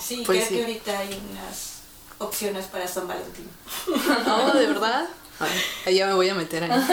Sí, 0.00 0.22
Pues 0.24 0.46
creo 0.46 0.48
sí. 0.48 0.54
que 0.54 0.60
ahorita 0.62 0.98
hay 1.00 1.22
unas 1.32 1.77
opciones 2.18 2.66
para 2.66 2.86
San 2.86 3.08
Valentín. 3.08 3.48
No, 4.26 4.52
de 4.52 4.66
verdad. 4.66 5.08
Ay, 5.40 5.50
ahí 5.86 5.94
ya 5.96 6.06
me 6.06 6.14
voy 6.14 6.28
a 6.28 6.34
meter 6.34 6.64
ahí. 6.64 6.70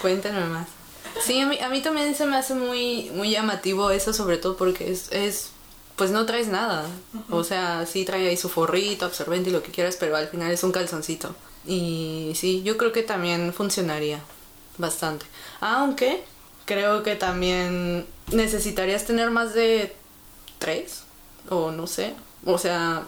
Cuéntame 0.00 0.44
más. 0.44 0.68
Sí, 1.24 1.40
a 1.40 1.46
mí, 1.46 1.58
a 1.58 1.68
mí 1.68 1.80
también 1.80 2.14
se 2.14 2.26
me 2.26 2.36
hace 2.36 2.54
muy, 2.54 3.10
muy 3.14 3.30
llamativo 3.30 3.90
eso, 3.90 4.12
sobre 4.12 4.36
todo 4.36 4.56
porque 4.56 4.90
es, 4.92 5.10
es, 5.10 5.50
pues 5.96 6.10
no 6.10 6.26
traes 6.26 6.48
nada. 6.48 6.84
O 7.30 7.42
sea, 7.44 7.86
sí 7.86 8.04
trae 8.04 8.28
ahí 8.28 8.36
su 8.36 8.48
forrito, 8.48 9.06
absorbente 9.06 9.50
y 9.50 9.52
lo 9.52 9.62
que 9.62 9.72
quieras, 9.72 9.96
pero 9.98 10.16
al 10.16 10.28
final 10.28 10.50
es 10.50 10.62
un 10.62 10.72
calzoncito. 10.72 11.34
Y 11.66 12.32
sí, 12.36 12.62
yo 12.62 12.76
creo 12.76 12.92
que 12.92 13.02
también 13.02 13.52
funcionaría 13.54 14.20
bastante. 14.76 15.24
Aunque 15.60 16.22
creo 16.66 17.02
que 17.02 17.16
también 17.16 18.06
necesitarías 18.30 19.04
tener 19.04 19.30
más 19.30 19.54
de 19.54 19.96
tres, 20.58 21.04
o 21.48 21.70
no 21.70 21.86
sé. 21.86 22.14
O 22.44 22.58
sea, 22.58 23.04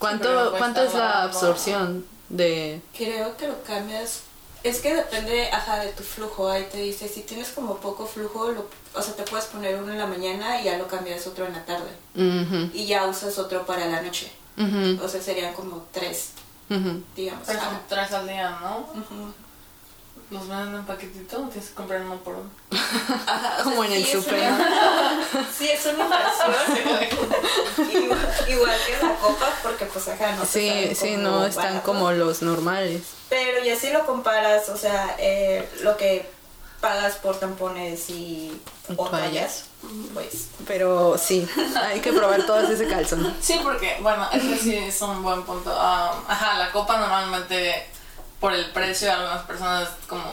¿cuánto, 0.00 0.54
¿cuánto 0.58 0.82
es 0.82 0.94
la 0.94 1.22
absorción 1.22 2.04
de... 2.28 2.80
Creo 2.96 3.36
que 3.36 3.46
lo 3.46 3.62
cambias. 3.62 4.22
Es 4.64 4.80
que 4.80 4.94
depende, 4.94 5.48
ajá, 5.52 5.78
de 5.78 5.92
tu 5.92 6.02
flujo. 6.02 6.48
Ahí 6.48 6.66
te 6.70 6.78
dice, 6.78 7.08
si 7.08 7.20
tienes 7.22 7.48
como 7.50 7.76
poco 7.76 8.06
flujo, 8.06 8.50
lo- 8.50 8.66
o 8.94 9.00
sea, 9.02 9.14
te 9.14 9.22
puedes 9.22 9.46
poner 9.46 9.76
uno 9.76 9.92
en 9.92 9.98
la 9.98 10.06
mañana 10.06 10.60
y 10.60 10.64
ya 10.64 10.76
lo 10.76 10.86
cambias 10.88 11.26
otro 11.26 11.46
en 11.46 11.52
la 11.52 11.64
tarde. 11.64 11.90
Y 12.74 12.86
ya 12.86 13.06
usas 13.06 13.38
otro 13.38 13.64
para 13.64 13.86
la 13.86 14.02
noche. 14.02 14.30
O 15.02 15.08
sea, 15.08 15.22
serían 15.22 15.54
como 15.54 15.86
tres, 15.92 16.30
digamos. 17.16 17.44
Pero 17.46 17.58
son 17.60 17.68
Ajá. 17.68 17.80
tres 17.88 18.12
al 18.12 18.26
día, 18.26 18.50
¿no? 18.60 18.86
Los 20.30 20.46
venden 20.48 20.76
en 20.76 20.84
paquetito, 20.84 21.38
tienes 21.48 21.70
que 21.70 21.74
comprar 21.74 22.02
uno 22.02 22.16
por 22.18 22.34
uno. 22.34 22.50
Ajá, 23.26 23.56
o 23.60 23.64
Como 23.64 23.82
sea, 23.82 23.86
en 23.86 23.92
el 23.96 24.04
sí 24.06 24.16
una- 24.16 25.44
Sí, 25.58 25.68
es 25.68 25.86
una 25.86 26.04
igual, 26.04 27.08
igual 28.48 28.76
que 28.86 29.06
la 29.06 29.14
copa, 29.16 29.46
porque 29.62 29.86
pues 29.86 30.08
ajá, 30.08 30.32
no 30.36 30.44
Sí, 30.46 30.94
sí, 30.94 31.16
no 31.16 31.44
están 31.46 31.80
como 31.80 32.12
los 32.12 32.42
normales. 32.42 33.02
Pero 33.28 33.62
ya 33.64 33.76
si 33.76 33.90
lo 33.90 34.06
comparas, 34.06 34.68
o 34.68 34.76
sea, 34.76 35.16
eh, 35.18 35.68
lo 35.82 35.96
que 35.96 36.30
pagas 36.80 37.16
por 37.16 37.36
tampones 37.38 38.08
y 38.08 38.60
o 38.96 39.08
Toallas. 39.08 39.10
toallas, 39.10 39.64
pues 40.14 40.46
Pero 40.66 41.18
sí, 41.18 41.46
hay 41.76 42.00
que 42.00 42.12
probar 42.12 42.46
todas 42.46 42.70
ese 42.70 42.86
calzón. 42.86 43.34
Sí, 43.42 43.58
porque, 43.62 43.98
bueno, 44.00 44.28
ese 44.32 44.56
sí 44.58 44.76
es 44.76 45.02
un 45.02 45.22
buen 45.24 45.42
punto. 45.42 45.74
Ah, 45.76 46.14
ajá, 46.28 46.56
la 46.58 46.70
copa 46.72 46.98
normalmente, 46.98 47.86
por 48.40 48.52
el 48.54 48.66
precio, 48.70 49.12
algunas 49.12 49.42
personas 49.42 49.88
como 50.08 50.24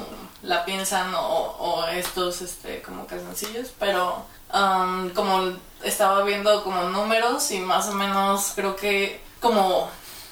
la 0.44 0.64
piensan 0.66 1.14
o, 1.14 1.20
o 1.60 1.88
estos, 1.88 2.42
este, 2.42 2.82
como 2.82 3.06
calzoncillos, 3.06 3.70
pero 3.80 4.26
um, 4.54 5.10
como 5.10 5.54
estaba 5.84 6.24
viendo 6.24 6.64
como 6.64 6.84
números 6.84 7.52
y 7.52 7.60
más 7.60 7.88
o 7.90 7.94
menos 7.94 8.54
creo 8.56 8.76
que 8.76 9.20
como 9.42 9.90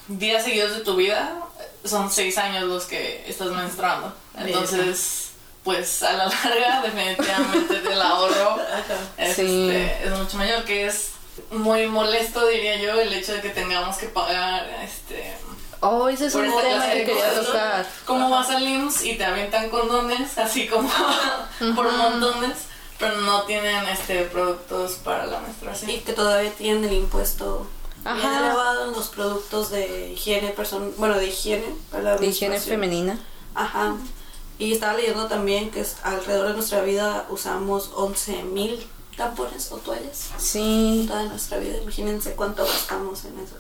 días 0.08 0.44
seguidos 0.44 0.76
de 0.78 0.82
tu 0.84 0.96
vida 0.96 1.34
son 1.84 2.10
seis 2.12 2.38
años 2.38 2.64
los 2.64 2.86
que 2.86 3.24
estás 3.28 3.50
menstruando. 3.50 4.14
Entonces, 4.38 5.32
pues 5.64 6.02
a 6.04 6.14
la 6.14 6.26
larga 6.26 6.82
definitivamente 6.84 7.82
del 7.82 8.02
ahorro 8.02 8.58
Sí. 9.18 9.24
este, 9.72 10.04
es 10.06 10.12
mucho 10.18 10.38
mayor, 10.38 10.64
que 10.64 10.88
es 10.88 11.12
muy 11.52 11.88
molesto, 11.88 12.48
diría 12.48 12.78
yo, 12.78 13.00
el 13.00 13.12
hecho 13.14 13.34
de 13.34 13.42
que 13.42 13.50
tengamos 13.50 13.98
que 13.98 14.08
pagar 14.08 14.68
este 14.84 15.36
Oh, 15.82 16.08
ese 16.10 16.28
es 16.28 16.36
un 16.36 16.44
tema 16.46 16.86
que 16.92 17.04
quería 17.06 17.34
tocar. 17.42 17.88
Como 18.06 18.30
vas 18.30 18.50
al 18.50 18.64
IMSS 18.68 19.06
y 19.06 19.16
te 19.18 19.26
avientan 19.26 19.70
condones, 19.70 20.38
así 20.38 20.68
como 20.68 20.90
por 21.76 21.92
montones, 21.92 22.58
pero 22.98 23.22
no 23.22 23.44
tienen 23.44 23.88
este 23.88 24.24
productos 24.24 24.94
para 25.04 25.26
la 25.26 25.40
menstruación. 25.42 25.90
Y 25.92 26.00
que 26.00 26.14
todavía 26.14 26.52
tienen 26.52 26.86
el 26.86 26.94
impuesto 26.94 27.68
bien 28.04 28.18
Ajá. 28.18 28.40
elevado 28.46 28.86
en 28.90 28.92
los 28.94 29.08
productos 29.08 29.72
de 29.72 30.12
higiene 30.14 30.50
person 30.50 30.94
bueno 30.98 31.16
de 31.18 31.26
higiene 31.28 31.66
para 31.92 32.04
la 32.04 32.16
De 32.18 32.28
higiene 32.28 32.60
femenina. 32.60 33.20
Ajá. 33.56 33.96
Y 34.58 34.72
estaba 34.74 34.94
leyendo 34.94 35.28
también 35.28 35.70
que 35.72 35.82
es- 35.82 35.98
alrededor 36.04 36.48
de 36.50 36.54
nuestra 36.54 36.82
vida 36.82 37.26
usamos 37.30 37.92
11.000 37.96 38.80
tampones 39.18 39.72
o 39.72 39.78
toallas. 39.78 40.30
Sí. 40.38 41.06
Toda 41.08 41.24
nuestra 41.24 41.58
vida. 41.58 41.78
Imagínense 41.82 42.34
cuánto 42.36 42.64
gastamos 42.66 43.26
en 43.26 43.40
eso. 43.40 43.56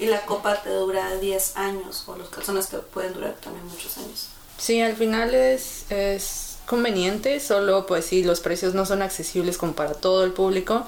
Y 0.00 0.06
la 0.06 0.22
copa 0.26 0.62
te 0.62 0.70
dura 0.70 1.14
10 1.16 1.56
años, 1.56 2.04
o 2.06 2.16
los 2.16 2.28
calzones 2.30 2.68
te 2.68 2.78
pueden 2.78 3.12
durar 3.12 3.34
también 3.34 3.64
muchos 3.66 3.96
años. 3.98 4.28
Sí, 4.58 4.80
al 4.80 4.96
final 4.96 5.34
es, 5.34 5.84
es 5.90 6.56
conveniente, 6.66 7.38
solo 7.40 7.86
pues 7.86 8.06
sí, 8.06 8.22
los 8.24 8.40
precios 8.40 8.74
no 8.74 8.86
son 8.86 9.02
accesibles 9.02 9.58
como 9.58 9.74
para 9.74 9.92
todo 9.94 10.24
el 10.24 10.32
público. 10.32 10.86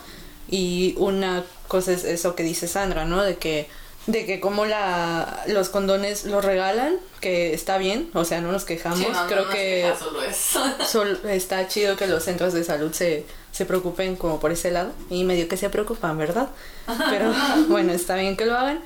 Y 0.48 0.94
una 0.98 1.44
cosa 1.68 1.92
es 1.92 2.04
eso 2.04 2.34
que 2.34 2.42
dice 2.42 2.68
Sandra, 2.68 3.04
¿no? 3.04 3.22
De 3.22 3.36
que, 3.36 3.68
de 4.06 4.26
que 4.26 4.40
como 4.40 4.64
la, 4.66 5.44
los 5.46 5.68
condones 5.68 6.24
los 6.24 6.44
regalan, 6.44 6.96
que 7.20 7.54
está 7.54 7.78
bien, 7.78 8.10
o 8.14 8.24
sea, 8.24 8.40
no 8.40 8.50
nos 8.50 8.64
quejamos. 8.64 8.98
Sí, 8.98 9.06
no, 9.10 9.22
no 9.22 9.26
Creo 9.28 9.44
nos 9.44 9.54
que 9.54 9.92
solo 9.98 10.22
es. 10.22 10.36
sol- 10.90 11.20
está 11.28 11.68
chido 11.68 11.96
que 11.96 12.06
los 12.06 12.24
centros 12.24 12.52
de 12.52 12.64
salud 12.64 12.92
se, 12.92 13.24
se 13.52 13.64
preocupen 13.66 14.16
como 14.16 14.40
por 14.40 14.52
ese 14.52 14.70
lado. 14.70 14.90
Y 15.10 15.24
medio 15.24 15.48
que 15.48 15.56
se 15.56 15.70
preocupan, 15.70 16.18
¿verdad? 16.18 16.48
Pero 17.10 17.32
bueno, 17.68 17.92
está 17.92 18.16
bien 18.16 18.36
que 18.36 18.44
lo 18.46 18.56
hagan. 18.56 18.82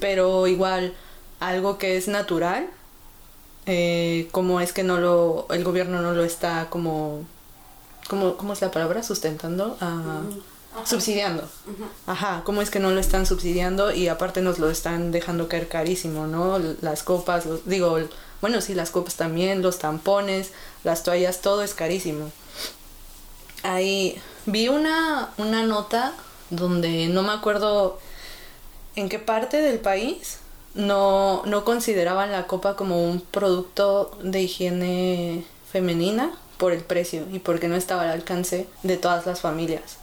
Pero 0.00 0.46
igual, 0.46 0.94
algo 1.40 1.78
que 1.78 1.96
es 1.96 2.08
natural, 2.08 2.68
eh, 3.66 4.28
como 4.32 4.60
es 4.60 4.72
que 4.72 4.82
no 4.82 4.98
lo, 4.98 5.46
el 5.50 5.64
gobierno 5.64 6.02
no 6.02 6.12
lo 6.12 6.24
está 6.24 6.68
como, 6.70 7.22
como 8.08 8.36
¿cómo 8.36 8.52
es 8.52 8.60
la 8.60 8.70
palabra? 8.70 9.02
Sustentando, 9.02 9.76
Ah, 9.80 10.20
subsidiando. 10.84 11.48
Ajá, 12.06 12.42
¿cómo 12.44 12.60
es 12.60 12.68
que 12.70 12.80
no 12.80 12.90
lo 12.90 13.00
están 13.00 13.26
subsidiando 13.26 13.92
y 13.92 14.08
aparte 14.08 14.42
nos 14.42 14.58
lo 14.58 14.68
están 14.70 15.12
dejando 15.12 15.48
caer 15.48 15.68
carísimo, 15.68 16.26
¿no? 16.26 16.58
Las 16.80 17.02
copas, 17.04 17.46
los- 17.46 17.64
digo, 17.66 17.96
bueno, 18.40 18.60
sí, 18.60 18.74
las 18.74 18.90
copas 18.90 19.14
también, 19.14 19.62
los 19.62 19.78
tampones, 19.78 20.50
las 20.82 21.02
toallas, 21.04 21.40
todo 21.40 21.62
es 21.62 21.74
carísimo. 21.74 22.30
Ahí 23.62 24.20
vi 24.46 24.68
una, 24.68 25.30
una 25.38 25.62
nota 25.64 26.12
donde 26.50 27.06
no 27.08 27.22
me 27.22 27.32
acuerdo 27.32 27.98
en 28.96 29.08
qué 29.08 29.18
parte 29.18 29.58
del 29.58 29.78
país 29.78 30.38
no, 30.74 31.42
no 31.46 31.64
consideraban 31.64 32.32
la 32.32 32.46
copa 32.46 32.76
como 32.76 33.02
un 33.04 33.20
producto 33.20 34.16
de 34.22 34.42
higiene 34.42 35.44
femenina 35.70 36.32
por 36.58 36.72
el 36.72 36.82
precio 36.82 37.26
y 37.32 37.38
porque 37.38 37.68
no 37.68 37.76
estaba 37.76 38.02
al 38.02 38.10
alcance 38.10 38.66
de 38.82 38.96
todas 38.96 39.26
las 39.26 39.40
familias. 39.40 39.98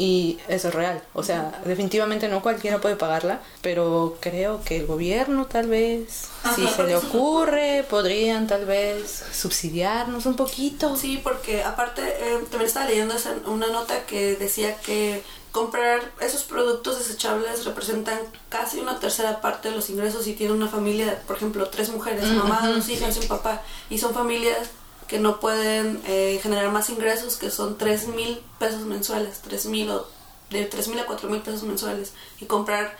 Y 0.00 0.38
eso 0.46 0.68
es 0.68 0.74
real. 0.74 1.02
O 1.12 1.24
sea, 1.24 1.60
definitivamente 1.64 2.28
no 2.28 2.40
cualquiera 2.40 2.80
puede 2.80 2.94
pagarla, 2.94 3.40
pero 3.62 4.16
creo 4.20 4.62
que 4.62 4.76
el 4.76 4.86
gobierno 4.86 5.46
tal 5.46 5.66
vez, 5.66 6.28
si 6.54 6.68
se 6.68 6.84
le 6.84 6.94
ocurre, 6.94 7.84
podrían 7.90 8.46
tal 8.46 8.64
vez 8.64 9.24
subsidiarnos 9.32 10.24
un 10.26 10.36
poquito. 10.36 10.94
Sí, 10.94 11.20
porque 11.20 11.64
aparte 11.64 12.02
eh, 12.02 12.38
también 12.48 12.68
estaba 12.68 12.86
leyendo 12.86 13.16
una 13.46 13.66
nota 13.72 14.06
que 14.06 14.36
decía 14.36 14.76
que 14.76 15.20
comprar 15.52 16.12
esos 16.20 16.44
productos 16.44 16.98
desechables 16.98 17.64
representan 17.64 18.18
casi 18.48 18.80
una 18.80 19.00
tercera 19.00 19.40
parte 19.40 19.70
de 19.70 19.76
los 19.76 19.90
ingresos 19.90 20.24
si 20.24 20.34
tiene 20.34 20.52
una 20.52 20.68
familia, 20.68 21.22
por 21.26 21.36
ejemplo, 21.36 21.68
tres 21.68 21.88
mujeres, 21.90 22.26
mamá, 22.26 22.66
dos 22.66 22.88
hijas 22.88 23.16
y 23.16 23.20
un 23.20 23.28
papá, 23.28 23.62
y 23.90 23.98
son 23.98 24.14
familias 24.14 24.68
que 25.06 25.18
no 25.18 25.40
pueden 25.40 26.00
eh, 26.06 26.38
generar 26.42 26.70
más 26.70 26.90
ingresos, 26.90 27.36
que 27.36 27.50
son 27.50 27.78
tres 27.78 28.08
mil 28.08 28.40
pesos 28.58 28.82
mensuales, 28.82 29.40
tres 29.40 29.66
mil 29.66 29.90
o 29.90 30.06
de 30.50 30.64
tres 30.66 30.88
mil 30.88 30.98
a 30.98 31.06
cuatro 31.06 31.30
mil 31.30 31.40
pesos 31.40 31.62
mensuales, 31.62 32.12
y 32.40 32.44
comprar 32.44 32.96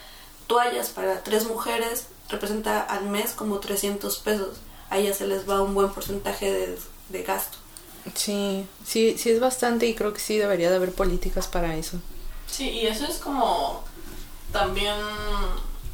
toallas 0.46 0.88
para 0.88 1.22
tres 1.22 1.46
mujeres 1.46 2.06
representa 2.28 2.80
al 2.80 3.08
mes 3.08 3.32
como 3.32 3.58
300 3.58 4.18
pesos. 4.18 4.56
A 4.90 4.98
ellas 4.98 5.18
se 5.18 5.26
les 5.26 5.48
va 5.48 5.62
un 5.62 5.74
buen 5.74 5.90
porcentaje 5.90 6.50
de, 6.50 6.78
de 7.10 7.22
gasto. 7.22 7.58
Sí, 8.14 8.66
sí, 8.86 9.16
sí 9.18 9.30
es 9.30 9.40
bastante 9.40 9.86
y 9.86 9.94
creo 9.94 10.12
que 10.12 10.20
sí 10.20 10.38
debería 10.38 10.70
de 10.70 10.76
haber 10.76 10.92
políticas 10.92 11.46
para 11.46 11.76
eso. 11.76 12.00
Sí, 12.50 12.70
y 12.70 12.86
eso 12.86 13.04
es 13.04 13.18
como 13.18 13.84
también, 14.52 14.96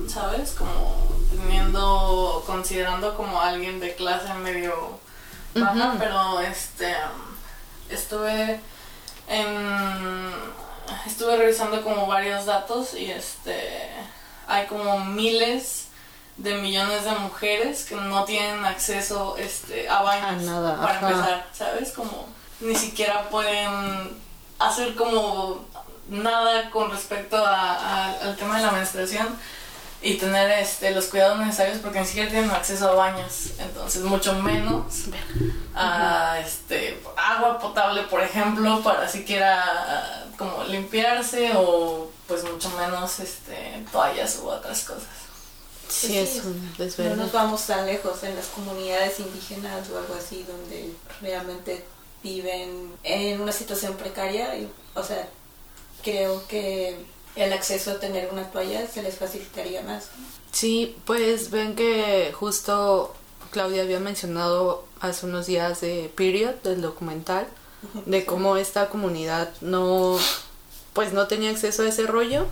¿sabes? 0.08 0.52
Como 0.52 1.12
teniendo, 1.30 2.42
considerando 2.46 3.16
como 3.16 3.40
alguien 3.40 3.80
de 3.80 3.94
clase 3.94 4.32
medio 4.34 4.98
baja, 5.54 5.94
pero 5.98 6.40
este, 6.40 6.94
estuve 7.88 8.60
en, 9.28 10.32
estuve 11.06 11.36
revisando 11.36 11.82
como 11.82 12.06
varios 12.06 12.46
datos 12.46 12.94
y 12.94 13.10
este, 13.10 13.90
hay 14.46 14.66
como 14.66 15.00
miles 15.04 15.88
de 16.36 16.54
millones 16.56 17.04
de 17.04 17.12
mujeres 17.12 17.84
que 17.84 17.94
no 17.94 18.24
tienen 18.24 18.64
acceso 18.64 19.36
este, 19.38 19.88
a 19.88 20.02
baños 20.02 20.26
A 20.26 20.32
nada, 20.32 20.76
para 20.80 20.98
ajá. 20.98 21.10
empezar, 21.10 21.46
¿sabes? 21.52 21.92
Como 21.92 22.26
ni 22.60 22.74
siquiera 22.74 23.28
pueden 23.30 24.18
hacer 24.58 24.94
como 24.94 25.64
nada 26.08 26.70
con 26.70 26.90
respecto 26.90 27.36
a- 27.36 27.74
a- 27.74 28.20
al 28.22 28.36
tema 28.36 28.58
de 28.58 28.66
la 28.66 28.72
menstruación 28.72 29.28
y 30.02 30.14
tener 30.14 30.50
este 30.58 30.90
los 30.90 31.06
cuidados 31.06 31.38
necesarios 31.38 31.78
porque 31.82 32.00
ni 32.00 32.06
siquiera 32.06 32.28
tienen 32.30 32.50
acceso 32.50 32.90
a 32.90 32.94
baños 32.94 33.52
entonces 33.58 34.02
mucho 34.02 34.34
menos 34.34 34.84
a 35.74 36.38
este 36.44 37.00
agua 37.16 37.58
potable 37.58 38.02
por 38.02 38.20
ejemplo 38.22 38.82
para 38.82 39.08
siquiera 39.08 39.64
ah, 39.66 40.24
como 40.36 40.64
limpiarse 40.64 41.52
o 41.56 42.10
pues 42.28 42.44
mucho 42.44 42.68
menos 42.70 43.18
este 43.20 43.82
toallas 43.92 44.38
u 44.42 44.48
otras 44.48 44.84
cosas 44.84 45.04
Sí, 45.88 46.16
es 46.18 46.36
un 46.44 46.70
No 46.72 46.84
desvelo. 46.84 47.14
nos 47.16 47.30
vamos 47.32 47.62
tan 47.66 47.84
lejos 47.86 48.22
en 48.24 48.34
las 48.34 48.46
comunidades 48.46 49.20
indígenas 49.20 49.88
o 49.90 49.98
algo 49.98 50.14
así 50.18 50.42
donde 50.42 50.92
realmente 51.20 51.84
viven 52.22 52.90
en 53.04 53.40
una 53.40 53.52
situación 53.52 53.94
precaria. 53.94 54.56
y, 54.56 54.68
o 54.94 55.02
sea, 55.04 55.28
creo 56.04 56.46
que 56.46 56.96
el 57.36 57.52
acceso 57.52 57.92
a 57.92 58.00
tener 58.00 58.28
una 58.32 58.50
toalla 58.50 58.86
se 58.86 59.02
les 59.02 59.16
facilitaría 59.16 59.82
más. 59.82 60.10
Sí, 60.52 60.96
pues 61.04 61.50
ven 61.50 61.74
que 61.74 62.32
justo 62.32 63.14
Claudia 63.50 63.82
había 63.82 63.98
mencionado 63.98 64.84
hace 65.00 65.26
unos 65.26 65.46
días 65.46 65.80
de 65.80 66.12
Period, 66.14 66.54
del 66.62 66.80
documental, 66.80 67.46
de 68.06 68.24
cómo 68.24 68.56
esta 68.56 68.88
comunidad 68.88 69.50
no, 69.60 70.16
pues 70.92 71.12
no 71.12 71.26
tenía 71.26 71.50
acceso 71.50 71.82
a 71.82 71.88
ese 71.88 72.06
rollo 72.06 72.46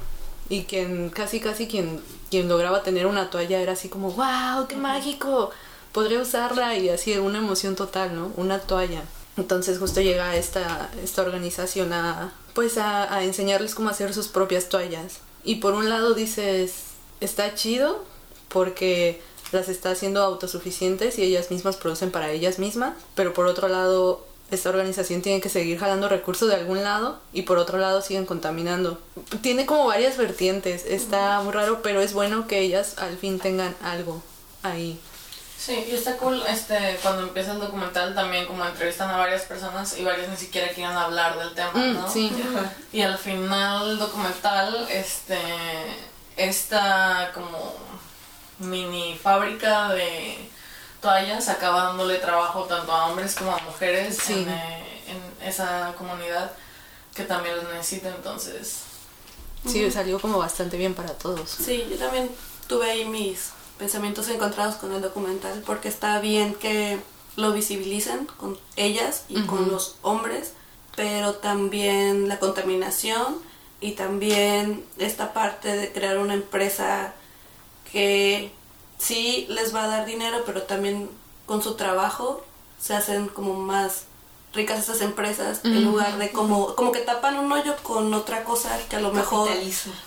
y 0.49 0.65
quien 0.65 1.09
casi 1.09 1.41
casi 1.41 1.67
quien, 1.69 2.03
quien 2.31 2.49
lograba 2.49 2.83
tener 2.83 3.07
una 3.07 3.31
toalla 3.31 3.61
era 3.61 3.73
así 3.73 3.89
como, 3.89 4.11
wow, 4.11 4.67
qué 4.69 4.77
mágico, 4.77 5.51
podría 5.93 6.21
usarla 6.21 6.77
y 6.77 6.89
así 6.89 7.17
una 7.17 7.39
emoción 7.39 7.77
total, 7.77 8.15
¿no? 8.15 8.33
Una 8.37 8.59
toalla. 8.59 9.03
Entonces 9.37 9.79
justo 9.79 10.01
llega 10.01 10.37
esta, 10.37 10.91
esta 11.03 11.23
organización 11.23 11.93
a, 11.93 12.33
pues 12.55 12.79
a, 12.79 13.13
a 13.15 13.25
enseñarles 13.25 13.75
cómo 13.75 13.89
hacer 13.89 14.13
sus 14.15 14.29
propias 14.29 14.69
toallas. 14.69 15.19
Y 15.45 15.57
por 15.57 15.75
un 15.75 15.89
lado 15.89 16.15
dices, 16.15 16.75
está 17.21 17.55
chido 17.55 18.05
porque 18.49 19.21
las 19.53 19.69
está 19.69 19.91
haciendo 19.91 20.23
autosuficientes 20.23 21.19
y 21.19 21.23
ellas 21.23 21.51
mismas 21.51 21.77
producen 21.77 22.11
para 22.11 22.31
ellas 22.31 22.59
mismas, 22.59 22.95
pero 23.15 23.35
por 23.35 23.47
otro 23.47 23.69
lado 23.69 24.27
esta 24.51 24.69
organización 24.69 25.23
tiene 25.23 25.41
que 25.41 25.49
seguir 25.49 25.79
jalando 25.79 26.09
recursos 26.09 26.49
de 26.49 26.55
algún 26.55 26.83
lado 26.85 27.19
y 27.33 27.43
por 27.43 27.59
otro 27.59 27.79
lado 27.79 28.03
siguen 28.03 28.27
contaminando. 28.27 28.99
Tiene 29.41 29.65
como 29.65 29.87
varias 29.87 30.19
vertientes, 30.19 30.85
está 30.87 31.41
muy 31.41 31.53
raro, 31.53 31.81
pero 31.83 32.03
es 32.03 32.13
bueno 32.13 32.47
que 32.47 32.61
ellas 32.61 32.99
al 32.99 33.17
fin 33.17 33.39
tengan 33.39 33.75
algo 33.83 34.23
ahí. 34.63 34.99
Sí, 35.65 35.87
y 35.89 35.95
está 35.95 36.17
cool 36.17 36.43
este, 36.49 36.99
cuando 37.03 37.23
empieza 37.23 37.53
el 37.53 37.61
documental 37.61 38.15
también 38.17 38.47
como 38.47 38.65
entrevistan 38.65 39.11
a 39.11 39.17
varias 39.17 39.43
personas 39.43 39.97
y 39.97 40.03
varias 40.05 40.29
ni 40.29 40.37
siquiera 40.37 40.69
quieren 40.73 40.97
hablar 40.97 41.39
del 41.39 41.55
tema, 41.55 41.71
Mm, 41.75 41.95
¿no? 41.95 42.11
sí. 42.13 42.33
Y 42.93 43.03
al 43.03 43.17
final 43.17 43.87
del 43.91 43.99
documental, 43.99 44.89
este, 44.91 45.39
esta 46.37 47.31
como 47.35 47.75
mini 48.59 49.17
fábrica 49.23 49.91
de 49.91 50.37
toallas 51.01 51.49
acaba 51.49 51.85
dándole 51.85 52.19
trabajo 52.19 52.65
tanto 52.65 52.91
a 52.93 53.07
hombres 53.07 53.35
como 53.35 53.53
a 53.55 53.59
mujeres 53.61 54.17
Sí. 54.19 54.33
en, 54.43 54.49
eh, 54.49 55.03
en 55.09 55.49
esa 55.49 55.93
comunidad 55.99 56.51
que 57.15 57.25
también 57.25 57.57
los 57.57 57.65
necesita, 57.73 58.09
entonces... 58.09 58.81
Sí, 59.67 59.89
salió 59.93 60.19
como 60.21 60.39
bastante 60.39 60.77
bien 60.77 60.95
para 60.95 61.13
todos. 61.13 61.49
Sí, 61.51 61.87
yo 61.89 61.97
también 61.97 62.29
tuve 62.67 62.91
ahí 62.91 63.05
mis 63.05 63.51
pensamientos 63.83 64.29
encontrados 64.29 64.77
con 64.77 64.93
el 64.93 65.03
documental 65.03 65.61
porque 65.67 65.89
está 65.89 66.21
bien 66.21 66.55
que 66.55 67.01
lo 67.35 67.53
visibilicen 67.53 68.27
con 68.27 68.57
ellas 68.77 69.25
y 69.29 69.43
con 69.43 69.69
los 69.69 69.97
hombres, 70.03 70.53
pero 70.95 71.35
también 71.35 72.29
la 72.29 72.39
contaminación 72.39 73.39
y 73.81 73.93
también 73.93 74.85
esta 74.99 75.33
parte 75.33 75.77
de 75.77 75.91
crear 75.91 76.19
una 76.19 76.35
empresa 76.35 77.13
que 77.91 78.53
sí 78.99 79.47
les 79.49 79.75
va 79.75 79.83
a 79.83 79.89
dar 79.89 80.07
dinero, 80.07 80.45
pero 80.47 80.63
también 80.63 81.11
con 81.45 81.61
su 81.61 81.75
trabajo 81.75 82.45
se 82.81 82.95
hacen 82.95 83.27
como 83.27 83.55
más 83.55 84.05
ricas 84.53 84.79
esas 84.81 85.01
empresas 85.01 85.61
en 85.65 85.79
Ujú. 85.79 85.91
lugar 85.93 86.19
de 86.19 86.31
como 86.31 86.75
como 86.75 86.93
que 86.93 87.01
tapan 87.01 87.39
un 87.39 87.51
hoyo 87.51 87.75
con 87.83 88.13
otra 88.13 88.45
cosa 88.45 88.69
que 88.91 88.97
a 88.97 89.01
lo 89.01 89.11
mejor. 89.13 89.49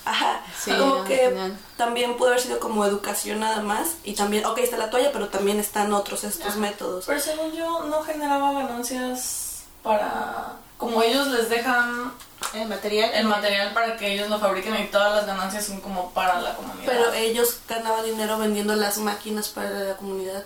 Ajá, 0.05 0.41
Sí, 0.63 0.71
como 0.71 0.97
al 1.01 1.03
que 1.07 1.29
final. 1.29 1.57
también 1.77 2.15
puede 2.17 2.33
haber 2.33 2.43
sido 2.43 2.59
como 2.59 2.85
educación 2.85 3.39
nada 3.39 3.61
más 3.61 3.95
y 4.03 4.13
también, 4.13 4.45
ok, 4.45 4.59
está 4.59 4.77
la 4.77 4.89
toalla, 4.91 5.11
pero 5.11 5.29
también 5.29 5.59
están 5.59 5.93
otros 5.93 6.23
estos 6.23 6.49
Ajá. 6.51 6.57
métodos. 6.59 7.05
Pero 7.07 7.19
según 7.19 7.53
yo 7.53 7.83
no 7.85 8.03
generaba 8.03 8.51
ganancias 8.53 9.63
para... 9.83 10.53
Como 10.77 11.01
ellos 11.01 11.27
les 11.27 11.49
dejan 11.49 12.11
El 12.53 12.67
material. 12.67 13.09
el 13.13 13.25
material 13.27 13.73
para 13.73 13.95
que 13.95 14.13
ellos 14.13 14.29
lo 14.29 14.37
fabriquen 14.39 14.75
y 14.75 14.87
todas 14.87 15.15
las 15.15 15.25
ganancias 15.25 15.65
son 15.65 15.79
como 15.79 16.11
para 16.11 16.41
la 16.41 16.53
comunidad. 16.55 16.85
Pero 16.85 17.13
ellos 17.13 17.59
ganaban 17.67 18.03
dinero 18.03 18.37
vendiendo 18.37 18.75
las 18.75 18.97
máquinas 18.97 19.47
para 19.49 19.69
la 19.69 19.95
comunidad. 19.95 20.43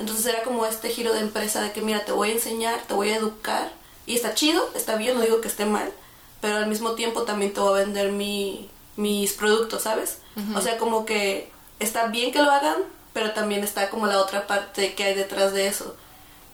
Entonces 0.00 0.26
era 0.26 0.42
como 0.42 0.66
este 0.66 0.88
giro 0.88 1.12
de 1.12 1.20
empresa 1.20 1.60
de 1.62 1.72
que 1.72 1.82
mira, 1.82 2.04
te 2.04 2.12
voy 2.12 2.30
a 2.30 2.32
enseñar, 2.32 2.80
te 2.88 2.94
voy 2.94 3.10
a 3.10 3.16
educar 3.16 3.70
y 4.06 4.16
está 4.16 4.34
chido, 4.34 4.68
está 4.74 4.96
bien, 4.96 5.14
no 5.16 5.20
digo 5.22 5.40
que 5.40 5.48
esté 5.48 5.66
mal, 5.66 5.92
pero 6.40 6.56
al 6.56 6.66
mismo 6.66 6.92
tiempo 6.92 7.22
también 7.22 7.52
te 7.52 7.60
voy 7.60 7.78
a 7.78 7.84
vender 7.84 8.10
mi, 8.10 8.68
mis 8.96 9.32
productos, 9.34 9.82
¿sabes? 9.82 10.18
O 10.56 10.60
sea, 10.62 10.78
como 10.78 11.04
que 11.04 11.50
está 11.80 12.06
bien 12.06 12.32
que 12.32 12.42
lo 12.42 12.50
hagan, 12.50 12.76
pero 13.12 13.32
también 13.32 13.62
está 13.62 13.90
como 13.90 14.06
la 14.06 14.18
otra 14.18 14.46
parte 14.46 14.94
que 14.94 15.04
hay 15.04 15.14
detrás 15.14 15.52
de 15.52 15.66
eso. 15.66 15.94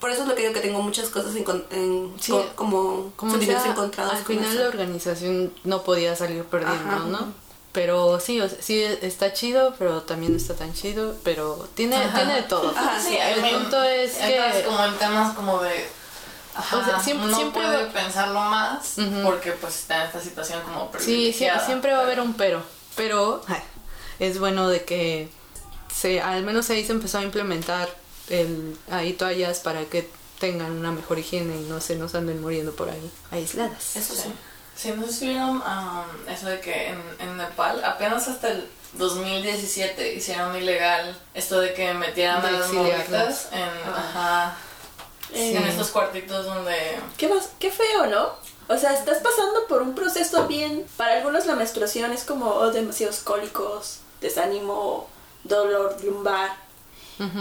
Por 0.00 0.10
eso 0.10 0.22
es 0.22 0.28
lo 0.28 0.34
que 0.34 0.42
digo 0.42 0.52
que 0.52 0.60
tengo 0.60 0.82
muchas 0.82 1.08
cosas 1.08 1.34
en, 1.36 1.44
en- 1.70 2.14
Sí, 2.20 2.32
co- 2.32 2.46
como, 2.56 3.12
Como 3.16 3.30
sentimientos 3.32 3.62
sea, 3.62 3.72
encontrados 3.72 4.14
al 4.14 4.24
final 4.24 4.44
eso. 4.50 4.58
la 4.62 4.68
organización 4.68 5.52
no 5.64 5.82
podía 5.84 6.14
salir 6.16 6.44
perdiendo, 6.44 6.94
Ajá. 6.96 7.04
¿no? 7.06 7.32
Pero 7.76 8.18
sí, 8.20 8.40
o 8.40 8.48
sea, 8.48 8.56
sí 8.62 8.82
está 8.82 9.34
chido, 9.34 9.74
pero 9.78 10.00
también 10.02 10.32
no 10.32 10.38
está 10.38 10.54
tan 10.54 10.72
chido, 10.72 11.14
pero 11.22 11.68
tiene, 11.74 11.94
Ajá. 11.96 12.16
tiene 12.16 12.34
de 12.36 12.42
todo. 12.44 12.70
Ajá, 12.74 12.98
Sí, 12.98 13.18
el 13.18 13.40
punto 13.54 13.82
es 13.84 14.14
que 14.14 14.62
como 14.64 14.82
en 14.82 14.94
temas 14.96 15.34
como 15.36 15.60
de... 15.62 15.86
Ajá, 16.54 16.78
O 16.78 16.84
sea, 16.86 16.98
siempre- 17.00 17.26
uno 17.28 17.36
siempre 17.36 17.62
puede 17.62 17.84
va- 17.84 17.92
pensarlo 17.92 18.40
más 18.40 18.94
porque 19.22 19.52
pues 19.52 19.74
está 19.76 20.00
en 20.00 20.06
esta 20.06 20.22
situación 20.22 20.62
como 20.62 20.84
sí, 20.84 20.98
sí, 21.00 21.04
privilegiada. 21.04 21.66
siempre 21.66 21.92
va 21.92 21.98
a 21.98 22.02
haber 22.04 22.18
un 22.18 22.32
pero, 22.32 22.62
pero 22.96 23.42
ay, 23.46 23.60
es 24.20 24.38
bueno 24.38 24.66
de 24.70 24.82
que 24.86 25.28
se 25.94 26.22
al 26.22 26.42
menos 26.44 26.70
ahí 26.70 26.82
se 26.86 26.92
empezó 26.92 27.18
a 27.18 27.22
implementar 27.24 27.90
el 28.30 28.74
ahí 28.90 29.12
toallas 29.12 29.60
para 29.60 29.84
que 29.84 30.08
tengan 30.40 30.70
una 30.72 30.92
mejor 30.92 31.18
higiene 31.18 31.56
y 31.60 31.64
no 31.64 31.78
se 31.82 31.96
nos 31.96 32.14
anden 32.14 32.40
muriendo 32.40 32.74
por 32.74 32.88
ahí 32.88 33.10
aisladas. 33.30 33.94
Eso 33.96 34.14
sí. 34.14 34.32
Sí, 34.76 34.92
no 34.94 35.06
sé 35.06 35.12
si 35.12 35.28
vieron 35.28 35.56
um, 35.56 36.28
eso 36.28 36.46
de 36.46 36.60
que 36.60 36.88
en, 36.88 37.00
en 37.18 37.36
Nepal 37.36 37.82
apenas 37.84 38.28
hasta 38.28 38.48
el 38.48 38.68
2017 38.94 40.14
hicieron 40.14 40.54
ilegal 40.56 41.16
esto 41.34 41.60
de 41.60 41.72
que 41.74 41.94
metieran 41.94 42.42
De 42.42 42.48
a 42.48 42.50
las 42.52 42.72
morritas 42.72 43.48
en, 43.52 43.92
ajá, 43.92 44.56
Eh, 45.32 45.56
en 45.56 45.64
estos 45.64 45.88
cuartitos 45.88 46.46
donde... 46.46 46.74
¿Qué, 47.16 47.28
más, 47.28 47.50
qué 47.58 47.70
feo, 47.70 48.06
¿no? 48.06 48.28
O 48.68 48.78
sea, 48.78 48.92
estás 48.92 49.18
pasando 49.18 49.66
por 49.68 49.82
un 49.82 49.94
proceso 49.94 50.46
bien. 50.46 50.86
Para 50.96 51.14
algunos 51.16 51.46
la 51.46 51.54
menstruación 51.56 52.12
es 52.12 52.24
como 52.24 52.46
oh, 52.50 52.70
demasiados 52.70 53.20
cólicos, 53.20 53.98
desánimo, 54.20 55.08
dolor 55.44 55.96
lumbar. 56.04 56.64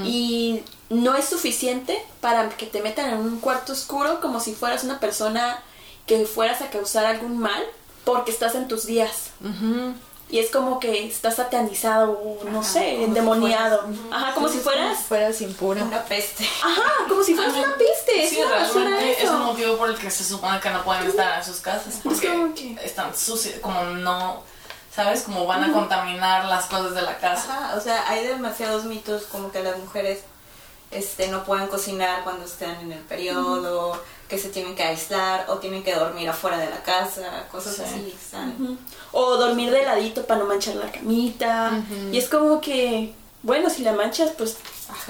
Y 0.05 0.63
no 0.89 1.15
es 1.15 1.25
suficiente 1.25 2.01
para 2.21 2.47
que 2.47 2.65
te 2.65 2.81
metan 2.81 3.09
en 3.09 3.19
un 3.19 3.41
cuarto 3.41 3.73
oscuro 3.73 4.21
como 4.21 4.39
si 4.39 4.53
fueras 4.53 4.85
una 4.85 5.01
persona 5.01 5.61
que 6.05 6.25
fueras 6.25 6.61
a 6.61 6.69
causar 6.69 7.05
algún 7.05 7.37
mal 7.37 7.63
porque 8.03 8.31
estás 8.31 8.55
en 8.55 8.67
tus 8.67 8.85
días. 8.85 9.31
Y 10.27 10.39
es 10.39 10.49
como 10.49 10.79
que 10.79 11.05
estás 11.07 11.35
satanizado, 11.35 12.11
o 12.13 12.43
no 12.49 12.61
Ajá, 12.61 12.67
sé, 12.69 12.79
como 12.79 12.97
si 12.97 13.03
endemoniado. 13.05 13.81
fueras-. 13.83 13.99
Ajá, 14.11 14.33
como 14.33 14.49
si 14.49 14.57
fueras. 14.57 14.99
Fueras 15.03 15.41
impura. 15.41 15.83
Una 15.83 16.03
peste. 16.03 16.43
Ajá, 16.63 16.81
como 17.07 17.23
si 17.23 17.35
fueras 17.35 17.53
una 17.53 17.75
peste. 17.77 18.27
Sí, 18.29 18.39
es 18.39 18.73
realmente 18.73 19.23
es 19.23 19.29
un 19.29 19.41
motivo 19.43 19.77
por 19.77 19.89
el 19.89 19.97
que 19.97 20.09
se 20.09 20.23
supone 20.23 20.59
que 20.59 20.69
no 20.71 20.83
pueden 20.83 21.07
estar 21.07 21.37
en 21.39 21.45
sus 21.45 21.57
casas 21.61 21.99
porque 22.03 22.27
como 22.27 22.53
que- 22.55 22.75
están 22.83 23.15
sucios, 23.15 23.59
como 23.61 23.83
no, 23.83 24.41
¿sabes? 24.95 25.21
Como 25.21 25.45
van 25.45 25.63
a 25.63 25.71
contaminar 25.71 26.45
las 26.45 26.65
cosas 26.65 26.95
de 26.95 27.03
la 27.03 27.17
casa. 27.19 27.43
Ajá, 27.67 27.75
o 27.77 27.81
sea, 27.81 28.09
hay 28.09 28.25
demasiados 28.25 28.85
mitos 28.85 29.23
como 29.25 29.51
que 29.51 29.61
las 29.61 29.77
mujeres 29.77 30.21
este, 30.89 31.27
no 31.27 31.43
pueden 31.43 31.67
cocinar 31.67 32.23
cuando 32.23 32.45
están 32.45 32.79
en 32.81 32.91
el 32.93 32.99
periodo, 33.01 34.01
que 34.29 34.37
se 34.39 34.49
tienen 34.49 34.75
que 34.75 34.83
aislar 34.83 35.45
o 35.49 35.57
tienen 35.59 35.83
que 35.83 35.93
dormir 35.93 36.27
afuera 36.29 36.57
de 36.57 36.69
la 36.69 36.81
casa, 36.83 37.45
cosas 37.51 37.75
Sí. 37.75 37.83
así. 38.31 38.77
O 39.11 39.37
dormir 39.37 39.69
de 39.71 39.83
ladito 39.83 40.25
para 40.25 40.39
no 40.41 40.45
manchar 40.47 40.75
la 40.75 40.91
camita. 40.91 41.71
Y 42.11 42.17
es 42.17 42.27
como 42.27 42.59
que, 42.59 43.13
bueno, 43.43 43.69
si 43.69 43.83
la 43.83 43.93
manchas, 43.93 44.31
pues 44.37 44.57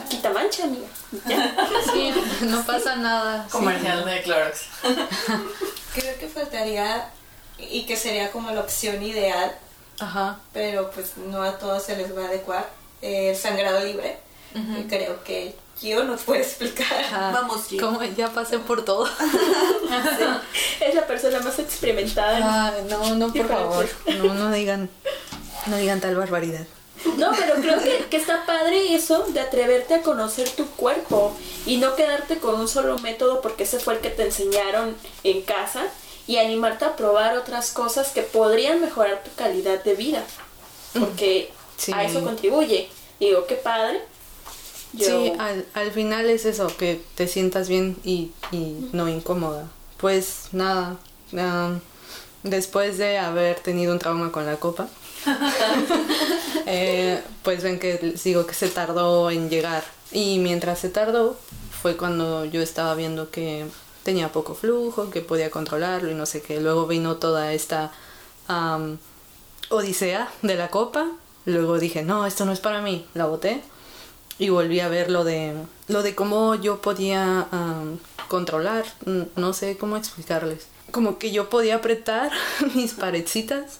quita 0.09 0.29
mancha, 0.31 0.65
amiga. 0.65 0.87
Ya. 1.27 1.55
Sí, 1.93 2.11
no 2.41 2.61
pasa 2.65 2.95
nada. 2.97 3.47
Comercial 3.51 4.03
de 4.05 4.21
Clorox. 4.23 4.61
Creo 5.95 6.17
que 6.19 6.27
faltaría 6.27 7.09
y 7.57 7.85
que 7.85 7.95
sería 7.95 8.31
como 8.31 8.51
la 8.51 8.59
opción 8.61 9.01
ideal, 9.01 9.55
Ajá. 9.99 10.39
pero 10.51 10.91
pues 10.91 11.15
no 11.17 11.41
a 11.41 11.57
todos 11.57 11.83
se 11.83 11.95
les 11.95 12.15
va 12.17 12.23
a 12.23 12.27
adecuar, 12.27 12.69
el 13.01 13.35
sangrado 13.35 13.79
libre. 13.85 14.17
que 14.53 14.87
creo 14.87 15.21
que 15.23 15.53
yo 15.81 16.03
no 16.03 16.15
puedo 16.17 16.41
explicar. 16.41 16.87
Ajá. 16.93 17.31
Vamos, 17.31 17.67
Gio. 17.67 17.81
Como 17.81 18.03
ya 18.03 18.29
pasé 18.29 18.59
por 18.59 18.83
todo. 18.85 19.07
Es 20.79 20.93
la 20.95 21.05
persona 21.07 21.39
más 21.39 21.57
experimentada. 21.59 22.73
Ay, 22.75 22.85
no, 22.89 23.15
no, 23.15 23.31
por 23.33 23.47
favor. 23.47 23.89
No, 24.17 24.33
no 24.33 24.51
digan, 24.51 24.89
no 25.67 25.77
digan 25.77 26.01
tal 26.01 26.15
barbaridad. 26.15 26.65
No, 27.17 27.31
pero 27.37 27.55
creo 27.55 27.79
que, 27.81 28.05
que 28.09 28.17
está 28.17 28.45
padre 28.45 28.95
eso 28.95 29.25
de 29.29 29.39
atreverte 29.39 29.93
a 29.95 30.01
conocer 30.01 30.49
tu 30.49 30.65
cuerpo 30.71 31.35
y 31.65 31.77
no 31.77 31.95
quedarte 31.95 32.39
con 32.39 32.55
un 32.59 32.67
solo 32.67 32.97
método 32.99 33.41
porque 33.41 33.63
ese 33.63 33.79
fue 33.79 33.95
el 33.95 33.99
que 33.99 34.09
te 34.09 34.23
enseñaron 34.23 34.95
en 35.23 35.41
casa 35.43 35.83
y 36.27 36.37
animarte 36.37 36.85
a 36.85 36.95
probar 36.95 37.37
otras 37.37 37.71
cosas 37.71 38.09
que 38.09 38.21
podrían 38.23 38.81
mejorar 38.81 39.23
tu 39.23 39.31
calidad 39.35 39.83
de 39.83 39.93
vida. 39.95 40.23
Porque 40.99 41.51
Sí. 41.77 41.91
a 41.93 42.03
eso 42.05 42.23
contribuye. 42.23 42.89
Digo, 43.19 43.45
qué 43.47 43.55
padre. 43.55 44.01
Yo, 44.97 45.05
Sí, 45.05 45.33
al, 45.39 45.65
al 45.73 45.91
final 45.91 46.29
es 46.29 46.45
eso, 46.45 46.67
que 46.77 47.01
te 47.15 47.27
sientas 47.27 47.67
bien 47.69 47.97
y, 48.03 48.31
y 48.51 48.89
no 48.93 49.07
incómoda. 49.09 49.67
Pues 49.97 50.49
nada, 50.51 50.97
después 52.43 52.97
de 52.97 53.17
haber 53.17 53.59
tenido 53.59 53.93
un 53.93 53.99
trauma 53.99 54.31
con 54.31 54.45
la 54.45 54.57
copa, 54.57 54.87
eh, 56.65 57.21
pues 57.43 57.63
ven 57.63 57.79
que 57.79 58.15
digo 58.23 58.45
que 58.45 58.53
se 58.53 58.69
tardó 58.69 59.31
en 59.31 59.49
llegar. 59.49 59.83
Y 60.11 60.39
mientras 60.39 60.79
se 60.79 60.89
tardó, 60.89 61.37
fue 61.81 61.97
cuando 61.97 62.45
yo 62.45 62.61
estaba 62.61 62.95
viendo 62.95 63.31
que 63.31 63.65
tenía 64.03 64.31
poco 64.31 64.53
flujo, 64.53 65.09
que 65.09 65.21
podía 65.21 65.49
controlarlo 65.49 66.11
y 66.11 66.15
no 66.15 66.25
sé 66.25 66.41
qué. 66.41 66.59
Luego 66.59 66.85
vino 66.87 67.17
toda 67.17 67.53
esta 67.53 67.91
am, 68.47 68.97
odisea 69.69 70.29
de 70.41 70.55
la 70.55 70.69
copa. 70.69 71.07
Luego 71.45 71.79
dije, 71.79 72.03
no, 72.03 72.25
esto 72.25 72.45
no 72.45 72.51
es 72.51 72.59
para 72.59 72.81
mí. 72.81 73.05
La 73.13 73.25
boté 73.25 73.61
y 74.37 74.49
volví 74.49 74.79
a 74.79 74.87
ver 74.87 75.09
lo 75.09 75.23
de 75.23 75.53
lo 75.87 76.03
de 76.03 76.15
cómo 76.15 76.55
yo 76.55 76.81
podía 76.81 77.47
am, 77.51 77.99
controlar 78.27 78.85
no 79.35 79.53
sé 79.53 79.77
cómo 79.77 79.97
explicarles. 79.97 80.67
Como 80.91 81.17
que 81.17 81.31
yo 81.31 81.49
podía 81.49 81.75
apretar 81.75 82.31
mis 82.75 82.93
paredcitas 82.93 83.79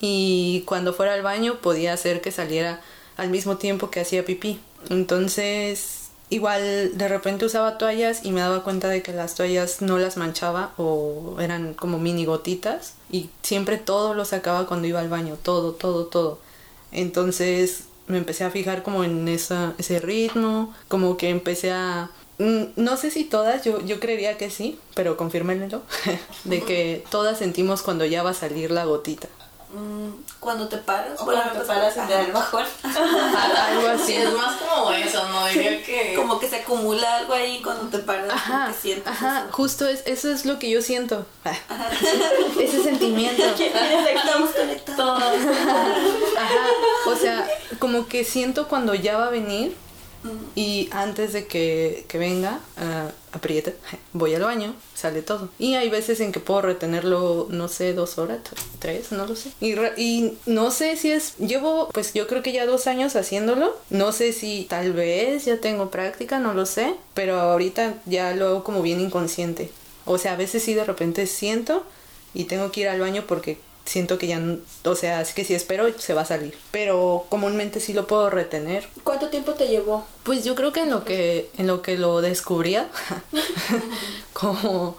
y 0.00 0.62
cuando 0.66 0.92
fuera 0.92 1.14
al 1.14 1.22
baño 1.22 1.60
podía 1.60 1.92
hacer 1.92 2.20
que 2.20 2.32
saliera 2.32 2.80
al 3.16 3.30
mismo 3.30 3.56
tiempo 3.56 3.90
que 3.90 4.00
hacía 4.00 4.24
pipí. 4.24 4.60
Entonces 4.90 6.10
igual 6.30 6.96
de 6.96 7.08
repente 7.08 7.44
usaba 7.44 7.76
toallas 7.76 8.24
y 8.24 8.32
me 8.32 8.40
daba 8.40 8.64
cuenta 8.64 8.88
de 8.88 9.02
que 9.02 9.12
las 9.12 9.34
toallas 9.34 9.82
no 9.82 9.98
las 9.98 10.16
manchaba 10.16 10.72
o 10.78 11.36
eran 11.40 11.74
como 11.74 11.98
mini 11.98 12.24
gotitas 12.24 12.94
y 13.10 13.28
siempre 13.42 13.76
todo 13.76 14.14
lo 14.14 14.24
sacaba 14.24 14.66
cuando 14.66 14.88
iba 14.88 15.00
al 15.00 15.10
baño 15.10 15.36
todo 15.42 15.72
todo 15.72 16.06
todo. 16.06 16.38
Entonces 16.90 17.84
me 18.12 18.18
empecé 18.18 18.44
a 18.44 18.50
fijar 18.50 18.82
como 18.84 19.02
en 19.02 19.26
esa, 19.26 19.72
ese 19.78 19.98
ritmo, 19.98 20.72
como 20.88 21.16
que 21.16 21.30
empecé 21.30 21.72
a... 21.72 22.10
mm, 22.38 22.62
No 22.76 22.96
sé 22.96 23.10
si 23.10 23.24
todas, 23.24 23.64
yo, 23.64 23.80
yo 23.80 23.98
creería 23.98 24.38
que 24.38 24.50
sí, 24.50 24.78
pero 24.94 25.16
confírmenlo, 25.16 25.82
de 26.44 26.62
que 26.62 27.04
todas 27.10 27.38
sentimos 27.38 27.82
cuando 27.82 28.04
ya 28.04 28.22
va 28.22 28.30
a 28.30 28.34
salir 28.34 28.70
la 28.70 28.84
gotita. 28.84 29.26
Mm, 29.74 30.10
Cuando 30.38 30.68
te 30.68 30.76
paras. 30.76 31.18
O 31.18 31.24
cuando 31.24 31.50
te 31.58 31.60
paras 31.66 31.96
en 31.96 32.10
el 32.10 32.30
bajón. 32.32 32.62
Algo 32.84 34.04
Sí, 34.04 34.16
así. 34.16 34.16
es 34.16 34.32
más 34.34 34.56
como 34.60 34.90
eso, 34.92 35.26
no 35.28 35.46
diría 35.46 35.82
que... 35.82 36.12
Como 36.14 36.38
que 36.38 36.46
se 36.50 36.56
acumula 36.56 37.16
algo 37.16 37.32
ahí 37.32 37.62
cuando 37.62 37.84
te 37.88 37.98
paras. 38.04 38.26
como 38.26 38.34
Ajá, 38.58 38.66
que 38.70 38.78
sientes 38.78 39.06
ajá, 39.06 39.44
eso. 39.44 39.52
justo 39.52 39.86
es, 39.88 40.02
eso 40.04 40.30
es 40.30 40.44
lo 40.44 40.58
que 40.58 40.68
yo 40.68 40.82
siento. 40.82 41.24
Ese 42.60 42.82
sentimiento. 42.82 43.42
Estamos 43.44 44.50
conectados. 44.50 45.22
Ajá, 46.36 46.66
o 47.06 47.16
sea, 47.16 47.48
como 47.82 48.06
que 48.06 48.22
siento 48.22 48.68
cuando 48.68 48.94
ya 48.94 49.16
va 49.18 49.26
a 49.26 49.30
venir 49.30 49.74
y 50.54 50.88
antes 50.92 51.32
de 51.32 51.48
que, 51.48 52.04
que 52.06 52.16
venga, 52.16 52.60
ah, 52.76 53.08
aprieta, 53.32 53.72
voy 54.12 54.32
al 54.36 54.42
baño, 54.42 54.72
sale 54.94 55.20
todo. 55.20 55.48
Y 55.58 55.74
hay 55.74 55.90
veces 55.90 56.20
en 56.20 56.30
que 56.30 56.38
puedo 56.38 56.62
retenerlo, 56.62 57.48
no 57.50 57.66
sé, 57.66 57.92
dos 57.92 58.18
horas, 58.18 58.38
tres, 58.78 59.10
no 59.10 59.26
lo 59.26 59.34
sé. 59.34 59.50
Y, 59.60 59.74
re- 59.74 59.94
y 59.96 60.34
no 60.46 60.70
sé 60.70 60.96
si 60.96 61.10
es, 61.10 61.36
llevo, 61.38 61.88
pues 61.92 62.14
yo 62.14 62.28
creo 62.28 62.40
que 62.40 62.52
ya 62.52 62.66
dos 62.66 62.86
años 62.86 63.16
haciéndolo. 63.16 63.76
No 63.90 64.12
sé 64.12 64.32
si 64.32 64.64
tal 64.70 64.92
vez 64.92 65.44
ya 65.44 65.56
tengo 65.56 65.90
práctica, 65.90 66.38
no 66.38 66.54
lo 66.54 66.66
sé, 66.66 66.94
pero 67.14 67.40
ahorita 67.40 67.94
ya 68.06 68.32
lo 68.36 68.46
hago 68.46 68.62
como 68.62 68.80
bien 68.80 69.00
inconsciente. 69.00 69.72
O 70.04 70.18
sea, 70.18 70.34
a 70.34 70.36
veces 70.36 70.62
sí 70.62 70.74
de 70.74 70.84
repente 70.84 71.26
siento 71.26 71.82
y 72.32 72.44
tengo 72.44 72.70
que 72.70 72.82
ir 72.82 72.88
al 72.88 73.00
baño 73.00 73.24
porque 73.26 73.58
siento 73.84 74.18
que 74.18 74.26
ya, 74.26 74.40
o 74.84 74.94
sea, 74.94 75.20
es 75.20 75.34
que 75.34 75.44
si 75.44 75.54
espero 75.54 75.86
se 75.98 76.14
va 76.14 76.22
a 76.22 76.26
salir. 76.26 76.54
Pero 76.70 77.26
comúnmente 77.28 77.80
sí 77.80 77.92
lo 77.92 78.06
puedo 78.06 78.30
retener. 78.30 78.88
¿Cuánto 79.04 79.28
tiempo 79.28 79.52
te 79.52 79.68
llevó? 79.68 80.06
Pues 80.22 80.44
yo 80.44 80.54
creo 80.54 80.72
que 80.72 80.80
en 80.80 80.90
lo 80.90 81.04
que, 81.04 81.50
en 81.58 81.66
lo 81.66 81.82
que 81.82 81.98
lo 81.98 82.20
descubría, 82.20 82.88
como, 84.32 84.96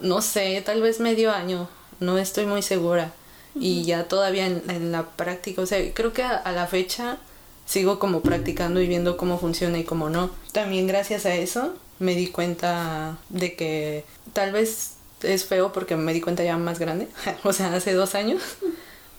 no 0.00 0.22
sé, 0.22 0.62
tal 0.64 0.82
vez 0.82 1.00
medio 1.00 1.32
año, 1.32 1.68
no 2.00 2.18
estoy 2.18 2.46
muy 2.46 2.62
segura. 2.62 3.12
Y 3.54 3.84
ya 3.84 4.08
todavía 4.08 4.46
en, 4.46 4.62
en 4.68 4.92
la 4.92 5.02
práctica, 5.10 5.60
o 5.60 5.66
sea, 5.66 5.78
creo 5.92 6.12
que 6.12 6.22
a, 6.22 6.36
a 6.36 6.52
la 6.52 6.66
fecha 6.66 7.18
sigo 7.66 7.98
como 7.98 8.22
practicando 8.22 8.80
y 8.80 8.88
viendo 8.88 9.16
cómo 9.16 9.38
funciona 9.38 9.78
y 9.78 9.84
cómo 9.84 10.08
no. 10.08 10.30
También 10.52 10.86
gracias 10.86 11.26
a 11.26 11.34
eso 11.34 11.74
me 11.98 12.14
di 12.14 12.28
cuenta 12.28 13.18
de 13.28 13.54
que 13.54 14.04
tal 14.32 14.52
vez 14.52 14.94
es 15.22 15.44
feo 15.44 15.72
porque 15.72 15.96
me 15.96 16.12
di 16.12 16.20
cuenta 16.20 16.44
ya 16.44 16.56
más 16.56 16.78
grande, 16.78 17.08
o 17.44 17.52
sea, 17.52 17.74
hace 17.74 17.92
dos 17.94 18.14
años, 18.14 18.42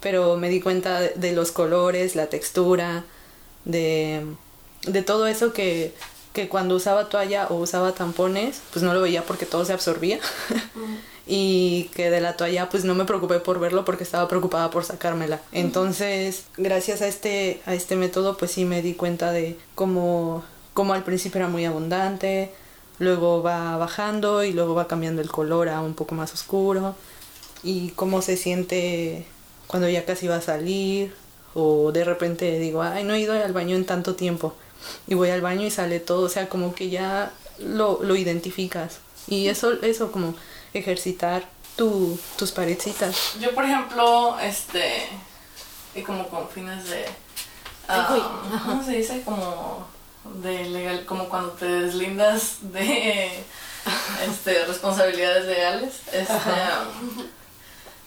pero 0.01 0.37
me 0.37 0.49
di 0.49 0.61
cuenta 0.61 0.99
de, 0.99 1.13
de 1.15 1.31
los 1.33 1.51
colores, 1.51 2.15
la 2.15 2.27
textura, 2.27 3.05
de, 3.65 4.25
de 4.85 5.01
todo 5.01 5.27
eso 5.27 5.53
que, 5.53 5.93
que 6.33 6.49
cuando 6.49 6.75
usaba 6.75 7.09
toalla 7.09 7.47
o 7.47 7.55
usaba 7.55 7.93
tampones, 7.93 8.61
pues 8.71 8.83
no 8.83 8.93
lo 8.93 9.01
veía 9.01 9.23
porque 9.23 9.45
todo 9.45 9.65
se 9.65 9.73
absorbía. 9.73 10.19
y 11.25 11.89
que 11.95 12.09
de 12.09 12.19
la 12.19 12.35
toalla 12.35 12.69
pues 12.69 12.83
no 12.83 12.95
me 12.95 13.05
preocupé 13.05 13.39
por 13.39 13.59
verlo 13.59 13.85
porque 13.85 14.03
estaba 14.03 14.27
preocupada 14.27 14.69
por 14.69 14.83
sacármela. 14.83 15.39
Entonces, 15.51 16.45
gracias 16.57 17.01
a 17.01 17.07
este, 17.07 17.61
a 17.65 17.73
este 17.73 17.95
método 17.95 18.37
pues 18.37 18.51
sí 18.51 18.65
me 18.65 18.81
di 18.81 18.93
cuenta 18.93 19.31
de 19.31 19.57
cómo, 19.75 20.43
cómo 20.73 20.93
al 20.93 21.03
principio 21.03 21.39
era 21.39 21.47
muy 21.47 21.65
abundante, 21.65 22.51
luego 23.03 23.43
va 23.43 23.77
bajando 23.77 24.43
y 24.43 24.53
luego 24.53 24.73
va 24.73 24.87
cambiando 24.87 25.21
el 25.21 25.29
color 25.29 25.69
a 25.69 25.81
un 25.81 25.93
poco 25.93 26.15
más 26.15 26.33
oscuro 26.33 26.95
y 27.63 27.89
cómo 27.91 28.21
se 28.21 28.37
siente 28.37 29.25
cuando 29.67 29.87
ya 29.89 30.05
casi 30.05 30.27
va 30.27 30.37
a 30.37 30.41
salir 30.41 31.13
o 31.53 31.91
de 31.91 32.03
repente 32.03 32.59
digo, 32.59 32.81
ay, 32.81 33.03
no 33.03 33.13
he 33.13 33.19
ido 33.19 33.33
al 33.33 33.53
baño 33.53 33.75
en 33.75 33.85
tanto 33.85 34.15
tiempo 34.15 34.55
y 35.07 35.13
voy 35.13 35.29
al 35.29 35.41
baño 35.41 35.65
y 35.65 35.71
sale 35.71 35.99
todo, 35.99 36.23
o 36.25 36.29
sea, 36.29 36.49
como 36.49 36.73
que 36.73 36.89
ya 36.89 37.31
lo, 37.59 37.99
lo 38.03 38.15
identificas 38.15 38.99
y 39.27 39.47
eso, 39.47 39.73
eso 39.81 40.11
como 40.11 40.35
ejercitar 40.73 41.47
tu, 41.75 42.19
tus 42.37 42.51
paredcitas. 42.51 43.35
Yo, 43.39 43.53
por 43.53 43.65
ejemplo, 43.65 44.37
este, 44.39 45.07
y 45.95 46.01
como 46.01 46.27
con 46.27 46.49
fines 46.49 46.89
de, 46.89 47.05
ah, 47.87 48.09
Uy, 48.13 48.59
¿cómo 48.65 48.83
se 48.83 48.97
dice? 48.97 49.21
Como 49.23 49.87
de 50.25 50.65
legal, 50.65 51.05
como 51.05 51.29
cuando 51.29 51.51
te 51.51 51.65
deslindas 51.65 52.57
de 52.61 53.43
este, 54.27 54.65
responsabilidades 54.65 55.45
legales. 55.45 55.93
Este, 56.11 56.33
um, 56.33 57.27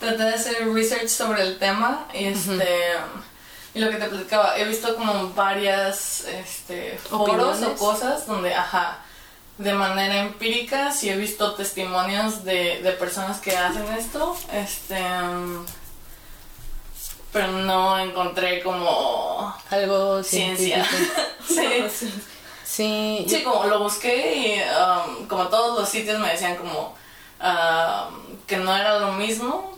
traté 0.00 0.22
de 0.22 0.34
hacer 0.34 0.72
research 0.72 1.08
sobre 1.08 1.42
el 1.42 1.58
tema 1.58 2.06
y 2.14 2.26
este... 2.26 2.66
Y 3.74 3.80
lo 3.80 3.90
que 3.90 3.96
te 3.96 4.06
platicaba, 4.06 4.56
he 4.56 4.64
visto 4.64 4.96
como 4.96 5.34
varias 5.34 6.24
este, 6.24 6.98
foros 7.10 7.60
o 7.62 7.74
cosas 7.74 8.26
donde, 8.26 8.54
ajá, 8.54 9.00
de 9.58 9.74
manera 9.74 10.16
empírica 10.16 10.92
sí 10.92 11.10
he 11.10 11.16
visto 11.16 11.52
testimonios 11.52 12.42
de, 12.42 12.80
de 12.82 12.92
personas 12.92 13.38
que 13.38 13.54
hacen 13.54 13.84
esto, 13.92 14.34
este, 14.54 14.94
um, 14.94 15.66
pero 17.36 17.52
no 17.52 17.98
encontré 17.98 18.62
como 18.62 19.54
Algo 19.70 20.22
ciencia. 20.22 20.82
científico. 20.86 21.22
sí. 21.92 22.12
Sí, 22.64 23.26
Sí, 23.28 23.42
como 23.42 23.64
lo 23.64 23.80
busqué 23.80 24.34
y 24.36 24.60
um, 25.20 25.26
como 25.28 25.48
todos 25.48 25.78
los 25.78 25.88
sitios 25.88 26.18
me 26.18 26.30
decían 26.32 26.56
como 26.56 26.94
um, 27.40 28.36
que 28.46 28.56
no 28.56 28.74
era 28.74 28.98
lo 28.98 29.12
mismo. 29.12 29.76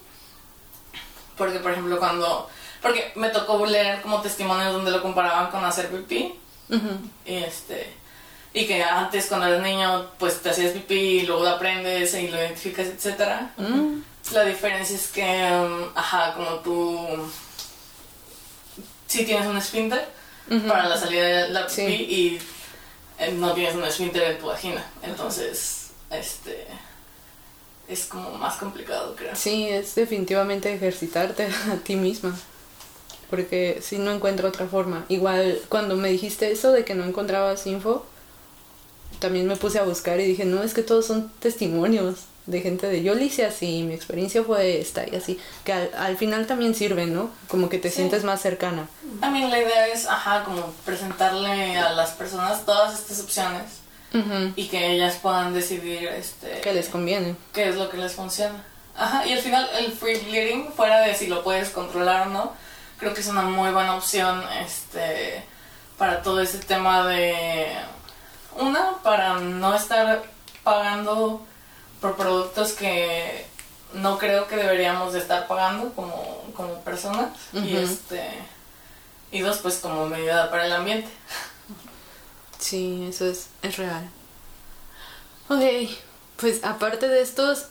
Porque, 1.36 1.58
por 1.58 1.72
ejemplo, 1.72 1.98
cuando... 1.98 2.48
Porque 2.80 3.12
me 3.16 3.28
tocó 3.30 3.64
leer 3.66 4.00
como 4.02 4.20
testimonios 4.22 4.72
donde 4.72 4.90
lo 4.92 5.02
comparaban 5.02 5.50
con 5.50 5.64
hacer 5.64 5.88
pipí. 5.88 6.38
Y 7.26 7.34
este... 7.36 7.92
y 8.54 8.66
que 8.66 8.82
antes 8.84 9.26
cuando 9.26 9.46
eres 9.48 9.62
niño 9.62 10.06
pues 10.18 10.42
te 10.42 10.50
hacías 10.50 10.72
pipí 10.72 10.94
y 10.94 11.26
luego 11.26 11.42
lo 11.44 11.50
aprendes 11.50 12.14
y 12.14 12.28
lo 12.28 12.36
identificas, 12.36 12.86
etcétera. 12.86 13.50
Mm, 13.56 14.00
La 14.32 14.44
diferencia 14.44 14.94
es 14.96 15.08
que, 15.08 15.22
um, 15.24 15.88
ajá, 15.94 16.34
como 16.34 16.50
tú 16.60 17.30
sí 19.08 19.24
tienes 19.24 19.46
un 19.48 19.56
esfínter 19.56 20.06
para 20.68 20.88
la 20.88 20.96
salida 20.96 21.24
de 21.24 21.48
la 21.48 21.66
pipí 21.66 21.74
Sí. 21.74 21.82
y 22.08 22.38
eh, 23.18 23.32
no 23.32 23.52
tienes 23.52 23.74
un 23.74 23.84
esfínter 23.84 24.22
en 24.22 24.38
tu 24.38 24.46
vagina. 24.46 24.84
Entonces, 25.02 25.88
este 26.10 26.66
es 27.88 28.04
como 28.06 28.30
más 28.32 28.56
complicado, 28.56 29.14
creo. 29.16 29.34
Sí, 29.34 29.66
es 29.68 29.94
definitivamente 29.96 30.72
ejercitarte 30.72 31.48
a 31.72 31.76
ti 31.82 31.96
misma. 31.96 32.38
Porque 33.30 33.80
si 33.82 33.98
no 33.98 34.10
encuentro 34.12 34.48
otra 34.48 34.66
forma. 34.68 35.04
Igual 35.08 35.60
cuando 35.68 35.96
me 35.96 36.08
dijiste 36.10 36.50
eso 36.50 36.72
de 36.72 36.84
que 36.84 36.94
no 36.94 37.04
encontrabas 37.04 37.66
info, 37.66 38.06
también 39.18 39.46
me 39.46 39.56
puse 39.56 39.78
a 39.78 39.82
buscar 39.82 40.18
y 40.20 40.24
dije, 40.24 40.44
no, 40.44 40.62
es 40.62 40.72
que 40.72 40.82
todos 40.82 41.06
son 41.06 41.28
testimonios 41.40 42.20
de 42.48 42.60
gente 42.62 42.86
de 42.88 43.02
yo 43.02 43.14
lo 43.14 43.22
hice 43.22 43.44
así, 43.44 43.82
mi 43.82 43.94
experiencia 43.94 44.42
fue 44.42 44.80
esta 44.80 45.04
y 45.06 45.14
así. 45.14 45.38
Que 45.64 45.72
al, 45.72 45.90
al 45.96 46.16
final 46.16 46.46
también 46.46 46.74
sirve, 46.74 47.06
¿no? 47.06 47.30
Como 47.46 47.68
que 47.68 47.78
te 47.78 47.90
sientes 47.90 48.24
más 48.24 48.40
cercana. 48.40 48.88
También 49.20 49.50
la 49.50 49.58
idea 49.58 49.86
es, 49.88 50.06
ajá, 50.06 50.44
como 50.44 50.72
presentarle 50.84 51.76
a 51.76 51.92
las 51.92 52.10
personas 52.12 52.64
todas 52.64 52.98
estas 52.98 53.20
opciones 53.20 53.64
y 54.56 54.68
que 54.68 54.92
ellas 54.92 55.18
puedan 55.20 55.52
decidir, 55.52 56.08
este... 56.08 56.62
Que 56.62 56.72
les 56.72 56.88
conviene. 56.88 57.36
qué 57.52 57.68
es 57.68 57.76
lo 57.76 57.90
que 57.90 57.98
les 57.98 58.12
funciona. 58.12 58.64
Ajá, 58.96 59.26
y 59.26 59.32
al 59.34 59.40
final 59.40 59.68
el 59.78 59.92
free 59.92 60.18
bleeding, 60.18 60.72
fuera 60.72 61.00
de 61.00 61.14
si 61.14 61.26
lo 61.26 61.44
puedes 61.44 61.68
controlar 61.68 62.26
o 62.26 62.30
no, 62.30 62.52
creo 62.98 63.12
que 63.12 63.20
es 63.20 63.28
una 63.28 63.42
muy 63.42 63.70
buena 63.70 63.94
opción 63.94 64.42
este 64.64 65.44
para 65.98 66.22
todo 66.22 66.40
ese 66.40 66.58
tema 66.58 67.06
de 67.06 67.66
una 68.56 68.94
para 69.02 69.38
no 69.38 69.74
estar 69.74 70.22
pagando 70.64 71.46
por 72.00 72.16
productos 72.16 72.72
que 72.72 73.46
no 73.94 74.18
creo 74.18 74.46
que 74.48 74.56
deberíamos 74.56 75.12
de 75.12 75.20
estar 75.20 75.46
pagando 75.48 75.92
como, 75.94 76.44
como 76.54 76.80
personas 76.82 77.30
y 77.52 77.76
este 77.76 78.30
y 79.30 79.40
dos 79.40 79.58
pues 79.58 79.76
como 79.78 80.06
medida 80.06 80.50
para 80.50 80.66
el 80.66 80.72
ambiente. 80.72 81.08
Sí, 82.58 83.06
eso 83.08 83.26
es, 83.26 83.48
es 83.62 83.76
real. 83.76 84.08
Ok, 85.48 85.62
pues 86.36 86.64
aparte 86.64 87.08
de 87.08 87.22
estos, 87.22 87.66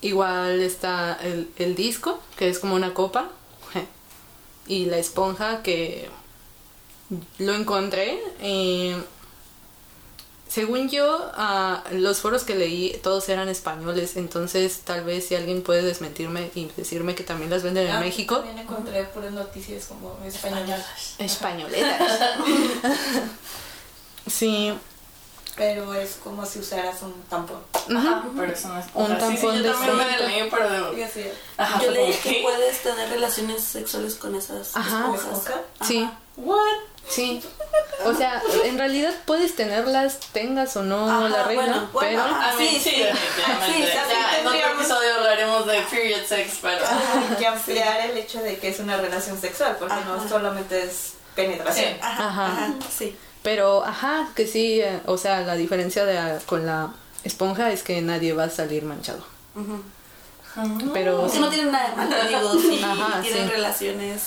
igual 0.00 0.60
está 0.60 1.18
el, 1.22 1.50
el 1.56 1.74
disco, 1.74 2.20
que 2.36 2.48
es 2.48 2.58
como 2.58 2.74
una 2.74 2.94
copa, 2.94 3.28
y 4.66 4.86
la 4.86 4.98
esponja 4.98 5.62
que 5.62 6.08
lo 7.38 7.54
encontré. 7.54 8.20
eh, 8.40 8.96
según 10.50 10.88
yo, 10.90 11.30
ah, 11.34 11.84
los 11.92 12.20
foros 12.20 12.42
que 12.42 12.56
leí 12.56 12.98
todos 13.04 13.28
eran 13.28 13.48
españoles, 13.48 14.16
entonces 14.16 14.80
tal 14.84 15.04
vez 15.04 15.28
si 15.28 15.36
alguien 15.36 15.62
puede 15.62 15.82
desmentirme 15.82 16.50
y 16.56 16.66
decirme 16.76 17.14
que 17.14 17.22
también 17.22 17.50
las 17.50 17.62
venden 17.62 17.86
en 17.86 17.92
Ah, 17.92 18.00
México. 18.00 18.36
También 18.38 18.58
encontré 18.58 19.04
puras 19.04 19.30
noticias 19.32 19.84
como 19.86 20.18
españolas. 20.26 20.84
Españoletas. 21.18 22.18
sí. 24.26 24.72
Pero 25.56 25.92
es 25.94 26.12
como 26.22 26.46
si 26.46 26.60
usaras 26.60 27.02
un 27.02 27.12
tampón. 27.28 27.58
Ajá, 27.94 28.24
pero 28.36 28.52
eso 28.52 28.68
no 28.68 28.78
es 28.78 28.86
Un 28.94 29.06
sí, 29.08 29.12
sí, 29.12 29.18
tampón 29.20 29.56
yo 29.56 29.62
de 29.62 29.70
también 29.70 29.96
me 29.96 30.18
leí, 30.28 30.50
pero 30.50 30.70
de- 30.92 30.98
Y 30.98 31.02
así, 31.02 31.24
Ajá, 31.56 31.82
Yo 31.82 31.90
leí 31.90 32.12
que 32.14 32.40
puedes 32.42 32.82
tener 32.82 33.08
relaciones 33.10 33.62
sexuales 33.62 34.14
con 34.14 34.34
esas 34.34 34.74
Ajá. 34.76 34.98
esponjas. 35.14 35.24
¿Esponja? 35.38 35.60
Sí. 35.86 36.08
¿What? 36.36 36.58
Sí. 37.08 37.42
O 38.04 38.14
sea, 38.14 38.42
en 38.64 38.78
realidad 38.78 39.12
puedes 39.26 39.54
tenerlas, 39.56 40.18
tengas 40.32 40.74
o 40.76 40.82
no 40.82 41.08
Ajá, 41.08 41.28
la 41.28 41.42
regla, 41.44 41.62
bueno, 41.64 41.88
bueno, 41.92 42.08
pero 42.10 42.22
ajá. 42.22 42.50
A 42.50 42.54
mí 42.56 42.66
Sí, 42.68 42.80
sí, 42.80 42.90
sí. 42.90 42.90
Sí, 42.92 43.72
sí, 43.74 43.84
ya, 43.92 44.38
en 44.40 44.46
otro 44.46 44.58
episodio 44.74 45.14
hablaremos 45.16 45.66
de 45.66 45.80
period 45.82 46.24
sex, 46.26 46.58
pero... 46.62 46.78
Hay 46.86 47.36
que 47.36 47.46
ampliar 47.46 48.10
el 48.10 48.16
hecho 48.16 48.40
de 48.42 48.56
que 48.58 48.68
es 48.68 48.78
una 48.80 48.96
relación 48.96 49.38
sexual, 49.38 49.76
porque 49.78 49.94
no 50.06 50.14
Ajá. 50.14 50.28
solamente 50.28 50.82
es 50.82 51.14
penetración. 51.34 51.92
Sí. 51.92 51.98
Ajá, 52.00 52.26
Ajá. 52.28 52.46
ajá, 52.46 52.74
sí. 52.90 53.16
pero 53.42 53.84
ajá, 53.84 54.28
que 54.34 54.46
sí, 54.46 54.80
eh, 54.80 55.00
o 55.06 55.18
sea, 55.18 55.42
la 55.42 55.54
diferencia 55.56 56.04
de 56.06 56.16
ah, 56.18 56.38
con 56.46 56.64
la 56.64 56.90
esponja 57.22 57.70
es 57.70 57.82
que 57.82 58.00
nadie 58.00 58.32
va 58.32 58.44
a 58.44 58.50
salir 58.50 58.82
manchado. 58.82 59.22
Ujú. 59.54 59.82
Pero 60.92 61.30
Que 61.30 61.38
no 61.38 61.48
tienen 61.48 61.70
nada 61.70 61.90
de 61.90 61.96
malo, 61.96 62.16
digo, 62.28 62.58
si 62.60 62.82
Ajá, 62.82 63.20
tienen 63.20 63.44
sí. 63.46 63.50
relaciones. 63.52 64.22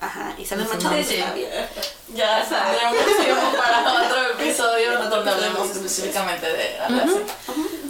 Ajá, 0.00 0.34
y 0.38 0.46
salen 0.46 0.66
Sí, 0.66 0.72
manchados, 0.72 1.06
sí. 1.06 1.24
bien. 1.34 1.50
Ya 2.14 2.42
tendremos 2.42 3.24
tiempo 3.24 3.56
para 3.58 3.92
otro 3.92 4.30
episodio 4.38 4.98
donde 5.08 5.30
hablemos 5.30 5.70
específicamente 5.70 6.50
de 6.50 6.78
algo 6.80 7.00
así. 7.02 7.22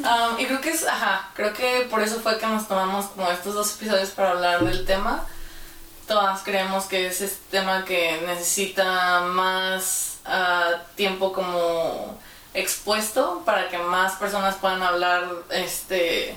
Um, 0.00 0.40
y 0.40 0.46
creo 0.46 0.60
que 0.60 0.70
es, 0.70 0.86
ajá, 0.86 1.30
creo 1.34 1.52
que 1.52 1.86
por 1.90 2.02
eso 2.02 2.18
fue 2.20 2.38
que 2.38 2.46
nos 2.46 2.66
tomamos 2.66 3.06
como 3.06 3.30
estos 3.30 3.54
dos 3.54 3.74
episodios 3.76 4.08
para 4.10 4.30
hablar 4.30 4.64
del 4.64 4.84
tema. 4.86 5.24
Todas 6.08 6.40
creemos 6.42 6.86
que 6.86 7.06
es 7.06 7.20
este 7.20 7.38
tema 7.50 7.84
que 7.84 8.20
necesita 8.26 9.20
más 9.20 10.18
ah, 10.24 10.70
tiempo 10.96 11.32
como 11.32 12.18
expuesto 12.54 13.42
para 13.44 13.68
que 13.68 13.78
más 13.78 14.14
personas 14.14 14.56
puedan 14.56 14.82
hablar 14.82 15.28
este 15.50 16.36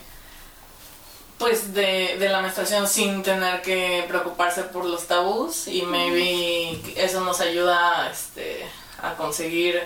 pues 1.44 1.74
de, 1.74 2.16
de 2.20 2.30
la 2.30 2.41
menstruación 2.41 2.88
sin 2.88 3.22
tener 3.24 3.62
que 3.62 4.06
preocuparse 4.08 4.64
por 4.64 4.86
los 4.86 5.08
tabús 5.08 5.68
y 5.68 5.82
maybe 5.82 6.80
eso 6.96 7.22
nos 7.22 7.39
ayuda 7.41 8.10
este, 8.12 8.64
a 9.02 9.16
conseguir 9.16 9.82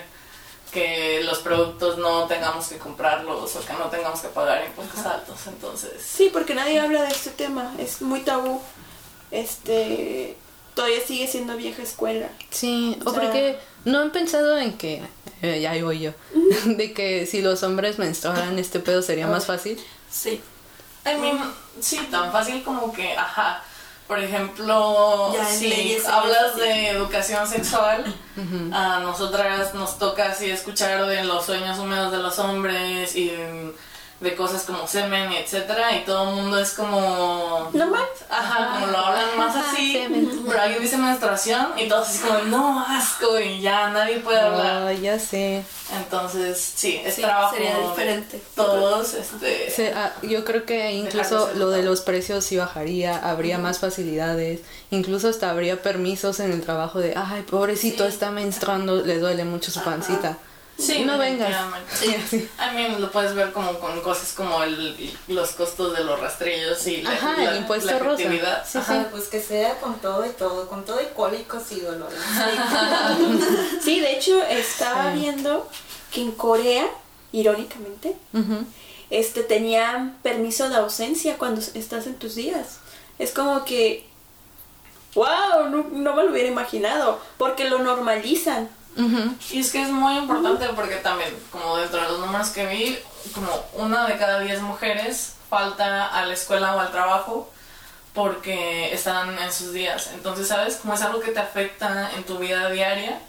que 0.72 1.22
los 1.24 1.38
productos 1.38 1.96
no 1.98 2.26
tengamos 2.26 2.68
que 2.68 2.76
comprarlos 2.76 3.56
o 3.56 3.60
que 3.66 3.72
no 3.72 3.86
tengamos 3.86 4.20
que 4.20 4.28
pagar 4.28 4.64
impuestos 4.66 5.04
altos 5.06 5.38
entonces 5.46 5.92
Sí, 6.02 6.28
porque 6.32 6.54
nadie 6.54 6.78
habla 6.78 7.02
de 7.02 7.08
este 7.08 7.30
tema, 7.30 7.74
es 7.78 8.02
muy 8.02 8.20
tabú. 8.20 8.60
Este 9.30 10.36
todavía 10.74 11.00
sigue 11.04 11.26
siendo 11.26 11.56
vieja 11.56 11.82
escuela. 11.82 12.28
sí, 12.50 12.96
o 13.04 13.08
O 13.08 13.12
sea- 13.12 13.22
porque 13.22 13.58
no 13.84 13.98
han 14.00 14.12
pensado 14.12 14.58
en 14.58 14.76
que 14.78 15.02
eh, 15.42 15.60
ya 15.60 15.72
ahí 15.72 15.82
voy 15.82 16.00
yo, 16.00 16.12
de 16.66 16.92
que 16.92 17.26
si 17.26 17.40
los 17.42 17.62
hombres 17.62 17.98
menstruaran 17.98 18.58
este 18.58 18.78
pedo 18.80 19.02
sería 19.02 19.26
más 19.26 19.46
fácil. 19.46 19.78
Sí. 20.10 20.40
I 21.12 21.20
mean, 21.20 21.38
sí, 21.80 21.98
tan 22.10 22.32
fácil 22.32 22.62
como 22.62 22.92
que, 22.92 23.16
ajá, 23.16 23.62
por 24.06 24.18
ejemplo, 24.18 25.32
Ya 25.34 25.44
si 25.46 25.98
hablas 26.10 26.56
de 26.56 26.88
educación 26.88 27.46
sexual, 27.46 28.04
a 28.72 29.00
nosotras 29.00 29.74
nos 29.74 29.98
toca 29.98 30.30
así 30.30 30.50
escuchar 30.50 31.06
de 31.06 31.24
los 31.24 31.44
sueños 31.44 31.78
húmedos 31.78 32.10
de 32.10 32.18
los 32.18 32.38
hombres 32.38 33.14
y 33.14 33.32
de 34.20 34.34
cosas 34.34 34.62
como 34.64 34.84
semen 34.88 35.32
etcétera 35.32 35.96
y 35.96 36.04
todo 36.04 36.28
el 36.30 36.34
mundo 36.36 36.58
es 36.58 36.72
como 36.72 37.70
Normal. 37.72 38.02
ajá 38.28 38.70
como 38.74 38.86
lo 38.88 38.98
hablan 38.98 39.38
más 39.38 39.54
así 39.54 39.92
semen. 39.92 40.42
pero 40.44 40.60
alguien 40.60 40.82
dice 40.82 40.96
menstruación 40.96 41.68
y 41.78 41.86
todos 41.88 42.08
así 42.08 42.18
como 42.26 42.40
no 42.40 42.80
asco 42.84 43.38
y 43.38 43.60
ya 43.60 43.90
nadie 43.90 44.18
puede 44.18 44.40
hablar 44.40 44.88
Ah, 44.88 44.92
ya 44.92 45.20
sé. 45.20 45.62
entonces 45.96 46.72
sí 46.74 47.00
es 47.04 47.14
Sí, 47.14 47.22
trabajo 47.22 47.54
sería 47.54 47.78
diferente. 47.78 48.42
todos 48.56 49.14
este 49.14 49.70
Se- 49.70 49.92
ah, 49.92 50.12
yo 50.22 50.44
creo 50.44 50.64
que 50.66 50.90
incluso 50.94 51.50
lo 51.54 51.70
de 51.70 51.84
los 51.84 52.00
precios 52.00 52.44
sí 52.44 52.56
bajaría, 52.56 53.16
habría 53.18 53.58
más 53.58 53.78
facilidades, 53.78 54.62
incluso 54.90 55.28
hasta 55.28 55.48
habría 55.50 55.80
permisos 55.80 56.40
en 56.40 56.50
el 56.50 56.62
trabajo 56.62 56.98
de, 56.98 57.14
ay, 57.16 57.42
pobrecito, 57.42 58.02
Sí. 58.04 58.08
está 58.10 58.32
menstruando, 58.32 58.96
le 59.04 59.20
duele 59.20 59.44
mucho 59.44 59.70
su 59.70 59.80
pancita. 59.82 60.38
Sí, 60.78 61.04
no 61.04 61.18
vengas. 61.18 61.52
Sí. 61.92 62.14
I 62.58 62.74
mean, 62.74 63.00
lo 63.00 63.10
puedes 63.10 63.34
ver 63.34 63.52
como 63.52 63.78
con 63.80 64.00
cosas 64.00 64.32
como 64.32 64.62
el, 64.62 65.12
los 65.26 65.50
costos 65.50 65.96
de 65.96 66.04
los 66.04 66.20
rastrillos 66.20 66.86
y 66.86 67.02
la, 67.02 67.10
Ajá, 67.12 67.34
la- 67.36 67.50
el 67.50 67.56
impuesto 67.58 67.90
la 67.90 67.98
rosa. 67.98 68.64
Sí, 68.64 68.78
Ajá. 68.78 69.02
sí. 69.02 69.06
Pues 69.10 69.24
que 69.24 69.40
sea 69.40 69.80
con 69.80 69.98
todo 70.00 70.24
y 70.24 70.30
todo, 70.30 70.68
con 70.68 70.84
todo 70.84 71.00
y 71.02 71.06
cólicos 71.16 71.72
y 71.72 71.80
dolores. 71.80 72.18
Sí, 73.82 74.00
de 74.00 74.12
hecho 74.16 74.42
estaba 74.44 75.12
Sí. 75.12 75.18
viendo 75.20 75.68
que 76.12 76.22
en 76.22 76.32
Corea, 76.32 76.86
irónicamente, 77.32 78.16
este 79.10 79.42
tenían 79.42 80.16
permiso 80.22 80.68
de 80.68 80.76
ausencia 80.76 81.38
cuando 81.38 81.60
estás 81.74 82.06
en 82.06 82.14
tus 82.14 82.34
días. 82.34 82.78
Es 83.18 83.32
como 83.32 83.64
que 83.64 84.06
wow, 85.14 85.68
no, 85.70 85.86
no 85.90 86.14
me 86.14 86.22
lo 86.22 86.30
hubiera 86.30 86.48
imaginado, 86.48 87.18
porque 87.38 87.68
lo 87.68 87.78
normalizan. 87.80 88.68
Y 89.50 89.60
es 89.60 89.70
que 89.70 89.82
es 89.82 89.90
muy 89.90 90.16
importante 90.16 90.66
porque 90.74 90.96
también, 90.96 91.32
como 91.52 91.76
dentro 91.76 92.00
de 92.00 92.08
los 92.08 92.18
números 92.20 92.50
que 92.50 92.66
vi, 92.66 92.98
como 93.32 93.48
una 93.74 94.06
de 94.06 94.18
cada 94.18 94.40
diez 94.40 94.60
mujeres 94.60 95.34
falta 95.48 96.06
a 96.06 96.26
la 96.26 96.34
escuela 96.34 96.74
o 96.74 96.80
al 96.80 96.90
trabajo 96.90 97.50
porque 98.12 98.92
están 98.92 99.38
en 99.38 99.52
sus 99.52 99.72
días. 99.72 100.10
Entonces, 100.14 100.48
¿sabes? 100.48 100.76
Como 100.76 100.94
es 100.94 101.02
algo 101.02 101.20
que 101.20 101.30
te 101.30 101.38
afecta 101.38 102.10
en 102.16 102.24
tu 102.24 102.38
vida 102.38 102.68
diaria 102.70 103.20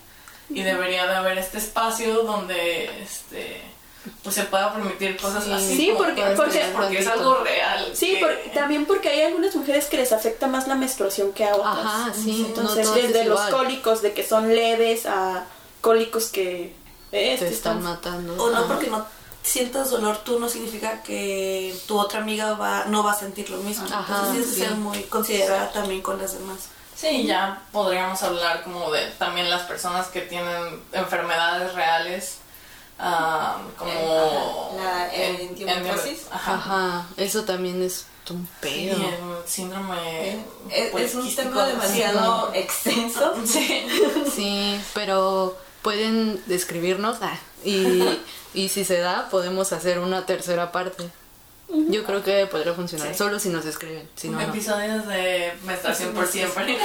y 0.50 0.64
debería 0.64 1.06
de 1.06 1.16
haber 1.16 1.38
este 1.38 1.60
espacio 1.60 2.24
donde 2.24 3.04
este 3.04 3.62
pues 4.24 4.36
se 4.36 4.44
pueda 4.44 4.74
permitir 4.74 5.18
cosas 5.18 5.44
Sí. 5.44 5.52
así. 5.54 5.76
Sí, 5.78 5.94
porque- 5.98 6.16
que- 6.24 6.30
porque- 6.36 6.70
porque 6.76 7.00
es 7.00 7.08
algo 7.08 7.36
real. 7.44 7.92
Sí, 7.94 8.16
que- 8.16 8.20
por- 8.26 8.54
también 8.54 8.86
porque 8.86 9.10
hay 9.10 9.22
algunas 9.24 9.56
mujeres 9.56 9.86
que 9.86 9.98
les 9.98 10.12
afecta 10.12 10.48
más 10.48 10.68
la 10.68 10.76
menstruación 10.76 11.32
que 11.34 11.46
a 11.46 11.56
otras. 11.56 11.78
Ajá, 11.86 12.14
sí, 12.14 12.46
Entonces, 12.48 12.94
desde 12.94 13.26
los 13.26 13.40
igual. 13.48 13.52
cólicos 13.52 14.02
de 14.02 14.14
que 14.14 14.26
son 14.28 14.54
leves 14.56 15.06
a 15.06 15.46
cólicos 15.82 16.28
que 16.28 16.74
Eh, 17.12 17.36
te 17.40 17.46
te 17.46 17.54
están 17.54 17.78
están- 17.80 17.84
matando. 17.84 18.42
O 18.44 18.50
no 18.50 18.58
Ajá. 18.60 18.68
porque 18.68 18.88
no 18.88 19.06
sientas 19.42 19.90
dolor 19.90 20.18
tú 20.18 20.40
no 20.40 20.48
significa 20.50 21.02
que 21.02 21.76
tu 21.88 21.98
otra 22.00 22.20
amiga 22.20 22.54
va 22.54 22.86
no 22.86 23.04
va 23.04 23.14
a 23.14 23.20
sentir 23.20 23.50
lo 23.50 23.58
mismo. 23.58 23.86
Ajá, 23.86 24.00
Entonces 24.08 24.32
tienes 24.32 24.50
que 24.50 24.60
ser 24.60 24.72
muy 24.76 25.04
considerada 25.04 25.72
también 25.72 26.02
con 26.02 26.18
las 26.22 26.34
demás. 26.34 26.58
Sí, 26.96 27.26
ya 27.26 27.62
podríamos 27.72 28.22
hablar 28.24 28.64
como 28.64 28.92
de 28.92 29.06
también 29.18 29.50
las 29.50 29.62
personas 29.64 30.08
que 30.08 30.20
tienen 30.22 30.84
enfermedades 30.92 31.74
reales, 31.74 32.40
ah, 33.00 33.58
como 33.78 34.76
la 34.78 35.14
en-. 35.14 35.70
Ajá. 36.32 36.54
Ajá, 36.54 37.08
eso 37.18 37.44
también 37.44 37.82
es 37.82 38.06
un 38.30 38.48
pedo. 38.62 38.96
el 38.96 39.48
síndrome 39.48 40.40
Es, 40.70 40.94
es 40.94 41.16
un 41.16 41.36
tema 41.36 41.66
demasiado 41.66 42.52
extenso. 42.54 43.34
Sí. 43.46 43.88
Sí, 44.36 44.80
pero 44.94 45.58
pueden 45.82 46.42
describirnos 46.46 47.18
ah, 47.22 47.38
y, 47.66 48.20
y 48.54 48.70
si 48.70 48.86
se 48.86 49.00
da 49.00 49.30
podemos 49.30 49.74
hacer 49.74 50.00
una 50.00 50.26
tercera 50.28 50.72
parte. 50.72 51.10
Yo 51.90 52.04
creo 52.04 52.24
que 52.24 52.48
podría 52.48 52.74
funcionar, 52.74 53.10
Sí. 53.10 53.16
solo 53.18 53.38
si 53.40 53.50
nos 53.50 53.64
escriben, 53.66 54.10
si 54.16 54.28
no, 54.30 54.40
no. 54.40 54.48
Episodios 54.48 55.06
de 55.06 55.54
menstruación 55.66 56.14
por 56.14 56.26
siempre. 56.28 56.78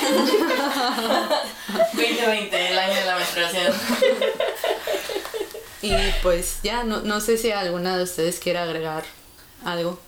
2020, 1.95 2.69
el 2.71 2.79
año 2.79 2.95
de 2.95 3.05
la 3.07 3.17
menstruación. 3.17 3.73
Y 5.87 5.95
pues 6.23 6.59
ya, 6.63 6.85
no, 6.85 7.01
no 7.03 7.21
sé 7.21 7.37
si 7.39 7.51
alguna 7.53 7.97
de 7.97 8.05
ustedes 8.05 8.39
quiere 8.39 8.59
agregar 8.59 9.05
algo. 9.65 9.99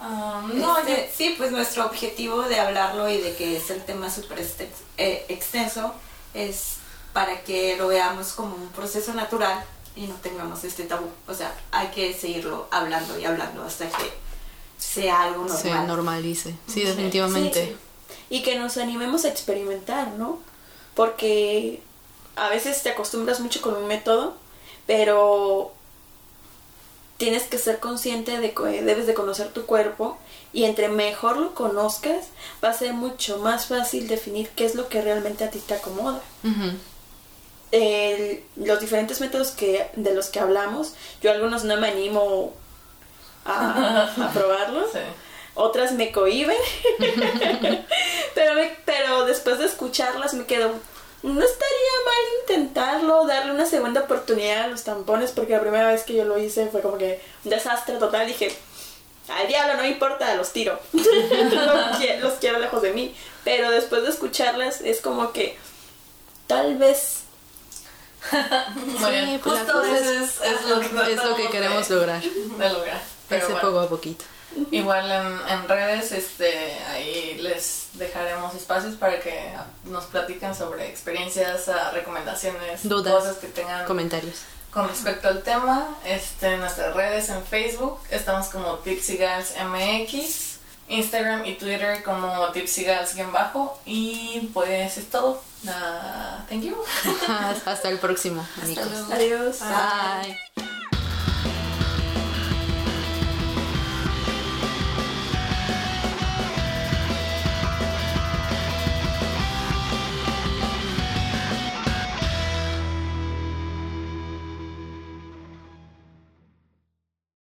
Ah, 0.00 0.42
no, 0.52 0.78
Este, 0.78 1.10
sí, 1.16 1.34
pues 1.38 1.52
nuestro 1.52 1.86
objetivo 1.86 2.42
de 2.42 2.58
hablarlo 2.58 3.08
y 3.08 3.18
de 3.18 3.34
que 3.34 3.56
es 3.56 3.70
el 3.70 3.82
tema 3.84 4.10
súper 4.10 4.40
este- 4.40 4.70
eh, 4.98 5.24
extenso 5.28 5.94
es 6.34 6.76
para 7.12 7.42
que 7.42 7.76
lo 7.76 7.88
veamos 7.88 8.32
como 8.32 8.54
un 8.56 8.68
proceso 8.70 9.12
natural 9.14 9.62
y 9.94 10.06
no 10.06 10.14
tengamos 10.16 10.64
este 10.64 10.84
tabú. 10.84 11.08
O 11.28 11.34
sea, 11.34 11.54
hay 11.70 11.88
que 11.88 12.14
seguirlo 12.14 12.66
hablando 12.70 13.18
y 13.18 13.24
hablando 13.24 13.62
hasta 13.62 13.86
que 13.88 14.12
sea 14.78 15.22
algo 15.22 15.42
normal. 15.44 15.58
Se 15.62 15.70
normalice. 15.86 16.54
Sí, 16.66 16.82
definitivamente. 16.82 17.66
Sí, 17.66 17.76
Y 18.30 18.42
que 18.42 18.58
nos 18.58 18.78
animemos 18.78 19.24
a 19.24 19.28
experimentar, 19.28 20.08
¿no? 20.18 20.38
Porque 20.94 21.82
a 22.36 22.48
veces 22.48 22.82
te 22.82 22.90
acostumbras 22.90 23.40
mucho 23.40 23.60
con 23.62 23.74
un 23.76 23.86
método, 23.86 24.36
pero 24.86 25.72
tienes 27.18 27.44
que 27.44 27.58
ser 27.58 27.78
consciente 27.78 28.38
de 28.40 28.52
que 28.52 28.82
debes 28.82 29.06
de 29.06 29.14
conocer 29.14 29.48
tu 29.52 29.64
cuerpo 29.64 30.18
y 30.52 30.64
entre 30.64 30.88
mejor 30.88 31.36
lo 31.36 31.54
conozcas, 31.54 32.26
va 32.62 32.70
a 32.70 32.74
ser 32.74 32.92
mucho 32.94 33.38
más 33.38 33.66
fácil 33.66 34.08
definir 34.08 34.48
qué 34.50 34.64
es 34.64 34.74
lo 34.74 34.88
que 34.88 35.00
realmente 35.02 35.44
a 35.44 35.50
ti 35.50 35.60
te 35.60 35.74
acomoda. 35.74 36.20
El- 37.70 38.42
los 38.56 38.80
diferentes 38.80 39.20
métodos 39.20 39.52
que 39.52 39.86
de 39.96 40.14
los 40.14 40.28
que 40.28 40.40
hablamos, 40.40 40.94
yo 41.22 41.30
algunos 41.30 41.64
no 41.64 41.76
me 41.78 41.88
animo 41.88 42.52
a, 43.44 44.04
a 44.18 44.30
probarlos 44.32 44.90
sí. 44.92 44.98
otras 45.54 45.92
me 45.92 46.12
cohiben. 46.12 46.56
pero, 48.34 48.54
me- 48.54 48.76
pero 48.84 49.24
después 49.24 49.58
de 49.58 49.66
escucharlas 49.66 50.34
me 50.34 50.44
quedo, 50.44 50.72
no 51.22 51.40
estaría 51.40 51.92
mal 52.04 52.40
intentarlo, 52.40 53.26
darle 53.26 53.52
una 53.52 53.66
segunda 53.66 54.00
oportunidad 54.02 54.62
a 54.64 54.66
los 54.68 54.82
tampones, 54.84 55.30
porque 55.32 55.52
la 55.52 55.60
primera 55.60 55.88
vez 55.88 56.02
que 56.02 56.14
yo 56.14 56.24
lo 56.24 56.38
hice 56.38 56.66
fue 56.68 56.80
como 56.82 56.98
que 56.98 57.20
un 57.44 57.50
desastre 57.50 57.96
total. 57.98 58.26
Dije, 58.26 58.54
al 59.28 59.46
diablo, 59.46 59.74
no 59.76 59.82
me 59.82 59.88
importa, 59.90 60.34
los 60.34 60.52
tiro. 60.52 60.78
los, 60.92 61.04
qui- 61.06 62.18
los 62.18 62.32
quiero 62.34 62.58
lejos 62.58 62.82
de 62.82 62.92
mí. 62.92 63.14
Pero 63.44 63.70
después 63.70 64.02
de 64.02 64.10
escucharlas 64.10 64.80
es 64.80 65.00
como 65.00 65.32
que 65.32 65.56
tal 66.46 66.76
vez... 66.76 67.20
Muy 68.76 69.10
bien. 69.10 69.40
pues 69.42 69.54
la 69.54 69.60
Justo 69.64 69.82
eso 69.84 70.10
es, 70.12 70.40
es 70.42 70.66
lo 70.68 70.80
que, 70.80 70.86
Es 71.12 71.24
lo 71.24 71.34
que 71.36 71.48
queremos 71.50 71.88
de, 71.88 71.94
lograr. 71.96 72.22
de 72.22 72.68
lograr. 72.70 73.02
Pero 73.28 73.44
Ese 73.44 73.52
bueno. 73.52 73.68
poco 73.68 73.80
a 73.80 73.88
poquito. 73.88 74.24
Igual 74.70 75.10
en, 75.10 75.48
en 75.52 75.68
redes, 75.68 76.12
este, 76.12 76.78
ahí 76.90 77.38
les 77.40 77.88
dejaremos 77.94 78.54
espacios 78.54 78.94
para 78.96 79.20
que 79.20 79.52
nos 79.84 80.04
platiquen 80.06 80.54
sobre 80.54 80.88
experiencias, 80.88 81.68
ah, 81.68 81.90
recomendaciones, 81.92 82.88
Dudas. 82.88 83.14
cosas 83.14 83.36
que 83.38 83.48
tengan 83.48 83.84
Comentarios. 83.86 84.36
con 84.70 84.88
respecto 84.88 85.28
al 85.28 85.42
tema. 85.42 85.88
Este, 86.04 86.54
en 86.54 86.60
nuestras 86.60 86.94
redes 86.94 87.28
en 87.28 87.44
Facebook 87.44 88.00
estamos 88.10 88.46
como 88.48 88.76
Tipsy 88.78 89.16
Gals 89.16 89.52
MX, 89.62 90.56
Instagram 90.88 91.46
y 91.46 91.54
Twitter 91.54 92.02
como 92.02 92.48
Tipsy 92.52 92.84
Gals 92.84 93.14
bajo 93.32 93.78
y 93.86 94.50
pues 94.52 94.96
es 94.98 95.10
todo. 95.10 95.42
Ah, 95.68 96.44
thank 96.48 96.62
you. 96.62 96.76
Hasta 97.66 97.88
el 97.88 97.98
próximo, 97.98 98.46
amigos. 98.62 98.86
luego. 98.90 99.12
Adiós. 99.12 99.58
Bye. 99.60 100.81